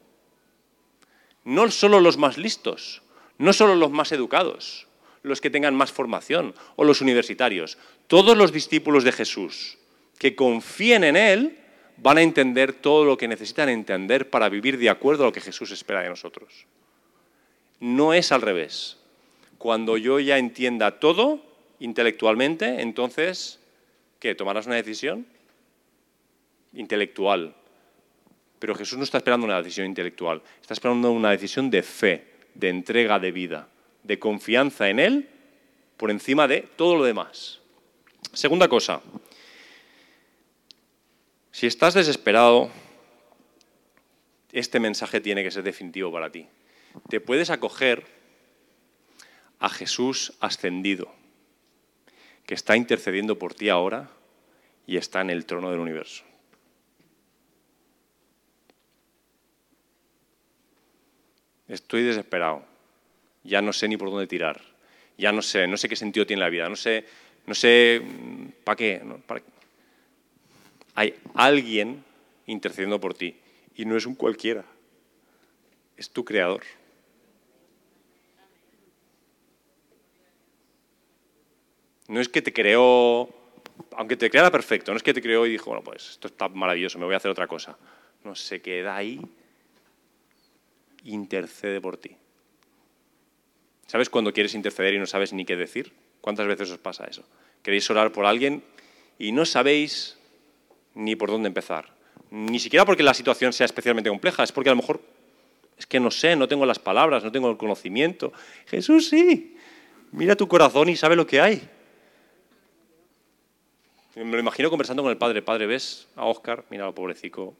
no 1.47 1.71
solo 1.71 2.01
los 2.01 2.17
más 2.17 2.37
listos, 2.37 3.01
no 3.37 3.53
solo 3.53 3.73
los 3.75 3.89
más 3.89 4.11
educados, 4.11 4.85
los 5.23 5.39
que 5.39 5.49
tengan 5.49 5.75
más 5.75 5.93
formación 5.93 6.53
o 6.75 6.83
los 6.83 6.99
universitarios. 6.99 7.77
Todos 8.07 8.35
los 8.35 8.51
discípulos 8.51 9.05
de 9.05 9.13
Jesús 9.13 9.77
que 10.19 10.35
confíen 10.35 11.05
en 11.05 11.15
Él 11.15 11.57
van 11.97 12.17
a 12.17 12.21
entender 12.21 12.73
todo 12.73 13.05
lo 13.05 13.17
que 13.17 13.27
necesitan 13.27 13.69
entender 13.69 14.29
para 14.29 14.49
vivir 14.49 14.77
de 14.77 14.89
acuerdo 14.89 15.23
a 15.23 15.27
lo 15.27 15.33
que 15.33 15.41
Jesús 15.41 15.71
espera 15.71 16.01
de 16.01 16.09
nosotros. 16.09 16.65
No 17.79 18.13
es 18.13 18.31
al 18.31 18.41
revés. 18.41 18.97
Cuando 19.57 19.97
yo 19.97 20.19
ya 20.19 20.37
entienda 20.37 20.99
todo 20.99 21.41
intelectualmente, 21.79 22.81
entonces, 22.81 23.59
¿qué? 24.19 24.35
¿Tomarás 24.35 24.67
una 24.67 24.75
decisión? 24.75 25.25
Intelectual, 26.73 27.55
pero 28.59 28.75
Jesús 28.75 28.97
no 28.97 29.03
está 29.03 29.17
esperando 29.17 29.45
una 29.45 29.57
decisión 29.57 29.87
intelectual, 29.87 30.41
está 30.61 30.73
esperando 30.73 31.11
una 31.11 31.31
decisión 31.31 31.69
de 31.69 31.83
fe, 31.83 32.25
de 32.53 32.69
entrega 32.69 33.19
de 33.19 33.31
vida, 33.31 33.67
de 34.03 34.19
confianza 34.19 34.89
en 34.89 34.99
Él 34.99 35.29
por 35.95 36.11
encima 36.11 36.47
de 36.47 36.61
todo 36.75 36.95
lo 36.95 37.03
demás. 37.03 37.59
Segunda 38.33 38.67
cosa, 38.67 39.01
si 41.57 41.65
estás 41.65 41.95
desesperado, 41.95 42.69
este 44.51 44.79
mensaje 44.79 45.19
tiene 45.21 45.41
que 45.43 45.49
ser 45.49 45.63
definitivo 45.63 46.11
para 46.11 46.31
ti. 46.31 46.45
Te 47.09 47.19
puedes 47.19 47.49
acoger 47.49 48.05
a 49.57 49.67
Jesús 49.67 50.33
ascendido, 50.39 51.11
que 52.45 52.53
está 52.53 52.77
intercediendo 52.77 53.39
por 53.39 53.55
ti 53.55 53.69
ahora 53.69 54.11
y 54.85 54.97
está 54.97 55.21
en 55.21 55.31
el 55.31 55.47
trono 55.47 55.71
del 55.71 55.79
universo. 55.79 56.23
Estoy 61.67 62.03
desesperado. 62.03 62.65
Ya 63.43 63.63
no 63.63 63.73
sé 63.73 63.87
ni 63.87 63.97
por 63.97 64.11
dónde 64.11 64.27
tirar. 64.27 64.61
Ya 65.17 65.31
no 65.31 65.41
sé, 65.41 65.65
no 65.65 65.77
sé 65.77 65.89
qué 65.89 65.95
sentido 65.95 66.27
tiene 66.27 66.43
la 66.43 66.49
vida. 66.49 66.69
No 66.69 66.75
sé, 66.75 67.03
no 67.47 67.55
sé 67.55 67.99
mm, 67.99 68.63
para 68.63 68.75
qué. 68.75 69.01
Hay 70.97 71.13
alguien 71.35 72.03
intercediendo 72.47 72.99
por 72.99 73.13
ti. 73.13 73.35
Y 73.75 73.85
no 73.85 73.95
es 73.95 74.07
un 74.07 74.15
cualquiera. 74.15 74.65
Es 75.95 76.09
tu 76.09 76.25
creador. 76.25 76.63
No 82.07 82.19
es 82.19 82.27
que 82.27 82.41
te 82.41 82.51
creó, 82.51 83.29
aunque 83.91 84.17
te 84.17 84.31
creara 84.31 84.49
perfecto, 84.49 84.91
no 84.91 84.97
es 84.97 85.03
que 85.03 85.13
te 85.13 85.21
creó 85.21 85.45
y 85.45 85.51
dijo, 85.51 85.69
bueno, 85.69 85.83
pues 85.83 86.09
esto 86.09 86.29
está 86.29 86.49
maravilloso, 86.49 86.97
me 86.97 87.05
voy 87.05 87.13
a 87.13 87.17
hacer 87.17 87.29
otra 87.29 87.45
cosa. 87.45 87.77
No, 88.23 88.33
se 88.33 88.59
queda 88.59 88.95
ahí 88.95 89.21
intercede 91.03 91.79
por 91.79 91.97
ti. 91.97 92.15
¿Sabes 93.85 94.09
cuando 94.09 94.33
quieres 94.33 94.55
interceder 94.55 94.95
y 94.95 94.99
no 94.99 95.05
sabes 95.05 95.31
ni 95.31 95.45
qué 95.45 95.55
decir? 95.55 95.93
¿Cuántas 96.21 96.47
veces 96.47 96.71
os 96.71 96.79
pasa 96.79 97.05
eso? 97.05 97.23
Queréis 97.61 97.87
orar 97.91 98.11
por 98.11 98.25
alguien 98.25 98.63
y 99.19 99.31
no 99.31 99.45
sabéis 99.45 100.16
ni 100.97 101.15
por 101.15 101.29
dónde 101.29 101.47
empezar. 101.47 101.93
Ni 102.31 102.59
siquiera 102.59 102.85
porque 102.85 103.03
la 103.03 103.13
situación 103.13 103.53
sea 103.53 103.65
especialmente 103.65 104.09
compleja, 104.09 104.43
es 104.43 104.51
porque 104.51 104.69
a 104.69 104.73
lo 104.73 104.81
mejor 104.81 104.99
es 105.77 105.85
que 105.85 105.99
no 105.99 106.11
sé, 106.11 106.35
no 106.35 106.47
tengo 106.47 106.65
las 106.65 106.79
palabras, 106.79 107.23
no 107.23 107.31
tengo 107.31 107.49
el 107.49 107.57
conocimiento. 107.57 108.33
Jesús 108.65 109.07
sí, 109.09 109.55
mira 110.11 110.35
tu 110.35 110.47
corazón 110.47 110.89
y 110.89 110.95
sabe 110.95 111.15
lo 111.15 111.27
que 111.27 111.39
hay. 111.39 111.69
Me 114.15 114.31
lo 114.31 114.39
imagino 114.39 114.71
conversando 114.71 115.03
con 115.03 115.11
el 115.11 115.17
padre. 115.17 115.43
Padre, 115.43 115.67
¿ves 115.67 116.07
a 116.15 116.25
Oscar? 116.25 116.65
Míralo, 116.71 116.95
pobrecico. 116.95 117.55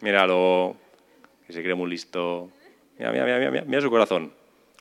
Míralo, 0.00 0.76
que 1.44 1.52
se 1.52 1.62
cree 1.62 1.74
muy 1.74 1.90
listo. 1.90 2.52
Mira, 2.96 3.10
mira, 3.10 3.24
mira, 3.24 3.50
mira, 3.50 3.64
mira 3.64 3.80
su 3.80 3.90
corazón. 3.90 4.32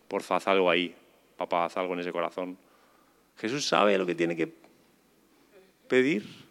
Porfa, 0.07 0.35
haz 0.35 0.47
algo 0.47 0.69
ahí. 0.69 0.93
Papá, 1.35 1.65
haz 1.65 1.77
algo 1.77 1.95
en 1.95 2.01
ese 2.01 2.11
corazón. 2.11 2.59
Jesús 3.37 3.67
sabe 3.67 3.97
lo 3.97 4.05
que 4.05 4.13
tiene 4.13 4.35
que 4.35 4.53
pedir. 5.87 6.46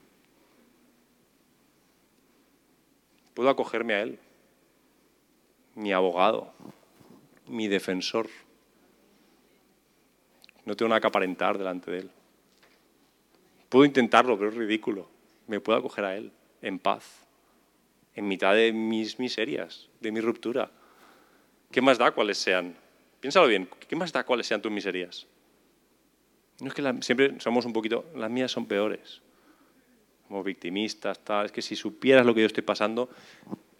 Puedo 3.37 3.51
acogerme 3.51 3.93
a 3.93 4.01
Él, 4.01 4.19
mi 5.75 5.93
abogado, 5.93 6.55
mi 7.47 7.69
defensor. 7.69 8.31
No 10.65 10.75
tengo 10.75 10.89
nada 10.89 11.03
que 11.03 11.07
aparentar 11.07 11.59
delante 11.59 11.91
de 11.91 11.99
Él. 11.99 12.11
Puedo 13.69 13.85
intentarlo, 13.85 14.39
pero 14.39 14.49
es 14.49 14.57
ridículo. 14.57 15.07
Me 15.49 15.61
puedo 15.61 15.79
acoger 15.79 16.07
a 16.07 16.17
Él 16.17 16.33
en 16.63 16.79
paz 16.79 17.27
en 18.15 18.27
mitad 18.27 18.55
de 18.55 18.73
mis 18.73 19.19
miserias, 19.19 19.91
de 20.01 20.13
mi 20.13 20.21
ruptura. 20.21 20.71
¿Qué 21.71 21.83
más 21.83 21.99
da 21.99 22.13
cuáles 22.13 22.39
sean? 22.39 22.75
Piénsalo 23.21 23.49
bien, 23.49 23.69
¿qué 23.87 23.97
más 23.97 24.15
da 24.15 24.25
cuáles 24.25 24.47
sean 24.47 24.63
tus 24.63 24.73
miserias? 24.73 25.27
No 26.61 26.69
es 26.69 26.75
que 26.75 26.83
siempre 27.03 27.39
somos 27.39 27.67
un 27.67 27.75
poquito, 27.75 28.07
las 28.15 28.31
mías 28.31 28.51
son 28.51 28.65
peores. 28.65 29.21
Victimistas, 30.43 31.19
tal. 31.25 31.47
Es 31.47 31.53
que 31.53 31.63
si 31.63 31.77
supieras 31.77 32.27
lo 32.27 32.35
que 32.35 32.41
yo 32.41 32.47
estoy 32.47 32.63
pasando, 32.63 33.09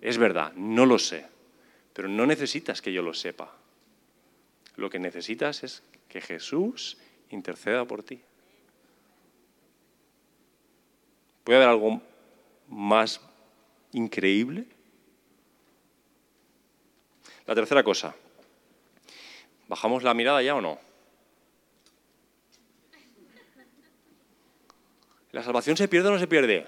es 0.01 0.19
verdad, 0.19 0.53
no 0.55 0.87
lo 0.87 0.99
sé. 0.99 1.27
Pero 1.93 2.09
no 2.09 2.27
necesitas 2.27 2.83
que 2.83 2.93
yo 2.93 3.03
lo 3.03 3.15
sepa. 3.15 3.53
Lo 4.77 4.91
que 4.91 4.99
necesitas 4.99 5.65
es 5.65 5.83
que 6.09 6.21
Jesús 6.21 6.99
interceda 7.31 7.85
por 7.85 8.03
ti. 8.03 8.21
¿Puede 11.45 11.59
haber 11.59 11.69
algo 11.69 12.03
más 12.69 13.21
increíble? 13.93 14.67
La 17.47 17.55
tercera 17.55 17.85
cosa, 17.85 18.15
¿bajamos 19.69 20.03
la 20.03 20.15
mirada 20.15 20.43
ya 20.43 20.57
o 20.57 20.61
no? 20.61 20.86
¿La 25.37 25.43
salvación 25.43 25.77
se 25.77 25.87
pierde 25.87 26.09
o 26.09 26.13
no 26.13 26.19
se 26.19 26.27
pierde? 26.27 26.67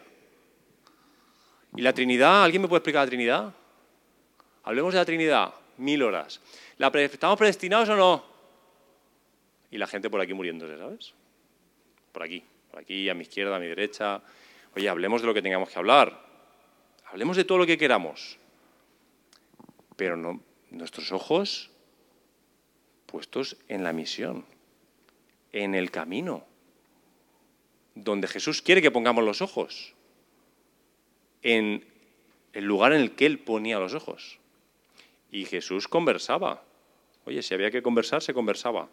¿Y 1.74 1.80
la 1.80 1.94
Trinidad? 1.94 2.44
¿Alguien 2.44 2.60
me 2.60 2.68
puede 2.68 2.80
explicar 2.80 3.04
la 3.04 3.08
Trinidad? 3.08 3.54
Hablemos 4.64 4.92
de 4.92 4.98
la 5.00 5.06
Trinidad, 5.06 5.54
mil 5.78 6.02
horas. 6.02 6.42
¿Estamos 6.78 7.38
predestinados 7.38 7.88
o 7.88 7.96
no? 7.96 8.24
Y 9.70 9.78
la 9.78 9.86
gente 9.86 10.10
por 10.10 10.20
aquí 10.20 10.34
muriéndose, 10.34 10.76
¿sabes? 10.76 11.14
Por 12.12 12.22
aquí, 12.24 12.44
por 12.70 12.80
aquí, 12.80 13.08
a 13.08 13.14
mi 13.14 13.22
izquierda, 13.22 13.56
a 13.56 13.58
mi 13.58 13.68
derecha. 13.68 14.20
Oye, 14.76 14.86
hablemos 14.86 15.22
de 15.22 15.28
lo 15.28 15.32
que 15.32 15.40
tengamos 15.40 15.70
que 15.70 15.78
hablar. 15.78 16.22
Hablemos 17.06 17.38
de 17.38 17.44
todo 17.44 17.56
lo 17.56 17.64
que 17.64 17.78
queramos, 17.78 18.36
pero 19.96 20.42
nuestros 20.68 21.10
ojos 21.10 21.70
puestos 23.06 23.56
en 23.68 23.82
la 23.82 23.94
misión, 23.94 24.44
en 25.52 25.74
el 25.74 25.90
camino, 25.90 26.44
donde 28.05 28.28
Jesús 28.28 28.62
quiere 28.62 28.82
que 28.82 28.90
pongamos 28.90 29.24
los 29.24 29.42
ojos, 29.42 29.94
en 31.42 31.84
el 32.53 32.64
lugar 32.64 32.92
en 32.92 33.01
el 33.01 33.12
que 33.12 33.26
Él 33.26 33.38
ponía 33.38 33.78
los 33.78 33.94
ojos. 33.94 34.38
Y 35.30 35.44
Jesús 35.44 35.88
conversaba 35.88 36.62
Oye, 37.28 37.42
si 37.42 37.53
había 37.53 37.70
que 37.70 37.82
conversar, 37.82 38.22
se 38.22 38.32
conversaba. 38.32 38.88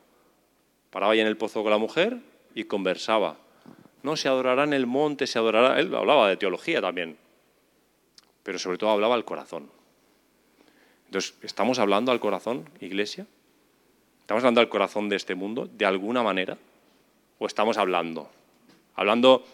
Paraba 0.89 1.13
ahí 1.13 1.21
en 1.21 1.27
el 1.27 1.37
pozo 1.37 1.63
con 1.63 1.71
la 1.71 1.77
mujer 1.77 2.17
y 2.53 2.65
conversaba. 2.65 3.37
No, 4.03 4.17
se 4.17 4.27
adorará 4.27 4.65
en 4.65 4.73
el 4.73 4.87
monte, 4.87 5.25
se 5.25 5.39
adorará. 5.39 5.79
Él 5.79 5.95
hablaba 5.95 6.27
de 6.27 6.35
teología 6.35 6.81
también, 6.81 7.17
pero 8.43 8.59
sobre 8.59 8.77
todo 8.77 8.89
hablaba 8.89 9.15
al 9.15 9.23
corazón. 9.23 9.69
Entonces, 11.05 11.33
¿estamos 11.43 11.79
hablando 11.79 12.11
al 12.11 12.19
corazón, 12.19 12.69
iglesia? 12.81 13.25
¿Estamos 14.19 14.43
hablando 14.43 14.59
al 14.59 14.67
corazón 14.67 15.07
de 15.07 15.15
este 15.15 15.33
mundo 15.33 15.69
de 15.71 15.85
alguna 15.85 16.21
manera? 16.21 16.57
¿O 17.39 17.47
estamos 17.47 17.77
hablando? 17.77 18.29
Hablando, 18.95 19.45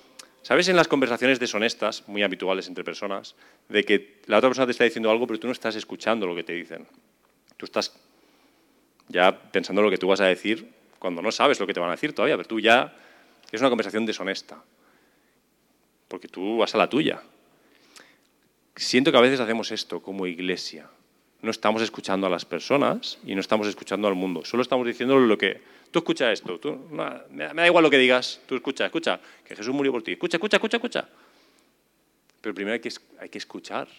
¿sabes 0.41 0.67
en 0.67 0.75
las 0.75 0.87
conversaciones 0.87 1.39
deshonestas, 1.39 2.07
muy 2.07 2.23
habituales 2.23 2.67
entre 2.67 2.83
personas, 2.83 3.35
de 3.69 3.83
que 3.83 4.21
la 4.27 4.37
otra 4.37 4.49
persona 4.49 4.67
te 4.67 4.71
está 4.71 4.83
diciendo 4.83 5.09
algo, 5.09 5.27
pero 5.27 5.39
tú 5.39 5.47
no 5.47 5.53
estás 5.53 5.75
escuchando 5.75 6.27
lo 6.27 6.35
que 6.35 6.43
te 6.43 6.53
dicen? 6.53 6.87
Tú 7.57 7.65
estás 7.65 7.93
ya 9.07 9.37
pensando 9.51 9.81
lo 9.81 9.89
que 9.89 9.97
tú 9.97 10.07
vas 10.07 10.21
a 10.21 10.25
decir 10.25 10.67
cuando 10.99 11.21
no 11.21 11.31
sabes 11.31 11.59
lo 11.59 11.67
que 11.67 11.73
te 11.73 11.79
van 11.79 11.89
a 11.89 11.93
decir 11.93 12.13
todavía, 12.13 12.37
pero 12.37 12.47
tú 12.47 12.59
ya 12.59 12.95
es 13.51 13.59
una 13.59 13.69
conversación 13.69 14.05
deshonesta, 14.05 14.63
porque 16.07 16.27
tú 16.27 16.57
vas 16.57 16.73
a 16.75 16.77
la 16.77 16.87
tuya. 16.87 17.21
Siento 18.75 19.11
que 19.11 19.17
a 19.17 19.21
veces 19.21 19.39
hacemos 19.39 19.71
esto 19.71 20.01
como 20.01 20.27
iglesia. 20.27 20.87
No 21.41 21.49
estamos 21.49 21.81
escuchando 21.81 22.27
a 22.27 22.29
las 22.29 22.45
personas 22.45 23.17
y 23.25 23.33
no 23.33 23.41
estamos 23.41 23.67
escuchando 23.67 24.07
al 24.07 24.15
mundo. 24.15 24.45
Solo 24.45 24.61
estamos 24.61 24.85
diciendo 24.85 25.17
lo 25.17 25.37
que... 25.37 25.61
Tú 25.89 25.99
escucha 25.99 26.31
esto, 26.31 26.57
tú, 26.57 26.79
me 27.31 27.53
da 27.53 27.67
igual 27.67 27.83
lo 27.83 27.89
que 27.89 27.97
digas, 27.97 28.39
tú 28.45 28.55
escucha, 28.55 28.85
escucha, 28.85 29.19
que 29.43 29.57
Jesús 29.57 29.73
murió 29.73 29.91
por 29.91 30.01
ti. 30.01 30.13
Escucha, 30.13 30.37
escucha, 30.37 30.57
escucha, 30.57 30.77
escucha. 30.77 31.09
Pero 32.39 32.55
primero 32.55 32.73
hay 32.73 32.79
que, 32.79 32.91
hay 33.19 33.27
que 33.27 33.37
escuchar. 33.37 33.89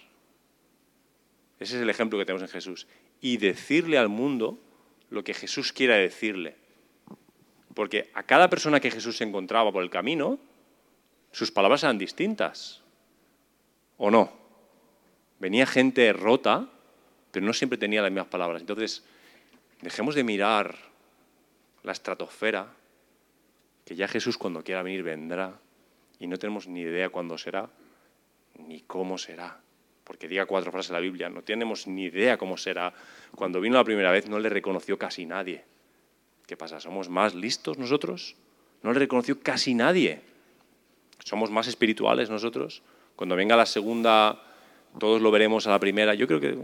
Ese 1.61 1.77
es 1.77 1.83
el 1.83 1.91
ejemplo 1.91 2.19
que 2.19 2.25
tenemos 2.25 2.43
en 2.43 2.49
Jesús. 2.49 2.87
Y 3.21 3.37
decirle 3.37 3.99
al 3.99 4.09
mundo 4.09 4.59
lo 5.11 5.23
que 5.23 5.35
Jesús 5.35 5.73
quiera 5.73 5.97
decirle. 5.97 6.57
Porque 7.75 8.11
a 8.15 8.23
cada 8.23 8.49
persona 8.49 8.81
que 8.81 8.91
Jesús 8.91 9.21
encontraba 9.21 9.71
por 9.71 9.83
el 9.83 9.91
camino, 9.91 10.39
sus 11.31 11.51
palabras 11.51 11.83
eran 11.83 11.99
distintas. 11.99 12.83
¿O 13.97 14.11
no? 14.11 14.33
Venía 15.39 15.67
gente 15.67 16.13
rota, 16.13 16.69
pero 17.33 17.45
no 17.45 17.53
siempre 17.53 17.79
tenía 17.79 18.03
las 18.03 18.13
mismas 18.13 18.29
palabras. 18.29 18.61
Entonces, 18.61 19.03
dejemos 19.81 20.15
de 20.15 20.23
mirar 20.23 20.77
la 21.83 21.91
estratosfera, 21.91 22.69
que 23.85 23.97
ya 23.97 24.07
Jesús 24.07 24.39
cuando 24.39 24.63
quiera 24.63 24.85
venir 24.85 25.03
vendrá, 25.03 25.59
y 26.21 26.29
no 26.29 26.39
tenemos 26.39 26.69
ni 26.69 26.83
idea 26.83 27.09
cuándo 27.09 27.37
será, 27.37 27.69
ni 28.57 28.83
cómo 28.83 29.19
será 29.19 29.59
porque 30.05 30.29
diga 30.29 30.47
cuatro 30.47 30.73
frases 30.73 30.91
la 30.91 31.01
Biblia, 31.01 31.29
no 31.29 31.43
tenemos 31.43 31.87
ni 31.87 32.05
idea 32.05 32.37
cómo 32.37 32.57
será. 32.57 32.93
Cuando 33.35 33.61
vino 33.61 33.77
la 33.77 33.85
primera 33.85 34.11
vez 34.11 34.29
no 34.29 34.39
le 34.39 34.49
reconoció 34.49 34.99
casi 34.99 35.27
nadie. 35.27 35.65
¿Qué 36.47 36.57
pasa? 36.57 36.81
¿Somos 36.81 37.09
más 37.09 37.35
listos 37.35 37.79
nosotros? 37.79 38.37
No 38.83 38.93
le 38.93 38.99
reconoció 38.99 39.41
casi 39.41 39.75
nadie. 39.75 40.21
¿Somos 41.25 41.51
más 41.51 41.69
espirituales 41.69 42.31
nosotros? 42.31 42.83
Cuando 43.15 43.37
venga 43.37 43.57
la 43.57 43.67
segunda, 43.67 44.43
todos 44.99 45.23
lo 45.23 45.31
veremos 45.31 45.67
a 45.67 45.71
la 45.71 45.79
primera. 45.79 46.15
Yo 46.15 46.27
creo 46.27 46.41
que 46.41 46.59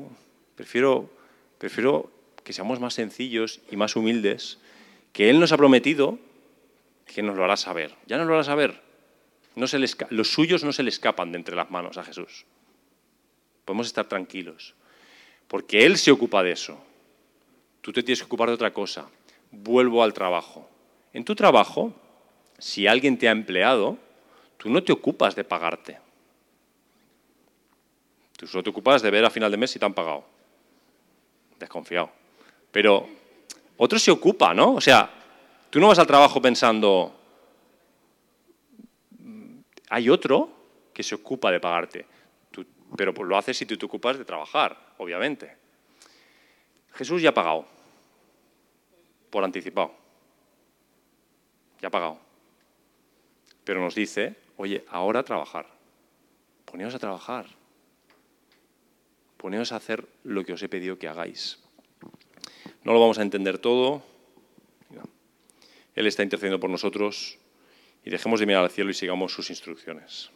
prefiero, 0.58 2.10
que 2.44 2.52
seamos 2.52 2.80
más 2.80 2.94
sencillos 2.94 3.60
y 3.70 3.76
más 3.76 3.94
humildes, 3.94 4.58
que 5.12 5.30
Él 5.30 5.38
nos 5.38 5.52
ha 5.52 5.56
prometido 5.56 6.18
que 7.06 7.22
nos 7.22 7.36
lo 7.36 7.44
hará 7.44 7.56
saber. 7.56 7.94
Ya 8.06 8.18
nos 8.18 8.26
lo 8.26 8.34
hará 8.34 8.44
saber. 8.44 8.82
Los 9.54 10.32
suyos 10.32 10.64
no 10.64 10.72
se 10.72 10.82
le 10.82 10.90
escapan 10.90 11.32
de 11.32 11.38
entre 11.38 11.56
las 11.56 11.70
manos 11.70 11.96
a 11.96 12.04
Jesús. 12.04 12.44
Podemos 13.64 13.86
estar 13.86 14.06
tranquilos, 14.06 14.74
porque 15.46 15.86
Él 15.86 15.96
se 15.96 16.10
ocupa 16.10 16.42
de 16.42 16.52
eso. 16.52 16.78
Tú 17.80 17.92
te 17.92 18.02
tienes 18.02 18.20
que 18.20 18.26
ocupar 18.26 18.48
de 18.48 18.54
otra 18.54 18.72
cosa. 18.72 19.08
Vuelvo 19.50 20.02
al 20.02 20.12
trabajo. 20.12 20.68
En 21.12 21.24
tu 21.24 21.34
trabajo, 21.34 21.94
si 22.58 22.86
alguien 22.86 23.16
te 23.16 23.28
ha 23.28 23.32
empleado, 23.32 23.96
tú 24.58 24.68
no 24.70 24.82
te 24.82 24.92
ocupas 24.92 25.34
de 25.34 25.44
pagarte. 25.44 25.98
Tú 28.36 28.46
solo 28.46 28.62
te 28.62 28.70
ocupas 28.70 29.02
de 29.02 29.10
ver 29.10 29.24
a 29.24 29.30
final 29.30 29.50
de 29.50 29.56
mes 29.56 29.70
si 29.70 29.78
te 29.78 29.84
han 29.84 29.94
pagado. 29.94 30.24
Desconfiado. 31.58 32.10
Pero 32.70 33.08
otro 33.76 33.98
se 33.98 34.10
ocupa, 34.10 34.54
¿no? 34.54 34.74
O 34.74 34.80
sea, 34.80 35.10
tú 35.70 35.80
no 35.80 35.88
vas 35.88 35.98
al 35.98 36.06
trabajo 36.06 36.40
pensando, 36.40 37.14
hay 39.90 40.08
otro 40.10 40.50
que 40.92 41.02
se 41.02 41.14
ocupa 41.14 41.50
de 41.50 41.60
pagarte 41.60 42.06
pero 42.96 43.12
lo 43.12 43.36
haces 43.36 43.56
si 43.56 43.66
tú 43.66 43.76
te 43.76 43.86
ocupas 43.86 44.18
de 44.18 44.24
trabajar, 44.24 44.76
obviamente. 44.98 45.56
Jesús 46.94 47.20
ya 47.20 47.30
ha 47.30 47.34
pagado, 47.34 47.66
por 49.30 49.44
anticipado. 49.44 49.94
Ya 51.80 51.88
ha 51.88 51.90
pagado. 51.90 52.18
Pero 53.64 53.80
nos 53.80 53.94
dice, 53.94 54.36
oye, 54.56 54.84
ahora 54.88 55.22
trabajar. 55.22 55.66
Poneos 56.64 56.94
a 56.94 56.98
trabajar. 56.98 57.46
Poneos 59.38 59.72
a 59.72 59.76
hacer 59.76 60.04
lo 60.24 60.44
que 60.44 60.52
os 60.52 60.62
he 60.62 60.68
pedido 60.68 60.98
que 60.98 61.08
hagáis. 61.08 61.58
No 62.84 62.92
lo 62.92 63.00
vamos 63.00 63.18
a 63.18 63.22
entender 63.22 63.58
todo. 63.58 64.02
Él 65.94 66.06
está 66.06 66.22
intercediendo 66.22 66.60
por 66.60 66.70
nosotros 66.70 67.38
y 68.04 68.10
dejemos 68.10 68.40
de 68.40 68.46
mirar 68.46 68.64
al 68.64 68.70
cielo 68.70 68.90
y 68.90 68.94
sigamos 68.94 69.32
sus 69.32 69.50
instrucciones. 69.50 70.30